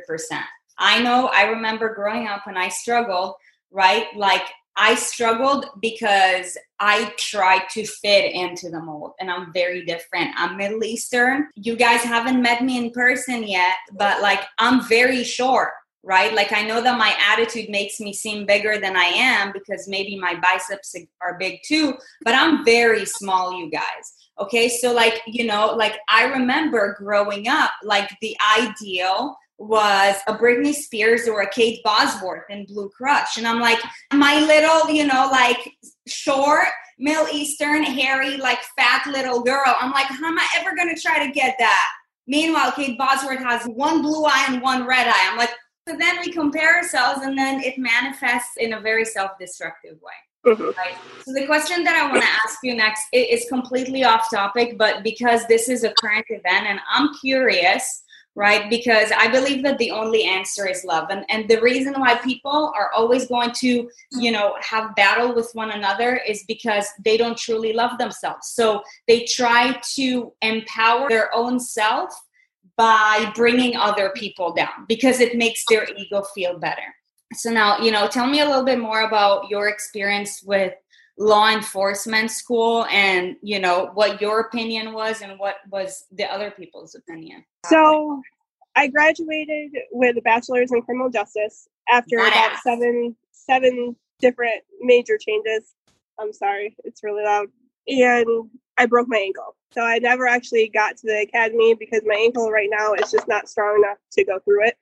I 0.77 1.01
know, 1.01 1.27
I 1.27 1.43
remember 1.43 1.93
growing 1.93 2.27
up 2.27 2.45
when 2.45 2.57
I 2.57 2.69
struggled, 2.69 3.35
right? 3.71 4.07
Like 4.15 4.43
I 4.75 4.95
struggled 4.95 5.67
because 5.81 6.57
I 6.79 7.13
tried 7.17 7.69
to 7.71 7.85
fit 7.85 8.33
into 8.33 8.69
the 8.69 8.81
mold 8.81 9.13
and 9.19 9.31
I'm 9.31 9.53
very 9.53 9.85
different. 9.85 10.31
I'm 10.35 10.57
Middle 10.57 10.83
Eastern. 10.83 11.47
You 11.55 11.77
guys 11.77 12.01
haven't 12.01 12.41
met 12.41 12.61
me 12.61 12.77
in 12.77 12.91
person 12.91 13.43
yet, 13.47 13.75
but 13.93 14.21
like 14.21 14.41
I'm 14.59 14.85
very 14.87 15.23
short, 15.23 15.69
right? 16.03 16.33
Like 16.33 16.51
I 16.51 16.63
know 16.63 16.81
that 16.81 16.97
my 16.97 17.15
attitude 17.31 17.69
makes 17.69 18.01
me 18.01 18.11
seem 18.11 18.45
bigger 18.45 18.77
than 18.77 18.97
I 18.97 19.05
am 19.05 19.53
because 19.53 19.87
maybe 19.87 20.19
my 20.19 20.35
biceps 20.41 20.93
are 21.21 21.37
big 21.37 21.59
too, 21.65 21.93
but 22.25 22.35
I'm 22.35 22.65
very 22.65 23.05
small, 23.05 23.57
you 23.57 23.71
guys. 23.71 24.13
Okay, 24.39 24.67
so 24.67 24.93
like, 24.93 25.21
you 25.25 25.45
know, 25.45 25.73
like 25.75 25.97
I 26.09 26.25
remember 26.25 26.95
growing 26.97 27.47
up, 27.47 27.71
like 27.83 28.09
the 28.21 28.35
ideal 28.57 29.37
was 29.57 30.17
a 30.27 30.33
Britney 30.33 30.73
Spears 30.73 31.27
or 31.27 31.41
a 31.41 31.49
Kate 31.49 31.81
Bosworth 31.83 32.43
in 32.49 32.65
Blue 32.65 32.89
Crush. 32.89 33.37
And 33.37 33.47
I'm 33.47 33.61
like, 33.61 33.79
my 34.13 34.41
little, 34.41 34.93
you 34.93 35.07
know, 35.07 35.29
like 35.31 35.71
short, 36.07 36.67
Middle 36.99 37.27
Eastern, 37.29 37.83
hairy, 37.83 38.37
like 38.37 38.59
fat 38.77 39.05
little 39.07 39.41
girl. 39.41 39.75
I'm 39.79 39.91
like, 39.91 40.07
how 40.07 40.27
am 40.27 40.39
I 40.39 40.47
ever 40.57 40.71
to 40.71 41.01
try 41.01 41.25
to 41.25 41.31
get 41.31 41.55
that? 41.59 41.89
Meanwhile, 42.27 42.73
Kate 42.73 42.97
Bosworth 42.97 43.39
has 43.39 43.63
one 43.65 44.01
blue 44.01 44.25
eye 44.25 44.47
and 44.49 44.61
one 44.61 44.85
red 44.85 45.07
eye. 45.07 45.29
I'm 45.29 45.37
like, 45.37 45.51
so 45.87 45.95
then 45.95 46.17
we 46.19 46.31
compare 46.31 46.75
ourselves 46.77 47.21
and 47.23 47.37
then 47.37 47.61
it 47.61 47.77
manifests 47.77 48.57
in 48.57 48.73
a 48.73 48.81
very 48.81 49.05
self 49.05 49.31
destructive 49.39 50.01
way. 50.01 50.13
Mm-hmm. 50.45 50.77
Right. 50.77 50.95
So 51.23 51.33
the 51.33 51.45
question 51.47 51.83
that 51.83 51.95
I 51.95 52.11
want 52.11 52.21
to 52.21 52.29
ask 52.45 52.59
you 52.61 52.75
next 52.75 53.07
is 53.11 53.45
completely 53.49 54.03
off 54.03 54.29
topic, 54.29 54.77
but 54.77 55.03
because 55.03 55.45
this 55.47 55.69
is 55.69 55.83
a 55.83 55.93
current 55.93 56.25
event 56.29 56.67
and 56.67 56.79
I'm 56.87 57.15
curious, 57.15 58.03
right? 58.35 58.69
Because 58.69 59.11
I 59.11 59.27
believe 59.29 59.63
that 59.63 59.79
the 59.79 59.89
only 59.89 60.25
answer 60.25 60.67
is 60.67 60.85
love. 60.85 61.07
And 61.09 61.25
and 61.29 61.49
the 61.49 61.59
reason 61.61 61.93
why 61.93 62.15
people 62.17 62.71
are 62.77 62.91
always 62.91 63.27
going 63.27 63.53
to, 63.53 63.89
you 64.11 64.31
know, 64.31 64.55
have 64.61 64.95
battle 64.95 65.33
with 65.33 65.49
one 65.53 65.71
another 65.71 66.17
is 66.17 66.43
because 66.47 66.87
they 67.03 67.17
don't 67.17 67.37
truly 67.37 67.73
love 67.73 67.97
themselves. 67.97 68.49
So 68.49 68.83
they 69.07 69.25
try 69.25 69.79
to 69.95 70.31
empower 70.43 71.09
their 71.09 71.33
own 71.33 71.59
self 71.59 72.13
by 72.77 73.31
bringing 73.35 73.75
other 73.77 74.11
people 74.15 74.53
down 74.53 74.85
because 74.87 75.21
it 75.21 75.37
makes 75.37 75.63
their 75.69 75.87
ego 75.97 76.21
feel 76.35 76.59
better 76.59 76.93
so 77.35 77.51
now 77.51 77.79
you 77.79 77.91
know 77.91 78.07
tell 78.07 78.27
me 78.27 78.39
a 78.39 78.45
little 78.45 78.63
bit 78.63 78.79
more 78.79 79.01
about 79.01 79.49
your 79.49 79.67
experience 79.67 80.41
with 80.43 80.73
law 81.17 81.49
enforcement 81.49 82.29
school 82.29 82.85
and 82.91 83.37
you 83.41 83.59
know 83.59 83.91
what 83.93 84.19
your 84.19 84.41
opinion 84.41 84.93
was 84.93 85.21
and 85.21 85.39
what 85.39 85.55
was 85.69 86.05
the 86.11 86.25
other 86.25 86.51
people's 86.51 86.95
opinion. 86.95 87.43
So 87.65 88.21
i 88.75 88.87
graduated 88.87 89.71
with 89.91 90.17
a 90.17 90.21
bachelor's 90.21 90.71
in 90.71 90.81
criminal 90.81 91.09
justice 91.09 91.69
after 91.89 92.17
Badass. 92.17 92.27
about 92.27 92.59
seven 92.63 93.15
seven 93.31 93.95
different 94.19 94.61
major 94.81 95.17
changes. 95.17 95.73
I'm 96.19 96.33
sorry 96.33 96.75
it's 96.83 97.03
really 97.03 97.23
loud. 97.23 97.47
And 97.87 98.49
i 98.77 98.85
broke 98.85 99.07
my 99.07 99.17
ankle. 99.17 99.55
So 99.71 99.81
i 99.81 99.99
never 99.99 100.27
actually 100.27 100.67
got 100.67 100.97
to 100.97 101.07
the 101.07 101.21
academy 101.21 101.75
because 101.75 102.01
my 102.05 102.15
ankle 102.15 102.51
right 102.51 102.69
now 102.69 102.93
is 102.93 103.11
just 103.11 103.27
not 103.27 103.47
strong 103.47 103.77
enough 103.77 103.99
to 104.11 104.25
go 104.25 104.39
through 104.39 104.67
it. 104.67 104.77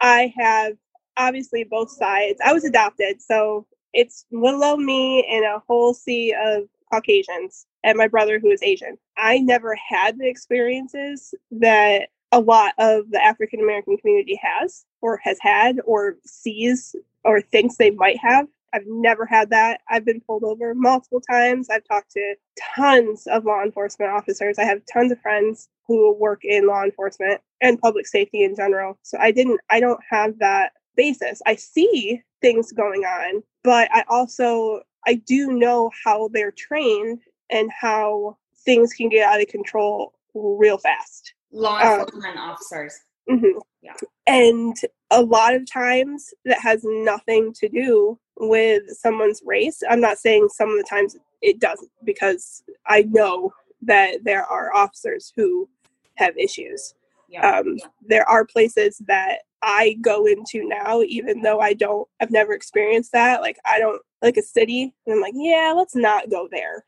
I 0.00 0.32
have 0.38 0.74
obviously 1.16 1.64
both 1.64 1.90
sides 1.90 2.38
i 2.44 2.52
was 2.52 2.64
adopted 2.64 3.20
so 3.20 3.66
it's 3.92 4.26
little 4.30 4.76
me 4.76 5.26
and 5.30 5.44
a 5.44 5.62
whole 5.66 5.94
sea 5.94 6.34
of 6.44 6.64
Caucasians 6.92 7.66
and 7.82 7.96
my 7.96 8.06
brother 8.08 8.38
who 8.38 8.50
is 8.50 8.62
Asian. 8.62 8.96
I 9.16 9.38
never 9.38 9.74
had 9.74 10.18
the 10.18 10.28
experiences 10.28 11.34
that 11.50 12.10
a 12.32 12.40
lot 12.40 12.74
of 12.78 13.10
the 13.10 13.22
African 13.22 13.60
American 13.60 13.96
community 13.96 14.38
has 14.42 14.84
or 15.00 15.18
has 15.22 15.38
had 15.40 15.80
or 15.84 16.16
sees 16.24 16.94
or 17.24 17.40
thinks 17.40 17.76
they 17.76 17.90
might 17.90 18.18
have. 18.18 18.46
I've 18.74 18.86
never 18.86 19.24
had 19.24 19.50
that. 19.50 19.80
I've 19.88 20.04
been 20.04 20.20
pulled 20.20 20.44
over 20.44 20.74
multiple 20.74 21.20
times. 21.20 21.70
I've 21.70 21.86
talked 21.86 22.10
to 22.12 22.34
tons 22.74 23.26
of 23.28 23.44
law 23.44 23.62
enforcement 23.62 24.12
officers. 24.12 24.58
I 24.58 24.64
have 24.64 24.82
tons 24.92 25.12
of 25.12 25.20
friends 25.20 25.68
who 25.86 26.12
work 26.14 26.44
in 26.44 26.66
law 26.66 26.82
enforcement 26.82 27.40
and 27.62 27.80
public 27.80 28.06
safety 28.06 28.42
in 28.42 28.54
general. 28.54 28.98
So 29.02 29.16
I 29.18 29.30
didn't 29.30 29.60
I 29.70 29.80
don't 29.80 30.00
have 30.10 30.38
that 30.40 30.72
basis. 30.96 31.40
I 31.46 31.56
see 31.56 32.22
things 32.40 32.72
going 32.72 33.04
on, 33.04 33.42
but 33.62 33.88
I 33.92 34.04
also 34.08 34.82
I 35.06 35.14
do 35.14 35.52
know 35.52 35.90
how 36.04 36.28
they're 36.32 36.50
trained 36.50 37.20
and 37.50 37.70
how 37.70 38.36
things 38.64 38.92
can 38.92 39.08
get 39.08 39.28
out 39.28 39.40
of 39.40 39.48
control 39.48 40.12
real 40.34 40.78
fast. 40.78 41.32
Law 41.52 41.80
enforcement 41.80 42.36
um, 42.36 42.50
officers. 42.50 42.98
Mm-hmm. 43.30 43.58
Yeah. 43.82 43.94
And 44.26 44.76
a 45.10 45.22
lot 45.22 45.54
of 45.54 45.70
times 45.70 46.34
that 46.44 46.60
has 46.60 46.80
nothing 46.84 47.52
to 47.54 47.68
do 47.68 48.18
with 48.38 48.82
someone's 48.90 49.42
race. 49.44 49.82
I'm 49.88 50.00
not 50.00 50.18
saying 50.18 50.48
some 50.48 50.70
of 50.70 50.76
the 50.76 50.86
times 50.88 51.16
it 51.42 51.60
doesn't 51.60 51.90
because 52.04 52.62
I 52.86 53.02
know 53.02 53.52
that 53.82 54.24
there 54.24 54.44
are 54.44 54.74
officers 54.74 55.32
who 55.36 55.68
have 56.16 56.36
issues. 56.36 56.94
Yeah. 57.28 57.58
Um. 57.58 57.78
There 58.06 58.28
are 58.28 58.44
places 58.44 59.02
that 59.06 59.38
I 59.62 59.94
go 60.00 60.26
into 60.26 60.66
now, 60.66 61.02
even 61.02 61.42
though 61.42 61.60
I 61.60 61.72
don't, 61.72 62.06
I've 62.20 62.30
never 62.30 62.52
experienced 62.52 63.12
that. 63.12 63.40
Like, 63.40 63.58
I 63.64 63.78
don't 63.78 64.00
like 64.22 64.36
a 64.36 64.42
city, 64.42 64.94
and 65.06 65.14
I'm 65.14 65.20
like, 65.20 65.34
yeah, 65.36 65.72
let's 65.76 65.96
not 65.96 66.30
go 66.30 66.48
there. 66.50 66.84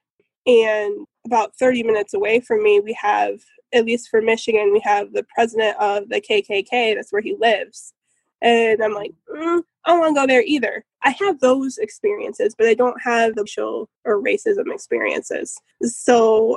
And 0.46 1.06
about 1.26 1.56
30 1.58 1.82
minutes 1.82 2.14
away 2.14 2.40
from 2.40 2.62
me, 2.62 2.80
we 2.80 2.96
have, 3.00 3.40
at 3.72 3.84
least 3.84 4.08
for 4.08 4.22
Michigan, 4.22 4.72
we 4.72 4.80
have 4.84 5.12
the 5.12 5.26
president 5.34 5.76
of 5.78 6.08
the 6.08 6.20
KKK. 6.20 6.94
That's 6.94 7.12
where 7.12 7.22
he 7.22 7.36
lives. 7.38 7.92
And 8.40 8.82
I'm 8.82 8.94
like, 8.94 9.12
mm, 9.28 9.62
I 9.84 9.90
don't 9.90 10.00
want 10.00 10.14
to 10.14 10.20
go 10.20 10.26
there 10.26 10.44
either. 10.46 10.84
I 11.02 11.10
have 11.10 11.40
those 11.40 11.78
experiences, 11.78 12.54
but 12.56 12.68
I 12.68 12.74
don't 12.74 13.00
have 13.02 13.34
the 13.34 13.42
racial 13.42 13.88
or 14.04 14.22
racism 14.22 14.72
experiences. 14.72 15.60
So 15.82 16.56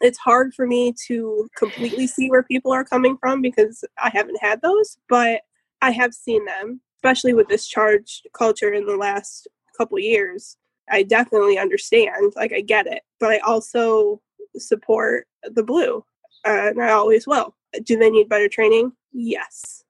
it's 0.00 0.18
hard 0.18 0.54
for 0.54 0.66
me 0.66 0.94
to 1.06 1.48
completely 1.56 2.06
see 2.06 2.30
where 2.30 2.42
people 2.42 2.72
are 2.72 2.84
coming 2.84 3.16
from 3.18 3.42
because 3.42 3.84
I 3.98 4.10
haven't 4.12 4.40
had 4.40 4.62
those, 4.62 4.98
but 5.08 5.42
I 5.82 5.90
have 5.90 6.14
seen 6.14 6.44
them, 6.44 6.80
especially 6.96 7.34
with 7.34 7.48
this 7.48 7.66
charged 7.66 8.26
culture 8.32 8.72
in 8.72 8.86
the 8.86 8.96
last 8.96 9.48
couple 9.76 9.98
years. 9.98 10.56
I 10.90 11.02
definitely 11.02 11.58
understand, 11.58 12.32
like 12.36 12.52
I 12.52 12.60
get 12.60 12.86
it, 12.86 13.02
but 13.18 13.30
I 13.30 13.38
also 13.38 14.20
support 14.56 15.26
the 15.44 15.62
blue, 15.62 16.04
and 16.44 16.82
I 16.82 16.90
always 16.90 17.26
will. 17.26 17.54
Do 17.84 17.96
they 17.96 18.10
need 18.10 18.28
better 18.28 18.48
training? 18.48 18.92
Yes. 19.12 19.84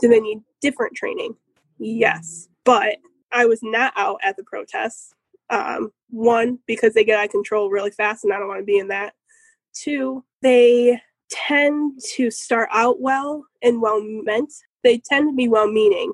Do 0.00 0.08
they 0.08 0.20
need 0.20 0.40
different 0.60 0.94
training? 0.94 1.34
Yes. 1.78 2.48
But 2.64 2.96
I 3.32 3.46
was 3.46 3.60
not 3.62 3.92
out 3.96 4.20
at 4.22 4.36
the 4.36 4.44
protests. 4.44 5.14
Um, 5.50 5.92
one, 6.10 6.58
because 6.66 6.94
they 6.94 7.04
get 7.04 7.18
out 7.18 7.26
of 7.26 7.30
control 7.30 7.70
really 7.70 7.90
fast, 7.90 8.24
and 8.24 8.32
I 8.32 8.38
don't 8.38 8.48
want 8.48 8.60
to 8.60 8.64
be 8.64 8.78
in 8.78 8.88
that. 8.88 9.14
Two, 9.74 10.24
they 10.42 11.00
tend 11.30 12.00
to 12.14 12.30
start 12.30 12.68
out 12.72 13.00
well 13.00 13.44
and 13.62 13.80
well 13.80 14.00
meant. 14.02 14.52
They 14.84 14.98
tend 14.98 15.30
to 15.30 15.34
be 15.34 15.48
well 15.48 15.70
meaning 15.70 16.12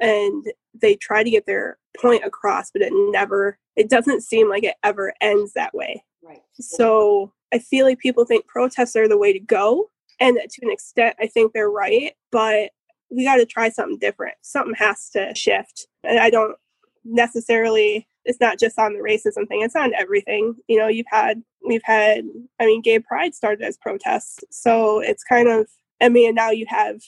and 0.00 0.44
they 0.80 0.94
try 0.96 1.22
to 1.22 1.30
get 1.30 1.46
their 1.46 1.78
point 2.00 2.24
across, 2.24 2.70
but 2.70 2.82
it 2.82 2.92
never, 2.94 3.58
it 3.76 3.90
doesn't 3.90 4.22
seem 4.22 4.48
like 4.48 4.64
it 4.64 4.76
ever 4.82 5.12
ends 5.20 5.52
that 5.54 5.74
way. 5.74 6.04
Right. 6.22 6.42
So 6.54 7.32
I 7.52 7.58
feel 7.58 7.84
like 7.86 7.98
people 7.98 8.24
think 8.24 8.46
protests 8.46 8.96
are 8.96 9.08
the 9.08 9.18
way 9.18 9.32
to 9.32 9.40
go. 9.40 9.90
And 10.20 10.36
to 10.36 10.66
an 10.66 10.72
extent, 10.72 11.16
I 11.20 11.26
think 11.26 11.52
they're 11.52 11.70
right. 11.70 12.12
But 12.30 12.70
we 13.10 13.24
got 13.24 13.36
to 13.36 13.46
try 13.46 13.70
something 13.70 13.98
different. 13.98 14.34
Something 14.42 14.74
has 14.74 15.10
to 15.10 15.34
shift. 15.34 15.86
And 16.04 16.18
I 16.18 16.30
don't 16.30 16.56
necessarily 17.04 18.06
it's 18.28 18.40
not 18.40 18.58
just 18.58 18.78
on 18.78 18.92
the 18.92 19.00
racism 19.00 19.48
thing 19.48 19.62
it's 19.62 19.74
on 19.74 19.92
everything. 19.94 20.54
You 20.68 20.78
know 20.78 20.86
you've 20.86 21.06
had 21.08 21.42
we've 21.66 21.82
had 21.84 22.24
i 22.60 22.66
mean 22.66 22.80
gay 22.80 22.98
pride 22.98 23.34
started 23.34 23.62
as 23.64 23.76
protests 23.76 24.40
so 24.50 25.00
it's 25.00 25.24
kind 25.24 25.48
of 25.48 25.66
i 26.00 26.08
mean 26.08 26.34
now 26.34 26.50
you 26.50 26.66
have 26.68 27.00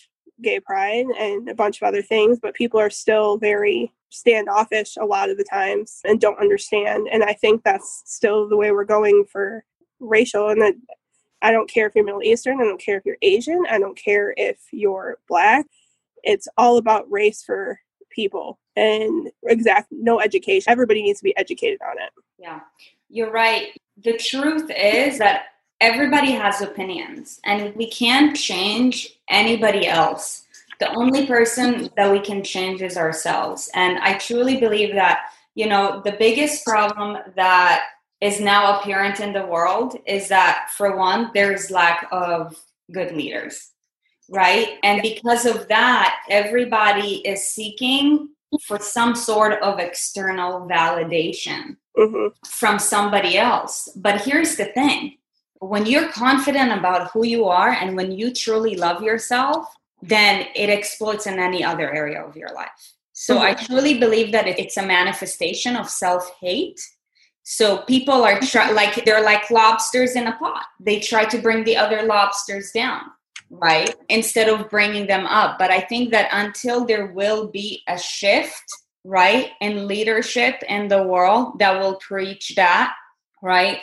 gay 0.42 0.60
pride 0.60 1.06
and 1.18 1.48
a 1.48 1.54
bunch 1.54 1.80
of 1.80 1.86
other 1.86 2.02
things 2.02 2.38
but 2.40 2.54
people 2.54 2.80
are 2.80 2.90
still 2.90 3.36
very 3.38 3.92
standoffish 4.10 4.96
a 4.98 5.04
lot 5.04 5.30
of 5.30 5.36
the 5.36 5.44
times 5.44 6.00
and 6.04 6.20
don't 6.20 6.40
understand 6.40 7.08
and 7.12 7.22
i 7.22 7.32
think 7.32 7.62
that's 7.62 8.02
still 8.06 8.48
the 8.48 8.56
way 8.56 8.72
we're 8.72 8.84
going 8.84 9.24
for 9.30 9.64
racial 10.00 10.48
and 10.48 10.60
that 10.60 10.74
i 11.42 11.52
don't 11.52 11.70
care 11.70 11.86
if 11.86 11.94
you're 11.94 12.04
middle 12.04 12.22
eastern 12.22 12.60
i 12.60 12.64
don't 12.64 12.80
care 12.80 12.96
if 12.96 13.04
you're 13.04 13.16
asian 13.22 13.64
i 13.70 13.78
don't 13.78 13.96
care 13.96 14.34
if 14.36 14.58
you're 14.72 15.18
black. 15.28 15.66
It's 16.22 16.48
all 16.58 16.76
about 16.76 17.10
race 17.10 17.42
for 17.42 17.80
people 18.10 18.59
and 18.76 19.30
exact 19.44 19.88
no 19.90 20.20
education. 20.20 20.70
Everybody 20.70 21.02
needs 21.02 21.20
to 21.20 21.24
be 21.24 21.36
educated 21.36 21.80
on 21.82 21.96
it. 21.98 22.10
Yeah, 22.38 22.60
you're 23.08 23.30
right. 23.30 23.68
The 24.02 24.16
truth 24.16 24.70
is 24.70 25.18
that 25.18 25.46
everybody 25.80 26.32
has 26.32 26.60
opinions 26.60 27.40
and 27.44 27.74
we 27.74 27.90
can't 27.90 28.36
change 28.36 29.18
anybody 29.28 29.86
else. 29.86 30.44
The 30.78 30.92
only 30.94 31.26
person 31.26 31.90
that 31.96 32.10
we 32.10 32.20
can 32.20 32.42
change 32.42 32.80
is 32.80 32.96
ourselves. 32.96 33.70
And 33.74 33.98
I 33.98 34.14
truly 34.14 34.58
believe 34.58 34.94
that, 34.94 35.32
you 35.54 35.66
know, 35.66 36.00
the 36.02 36.12
biggest 36.12 36.64
problem 36.64 37.18
that 37.36 37.84
is 38.20 38.40
now 38.40 38.78
apparent 38.78 39.20
in 39.20 39.32
the 39.32 39.44
world 39.46 39.96
is 40.06 40.28
that, 40.28 40.70
for 40.76 40.96
one, 40.96 41.30
there's 41.34 41.70
lack 41.70 42.06
of 42.12 42.56
good 42.92 43.12
leaders 43.12 43.70
right? 44.30 44.78
And 44.82 45.02
because 45.02 45.44
of 45.44 45.68
that, 45.68 46.20
everybody 46.30 47.16
is 47.26 47.48
seeking 47.48 48.28
for 48.58 48.78
some 48.78 49.14
sort 49.14 49.62
of 49.62 49.78
external 49.78 50.68
validation 50.68 51.76
mm-hmm. 51.96 52.28
from 52.46 52.78
somebody 52.78 53.38
else. 53.38 53.88
But 53.96 54.22
here's 54.22 54.56
the 54.56 54.66
thing 54.66 55.16
when 55.60 55.86
you're 55.86 56.10
confident 56.10 56.72
about 56.72 57.10
who 57.12 57.24
you 57.26 57.44
are 57.44 57.70
and 57.70 57.94
when 57.94 58.12
you 58.12 58.32
truly 58.32 58.76
love 58.76 59.02
yourself, 59.02 59.66
then 60.00 60.46
it 60.56 60.70
explodes 60.70 61.26
in 61.26 61.38
any 61.38 61.62
other 61.62 61.92
area 61.92 62.22
of 62.24 62.34
your 62.34 62.52
life. 62.54 62.94
So 63.12 63.36
mm-hmm. 63.36 63.44
I 63.44 63.54
truly 63.54 63.98
believe 63.98 64.32
that 64.32 64.48
it's 64.48 64.78
a 64.78 64.86
manifestation 64.86 65.76
of 65.76 65.88
self 65.88 66.32
hate. 66.40 66.80
So 67.42 67.78
people 67.78 68.24
are 68.24 68.40
try- 68.40 68.70
like 68.70 69.04
they're 69.04 69.22
like 69.22 69.50
lobsters 69.50 70.16
in 70.16 70.26
a 70.26 70.36
pot. 70.36 70.64
They 70.78 71.00
try 71.00 71.24
to 71.26 71.38
bring 71.38 71.64
the 71.64 71.76
other 71.76 72.02
lobsters 72.02 72.72
down 72.72 73.02
right? 73.50 73.94
Instead 74.08 74.48
of 74.48 74.70
bringing 74.70 75.06
them 75.06 75.26
up. 75.26 75.58
But 75.58 75.70
I 75.70 75.80
think 75.80 76.12
that 76.12 76.28
until 76.32 76.84
there 76.84 77.06
will 77.06 77.48
be 77.48 77.82
a 77.88 77.98
shift, 77.98 78.62
right, 79.04 79.50
in 79.60 79.86
leadership 79.86 80.62
in 80.68 80.88
the 80.88 81.02
world 81.02 81.58
that 81.58 81.80
will 81.80 81.96
preach 81.96 82.54
that, 82.56 82.94
right? 83.42 83.80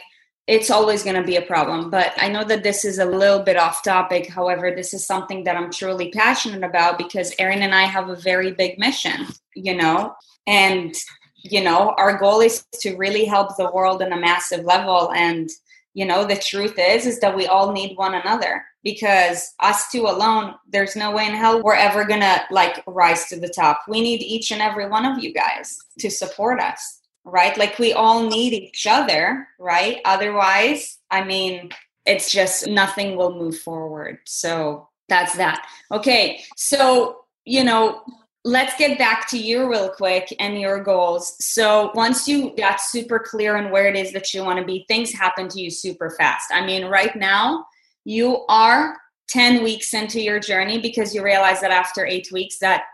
It's 0.47 0.72
always 0.72 1.03
going 1.03 1.18
to 1.18 1.28
be 1.28 1.36
a 1.36 1.41
problem. 1.41 1.89
But 1.89 2.13
I 2.18 2.30
know 2.30 2.45
that 2.45 2.63
this 2.63 2.86
is 2.86 2.99
a 2.99 3.05
little 3.05 3.43
bit 3.43 3.57
off 3.57 3.84
topic. 3.84 4.30
However, 4.30 4.72
this 4.74 4.93
is 4.93 5.05
something 5.05 5.43
that 5.43 5.57
I'm 5.57 5.72
truly 5.72 6.09
passionate 6.11 6.63
about 6.63 6.97
because 6.97 7.34
Erin 7.38 7.63
and 7.63 7.76
I 7.76 7.84
have 7.84 8.07
a 8.07 8.15
very 8.15 8.53
big 8.53 8.80
mission, 8.80 9.28
you 9.55 9.76
know, 9.76 10.15
and 10.45 10.95
you 11.43 11.63
know 11.63 11.93
our 11.97 12.18
goal 12.18 12.41
is 12.41 12.65
to 12.74 12.95
really 12.95 13.26
help 13.26 13.55
the 13.57 13.72
world 13.72 14.01
on 14.01 14.11
a 14.11 14.20
massive 14.20 14.65
level 14.65 15.11
and 15.13 15.49
you 15.93 16.05
know 16.05 16.26
the 16.26 16.36
truth 16.36 16.76
is 16.78 17.05
is 17.05 17.20
that 17.20 17.36
we 17.36 17.45
all 17.47 17.72
need 17.72 17.95
one 17.95 18.15
another 18.15 18.63
because 18.88 19.54
us 19.60 19.92
two 19.92 20.04
alone 20.04 20.56
there's 20.70 20.96
no 20.96 21.12
way 21.12 21.26
in 21.26 21.34
hell 21.34 21.62
we're 21.62 21.76
ever 21.76 22.06
gonna 22.06 22.42
like 22.52 22.82
rise 22.88 23.28
to 23.28 23.38
the 23.38 23.50
top. 23.50 23.82
We 23.90 24.00
need 24.00 24.22
each 24.22 24.50
and 24.52 24.62
every 24.62 24.88
one 24.88 25.06
of 25.06 25.22
you 25.22 25.34
guys 25.34 25.78
to 26.00 26.10
support 26.10 26.62
us 26.62 27.02
right? 27.26 27.58
Like 27.58 27.78
we 27.78 27.92
all 27.92 28.30
need 28.30 28.54
each 28.54 28.88
other 28.88 29.46
right? 29.60 30.00
Otherwise 30.06 31.00
i 31.12 31.22
mean 31.22 31.70
it's 32.06 32.32
just 32.32 32.66
nothing 32.68 33.18
will 33.18 33.36
move 33.36 33.60
forward. 33.60 34.20
So 34.26 34.88
that's 35.10 35.36
that. 35.36 35.68
Okay 35.92 36.46
so 36.56 37.26
you 37.44 37.66
know 37.66 38.04
let's 38.46 38.78
get 38.78 38.98
back 38.98 39.28
to 39.32 39.38
you 39.38 39.70
real 39.70 39.90
quick 39.90 40.34
and 40.40 40.58
your 40.58 40.82
goals. 40.82 41.36
So 41.44 41.92
once 41.94 42.26
you 42.30 42.56
got 42.56 42.80
super 42.80 43.20
clear 43.20 43.58
on 43.58 43.70
where 43.70 43.88
it 43.88 43.98
is 43.98 44.14
that 44.14 44.34
you 44.34 44.42
want 44.46 44.60
to 44.60 44.66
be, 44.66 44.86
things 44.88 45.12
happen 45.12 45.50
to 45.50 45.60
you 45.60 45.70
super 45.70 46.12
fast. 46.12 46.46
I 46.54 46.66
mean, 46.66 46.86
right 46.86 47.14
now 47.18 47.66
you 48.08 48.45
are 48.47 48.95
10 49.28 49.64
weeks 49.64 49.93
into 49.93 50.22
your 50.22 50.39
journey 50.39 50.80
because 50.80 51.14
you 51.14 51.22
realize 51.22 51.60
that 51.60 51.72
after 51.72 52.05
eight 52.05 52.30
weeks 52.32 52.58
that 52.60 52.86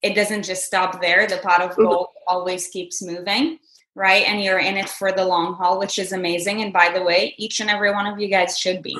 it 0.00 0.14
doesn't 0.14 0.44
just 0.44 0.64
stop 0.64 1.02
there. 1.02 1.26
The 1.26 1.36
pot 1.36 1.60
of 1.60 1.76
gold 1.76 2.08
always 2.26 2.68
keeps 2.68 3.02
moving, 3.02 3.58
right? 3.94 4.26
And 4.26 4.42
you're 4.42 4.60
in 4.60 4.78
it 4.78 4.88
for 4.88 5.12
the 5.12 5.26
long 5.26 5.52
haul, 5.52 5.78
which 5.78 5.98
is 5.98 6.12
amazing. 6.12 6.62
And 6.62 6.72
by 6.72 6.88
the 6.88 7.02
way, 7.02 7.34
each 7.36 7.60
and 7.60 7.68
every 7.68 7.92
one 7.92 8.06
of 8.06 8.18
you 8.18 8.28
guys 8.28 8.58
should 8.58 8.82
be, 8.82 8.98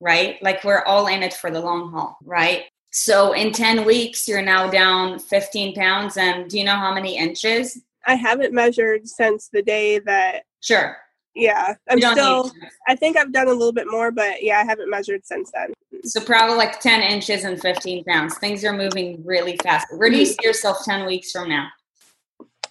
right? 0.00 0.42
Like 0.42 0.64
we're 0.64 0.84
all 0.84 1.06
in 1.06 1.22
it 1.22 1.34
for 1.34 1.50
the 1.50 1.60
long 1.60 1.92
haul, 1.92 2.16
right? 2.24 2.64
So 2.90 3.34
in 3.34 3.52
10 3.52 3.84
weeks, 3.84 4.26
you're 4.26 4.40
now 4.40 4.70
down 4.70 5.18
15 5.18 5.74
pounds. 5.74 6.16
And 6.16 6.48
do 6.48 6.56
you 6.56 6.64
know 6.64 6.76
how 6.76 6.94
many 6.94 7.18
inches? 7.18 7.78
I 8.06 8.14
haven't 8.14 8.54
measured 8.54 9.06
since 9.06 9.48
the 9.52 9.60
day 9.60 9.98
that. 9.98 10.44
Sure. 10.60 10.96
Yeah. 11.34 11.74
I'm 11.88 12.00
still, 12.00 12.50
I 12.88 12.96
think 12.96 13.16
I've 13.16 13.32
done 13.32 13.46
a 13.46 13.52
little 13.52 13.72
bit 13.72 13.86
more, 13.88 14.10
but 14.10 14.42
yeah, 14.42 14.58
I 14.58 14.64
haven't 14.64 14.90
measured 14.90 15.24
since 15.24 15.50
then. 15.52 15.72
So 16.02 16.20
probably 16.20 16.56
like 16.56 16.80
10 16.80 17.02
inches 17.02 17.44
and 17.44 17.60
15 17.60 18.04
pounds. 18.04 18.38
Things 18.38 18.64
are 18.64 18.72
moving 18.72 19.22
really 19.24 19.56
fast. 19.58 19.86
Where 19.96 20.10
do 20.10 20.18
you 20.18 20.26
see 20.26 20.38
yourself 20.42 20.84
10 20.84 21.06
weeks 21.06 21.32
from 21.32 21.48
now? 21.48 21.68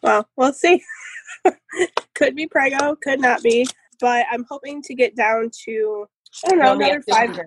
Well, 0.01 0.27
we'll 0.35 0.53
see. 0.53 0.83
could 2.15 2.35
be 2.35 2.47
prego, 2.47 2.95
could 2.95 3.19
not 3.19 3.41
be. 3.43 3.65
But 3.99 4.25
I'm 4.31 4.45
hoping 4.49 4.81
to 4.83 4.95
get 4.95 5.15
down 5.15 5.51
to, 5.65 6.07
I 6.45 6.49
don't 6.49 6.59
know, 6.59 6.73
another 6.73 7.01
five. 7.09 7.39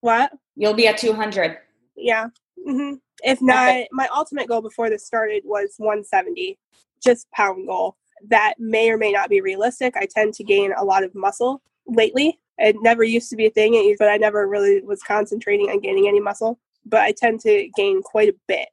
What? 0.00 0.32
You'll 0.54 0.74
be 0.74 0.88
at 0.88 0.98
200 0.98 1.58
yeah. 1.96 2.28
Mm-hmm. 2.66 2.96
If 3.24 3.40
not, 3.40 3.68
okay. 3.68 3.88
my 3.92 4.08
ultimate 4.14 4.48
goal 4.48 4.60
before 4.60 4.90
this 4.90 5.06
started 5.06 5.42
was 5.44 5.74
170, 5.78 6.58
just 7.02 7.30
pound 7.30 7.66
goal. 7.66 7.96
That 8.28 8.54
may 8.58 8.90
or 8.90 8.98
may 8.98 9.12
not 9.12 9.28
be 9.28 9.40
realistic. 9.40 9.96
I 9.96 10.06
tend 10.06 10.34
to 10.34 10.44
gain 10.44 10.72
a 10.76 10.84
lot 10.84 11.04
of 11.04 11.14
muscle 11.14 11.62
lately. 11.86 12.38
It 12.58 12.76
never 12.80 13.04
used 13.04 13.28
to 13.30 13.36
be 13.36 13.46
a 13.46 13.50
thing, 13.50 13.94
but 13.98 14.08
I 14.08 14.16
never 14.16 14.48
really 14.48 14.80
was 14.80 15.02
concentrating 15.02 15.68
on 15.68 15.80
gaining 15.80 16.08
any 16.08 16.20
muscle. 16.20 16.58
But 16.86 17.02
I 17.02 17.12
tend 17.12 17.40
to 17.40 17.68
gain 17.76 18.02
quite 18.02 18.28
a 18.28 18.36
bit 18.48 18.68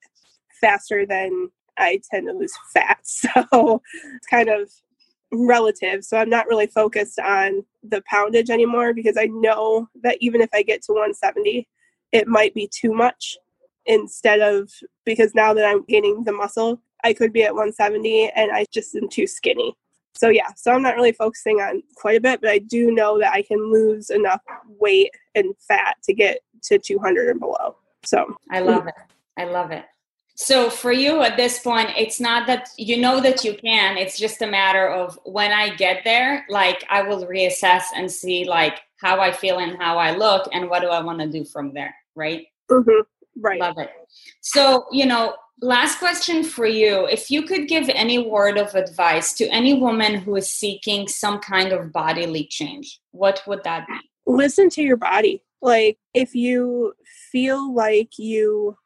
faster 0.62 1.06
than 1.06 1.50
I 1.78 2.00
tend 2.10 2.28
to 2.28 2.34
lose 2.34 2.54
fat. 2.74 3.00
So 3.06 3.82
it's 4.16 4.28
kind 4.28 4.50
of 4.50 4.70
relative. 5.32 6.04
So 6.06 6.18
I'm 6.18 6.30
not 6.30 6.48
really 6.48 6.68
focused 6.68 7.20
on 7.20 7.66
the 7.84 8.02
poundage 8.10 8.50
anymore 8.50 8.94
because 8.94 9.18
I 9.18 9.26
know 9.26 9.90
that 10.04 10.18
even 10.22 10.42
if 10.42 10.50
I 10.54 10.64
get 10.64 10.84
to 10.84 10.94
170, 10.94 11.68
it 12.12 12.28
might 12.28 12.54
be 12.54 12.70
too 12.72 12.94
much 12.94 13.38
instead 13.86 14.40
of 14.40 14.72
because 15.06 15.34
now 15.36 15.54
that 15.54 15.66
I'm 15.66 15.84
gaining 15.86 16.24
the 16.24 16.32
muscle, 16.32 16.80
I 17.04 17.14
could 17.14 17.34
be 17.34 17.44
at 17.44 17.54
170 17.54 18.32
and 18.36 18.52
I 18.52 18.66
just 18.72 18.96
am 18.96 19.10
too 19.10 19.28
skinny. 19.28 19.76
So 20.16 20.30
yeah, 20.30 20.50
so 20.56 20.72
I'm 20.72 20.84
not 20.84 20.96
really 20.96 21.12
focusing 21.12 21.58
on 21.58 21.82
quite 21.96 22.18
a 22.18 22.22
bit, 22.22 22.42
but 22.42 22.50
I 22.50 22.60
do 22.60 22.92
know 22.92 23.20
that 23.20 23.34
I 23.34 23.42
can 23.42 23.72
lose 23.72 24.10
enough 24.10 24.42
weight 24.68 25.12
and 25.36 25.54
fat 25.68 25.96
to 26.04 26.14
get 26.14 26.40
to 26.64 26.78
200 26.78 27.30
and 27.30 27.40
below. 27.40 27.76
So 28.04 28.38
I 28.52 28.60
love 28.60 28.88
it. 28.88 28.94
I 29.38 29.46
love 29.46 29.72
it. 29.72 29.86
So 30.36 30.70
for 30.70 30.92
you 30.92 31.22
at 31.22 31.38
this 31.38 31.60
point, 31.60 31.90
it's 31.96 32.20
not 32.20 32.48
that 32.48 32.70
you 32.78 32.98
know 32.98 33.22
that 33.22 33.44
you 33.44 33.56
can, 33.56 33.98
it's 33.98 34.18
just 34.18 34.42
a 34.42 34.48
matter 34.48 34.88
of 34.88 35.20
when 35.26 35.52
I 35.52 35.76
get 35.76 36.04
there, 36.04 36.46
like 36.50 36.84
I 36.90 37.04
will 37.04 37.26
reassess 37.26 37.84
and 37.96 38.12
see 38.12 38.46
like 38.46 38.82
how 38.98 39.20
I 39.20 39.32
feel 39.32 39.60
and 39.60 39.78
how 39.78 39.98
I 39.98 40.16
look 40.16 40.50
and 40.52 40.70
what 40.70 40.82
do 40.82 40.88
I 40.88 41.04
want 41.04 41.20
to 41.20 41.28
do 41.28 41.44
from 41.46 41.74
there 41.74 41.96
right? 42.16 42.48
Mm-hmm. 42.70 43.02
Right. 43.40 43.60
Love 43.60 43.78
it. 43.80 43.90
So, 44.42 44.86
you 44.92 45.06
know, 45.06 45.36
last 45.62 46.00
question 46.00 46.44
for 46.44 46.66
you. 46.66 47.06
If 47.08 47.32
you 47.32 47.44
could 47.44 47.68
give 47.68 47.90
any 47.90 48.20
word 48.20 48.58
of 48.58 48.76
advice 48.76 49.34
to 49.34 49.48
any 49.48 49.74
woman 49.74 50.16
who 50.16 50.36
is 50.36 50.50
seeking 50.50 51.08
some 51.08 51.40
kind 51.40 51.72
of 51.72 51.92
bodily 51.92 52.46
change, 52.46 53.00
what 53.12 53.42
would 53.48 53.64
that 53.64 53.88
be? 53.88 53.94
Listen 54.26 54.70
to 54.72 54.82
your 54.82 54.98
body. 54.98 55.44
Like, 55.62 55.98
if 56.14 56.36
you 56.36 56.94
feel 57.32 57.74
like 57.74 58.20
you 58.20 58.78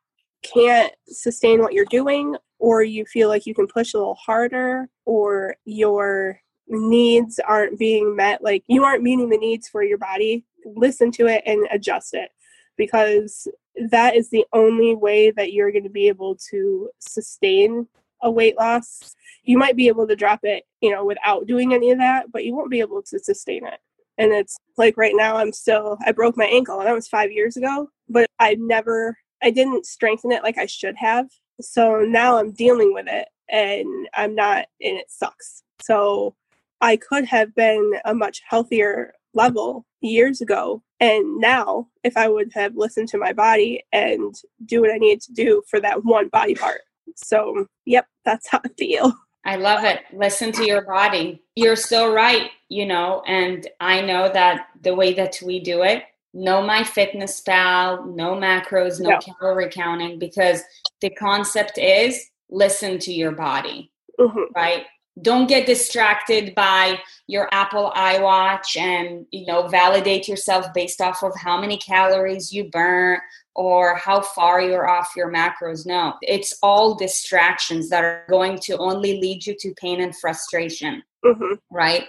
can't 0.43 0.93
sustain 1.07 1.61
what 1.61 1.73
you're 1.73 1.85
doing, 1.85 2.35
or 2.59 2.83
you 2.83 3.05
feel 3.05 3.29
like 3.29 3.45
you 3.45 3.53
can 3.53 3.67
push 3.67 3.93
a 3.93 3.97
little 3.97 4.15
harder, 4.15 4.87
or 5.05 5.55
your 5.65 6.39
needs 6.67 7.39
aren't 7.47 7.79
being 7.79 8.15
met, 8.15 8.43
like 8.43 8.63
you 8.67 8.83
aren't 8.83 9.03
meeting 9.03 9.29
the 9.29 9.37
needs 9.37 9.67
for 9.67 9.83
your 9.83 9.97
body, 9.97 10.45
listen 10.65 11.11
to 11.11 11.27
it 11.27 11.41
and 11.45 11.67
adjust 11.71 12.13
it 12.13 12.29
because 12.78 13.47
that 13.89 14.15
is 14.15 14.30
the 14.30 14.45
only 14.53 14.95
way 14.95 15.32
that 15.32 15.53
you're 15.53 15.71
going 15.71 15.84
to 15.84 15.89
be 15.89 16.07
able 16.07 16.36
to 16.49 16.89
sustain 16.99 17.88
a 18.21 18.32
weight 18.32 18.57
loss. 18.57 19.15
You 19.43 19.57
might 19.57 19.75
be 19.75 19.88
able 19.88 20.07
to 20.07 20.15
drop 20.15 20.39
it, 20.43 20.63
you 20.82 20.91
know, 20.91 21.05
without 21.05 21.47
doing 21.47 21.73
any 21.73 21.91
of 21.91 21.99
that, 21.99 22.32
but 22.32 22.45
you 22.45 22.55
won't 22.55 22.71
be 22.71 22.80
able 22.80 23.01
to 23.03 23.19
sustain 23.19 23.65
it. 23.65 23.80
And 24.17 24.32
it's 24.32 24.57
like 24.78 24.97
right 24.97 25.13
now, 25.15 25.38
I'm 25.38 25.53
still, 25.53 25.97
I 26.05 26.11
broke 26.11 26.38
my 26.38 26.45
ankle 26.45 26.80
and 26.80 26.88
that 26.88 26.95
was 26.95 27.07
five 27.07 27.32
years 27.32 27.55
ago, 27.55 27.89
but 28.09 28.28
I 28.39 28.55
never, 28.59 29.17
I 29.43 29.51
didn't 29.51 29.86
strengthen 29.86 30.32
it 30.32 30.43
like 30.43 30.57
I 30.57 30.65
should 30.65 30.95
have. 30.97 31.28
So 31.61 31.99
now 31.99 32.39
I'm 32.39 32.51
dealing 32.51 32.93
with 32.93 33.05
it 33.07 33.28
and 33.49 34.09
I'm 34.15 34.34
not, 34.34 34.65
and 34.82 34.97
it 34.97 35.11
sucks. 35.11 35.63
So 35.82 36.36
I 36.82 36.97
could 36.97 37.25
have 37.25 37.53
been 37.55 37.93
a 38.05 38.13
much 38.15 38.41
healthier 38.47 39.13
level 39.34 39.86
years 40.01 40.41
ago. 40.41 40.82
And 40.99 41.37
now, 41.37 41.87
if 42.03 42.17
I 42.17 42.27
would 42.27 42.51
have 42.53 42.75
listened 42.75 43.09
to 43.09 43.17
my 43.17 43.33
body 43.33 43.83
and 43.91 44.35
do 44.65 44.81
what 44.81 44.91
I 44.91 44.97
needed 44.97 45.21
to 45.23 45.33
do 45.33 45.61
for 45.67 45.79
that 45.79 46.03
one 46.03 46.27
body 46.29 46.55
part. 46.55 46.81
So, 47.15 47.67
yep, 47.85 48.07
that's 48.25 48.47
how 48.47 48.61
I 48.65 48.69
feel. 48.77 49.13
I 49.45 49.55
love 49.55 49.83
it. 49.85 50.01
Listen 50.11 50.51
to 50.53 50.65
your 50.65 50.81
body. 50.81 51.41
You're 51.55 51.77
so 51.77 52.13
right, 52.13 52.49
you 52.67 52.85
know, 52.85 53.23
and 53.27 53.65
I 53.79 54.01
know 54.01 54.27
that 54.27 54.67
the 54.81 54.93
way 54.93 55.13
that 55.13 55.39
we 55.41 55.61
do 55.61 55.83
it, 55.83 56.03
no 56.33 56.61
MyFitnessPal, 56.61 58.13
no 58.13 58.35
macros, 58.35 58.99
no, 58.99 59.11
no. 59.11 59.19
calorie 59.19 59.69
counting, 59.69 60.19
because 60.19 60.63
the 60.99 61.09
concept 61.11 61.77
is 61.77 62.29
listen 62.49 62.99
to 62.99 63.13
your 63.13 63.31
body, 63.31 63.91
mm-hmm. 64.19 64.51
right? 64.53 64.85
Don't 65.22 65.47
get 65.47 65.65
distracted 65.65 66.53
by 66.53 66.99
your 67.28 67.49
apple 67.51 67.91
iwatch 67.95 68.78
and 68.78 69.26
you 69.32 69.45
know 69.45 69.68
validate 69.68 70.28
yourself 70.28 70.65
based 70.74 71.01
off 71.01 71.24
of 71.24 71.34
how 71.36 71.59
many 71.59 71.78
calories 71.78 72.53
you 72.53 72.65
burn 72.65 73.20
or 73.55 73.95
how 73.95 74.22
far 74.22 74.61
you're 74.61 74.88
off 74.88 75.13
your 75.15 75.32
macros. 75.32 75.86
No 75.86 76.15
it's 76.22 76.57
all 76.61 76.95
distractions 76.95 77.89
that 77.89 78.03
are 78.03 78.26
going 78.30 78.59
to 78.59 78.78
only 78.78 79.20
lead 79.20 79.45
you 79.45 79.55
to 79.59 79.74
pain 79.76 80.01
and 80.01 80.15
frustration 80.15 81.03
mm-hmm. 81.26 81.55
right? 81.72 82.05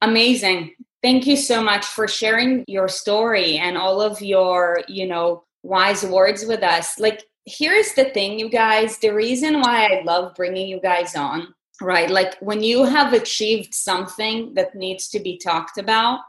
Amazing. 0.00 0.74
Thank 1.02 1.26
you 1.26 1.36
so 1.36 1.62
much 1.62 1.84
for 1.84 2.06
sharing 2.06 2.64
your 2.68 2.88
story 2.88 3.58
and 3.58 3.76
all 3.76 4.00
of 4.00 4.20
your 4.20 4.82
you 4.88 5.06
know 5.06 5.44
wise 5.62 6.04
words 6.04 6.44
with 6.44 6.62
us. 6.62 6.98
Like 6.98 7.24
here's 7.46 7.92
the 7.94 8.04
thing 8.10 8.38
you 8.38 8.48
guys 8.48 8.98
the 8.98 9.10
reason 9.10 9.60
why 9.60 9.86
i 9.86 10.02
love 10.04 10.32
bringing 10.36 10.68
you 10.68 10.80
guys 10.80 11.16
on 11.16 11.52
right? 11.80 12.10
Like 12.10 12.36
when 12.40 12.62
you 12.62 12.84
have 12.84 13.12
achieved 13.12 13.74
something 13.74 14.54
that 14.54 14.74
needs 14.74 15.08
to 15.10 15.20
be 15.20 15.38
talked 15.38 15.78
about, 15.78 16.20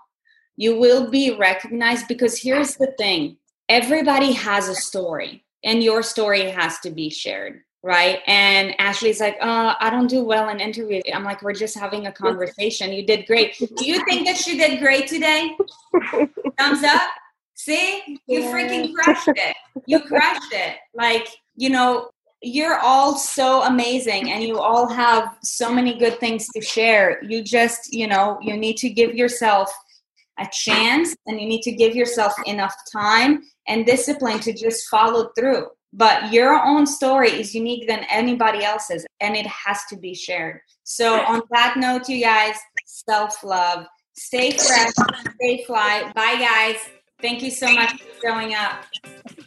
you 0.56 0.78
will 0.78 1.10
be 1.10 1.36
recognized 1.36 2.08
because 2.08 2.40
here's 2.40 2.76
the 2.76 2.94
thing 2.98 3.38
everybody 3.70 4.34
has 4.34 4.68
a 4.68 4.76
story, 4.76 5.46
and 5.64 5.84
your 5.84 6.04
story 6.04 6.50
has 6.52 6.80
to 6.80 6.92
be 6.92 7.10
shared. 7.10 7.62
Right. 7.86 8.20
And 8.28 8.74
Ashley's 8.80 9.20
like, 9.20 9.36
uh, 9.42 9.76
I 9.78 9.90
don't 9.90 10.08
do 10.08 10.24
well 10.24 10.48
in 10.48 10.62
interviews. 10.62 11.04
I'm 11.14 11.26
like, 11.26 11.42
we're 11.42 11.52
just 11.52 11.78
having 11.78 12.08
a 12.08 12.12
conversation. 12.24 12.94
You 12.94 13.06
did 13.06 13.26
great. 13.28 13.58
Do 13.58 13.86
you 13.86 14.04
think 14.06 14.26
that 14.26 14.38
she 14.38 14.58
did 14.58 14.80
great 14.80 15.08
today? 15.08 15.52
Thumbs 16.58 16.84
up. 16.84 17.10
See, 17.56 18.20
you 18.26 18.42
freaking 18.44 18.94
crushed 18.94 19.28
it. 19.28 19.56
You 19.86 20.00
crushed 20.08 20.54
it. 20.54 20.78
Like, 20.94 21.28
you 21.56 21.70
know, 21.70 22.10
you're 22.44 22.78
all 22.80 23.16
so 23.16 23.64
amazing 23.64 24.30
and 24.30 24.44
you 24.44 24.60
all 24.60 24.88
have 24.88 25.38
so 25.42 25.74
many 25.74 25.98
good 25.98 26.20
things 26.20 26.48
to 26.50 26.62
share. 26.62 27.24
You 27.24 27.42
just, 27.42 27.94
you 27.94 28.06
know, 28.06 28.38
you 28.42 28.58
need 28.58 28.76
to 28.78 28.90
give 28.90 29.16
yourself 29.16 29.72
a 30.38 30.48
chance 30.52 31.16
and 31.26 31.40
you 31.40 31.48
need 31.48 31.62
to 31.62 31.72
give 31.72 31.96
yourself 31.96 32.34
enough 32.46 32.76
time 32.92 33.44
and 33.68 33.86
discipline 33.86 34.40
to 34.42 34.52
just 34.52 34.90
follow 34.90 35.30
through. 35.38 35.68
But 35.94 36.34
your 36.34 36.54
own 36.54 36.86
story 36.86 37.30
is 37.30 37.56
unique 37.56 37.88
than 37.88 38.06
anybody 38.10 38.64
else's 38.66 39.06
and 39.22 39.36
it 39.38 39.48
has 39.48 39.80
to 39.90 39.96
be 39.96 40.14
shared. 40.14 40.60
So, 40.84 41.22
on 41.22 41.44
that 41.52 41.76
note, 41.78 42.10
you 42.10 42.22
guys, 42.22 42.56
self 42.86 43.44
love, 43.44 43.86
stay 44.16 44.52
fresh, 44.52 44.92
stay 45.36 45.64
fly. 45.66 46.12
Bye, 46.14 46.40
guys. 46.40 46.78
Thank 47.22 47.42
you 47.42 47.52
so 47.52 47.72
much 47.74 48.02
for 48.02 48.28
showing 48.28 48.54
up. 48.54 48.84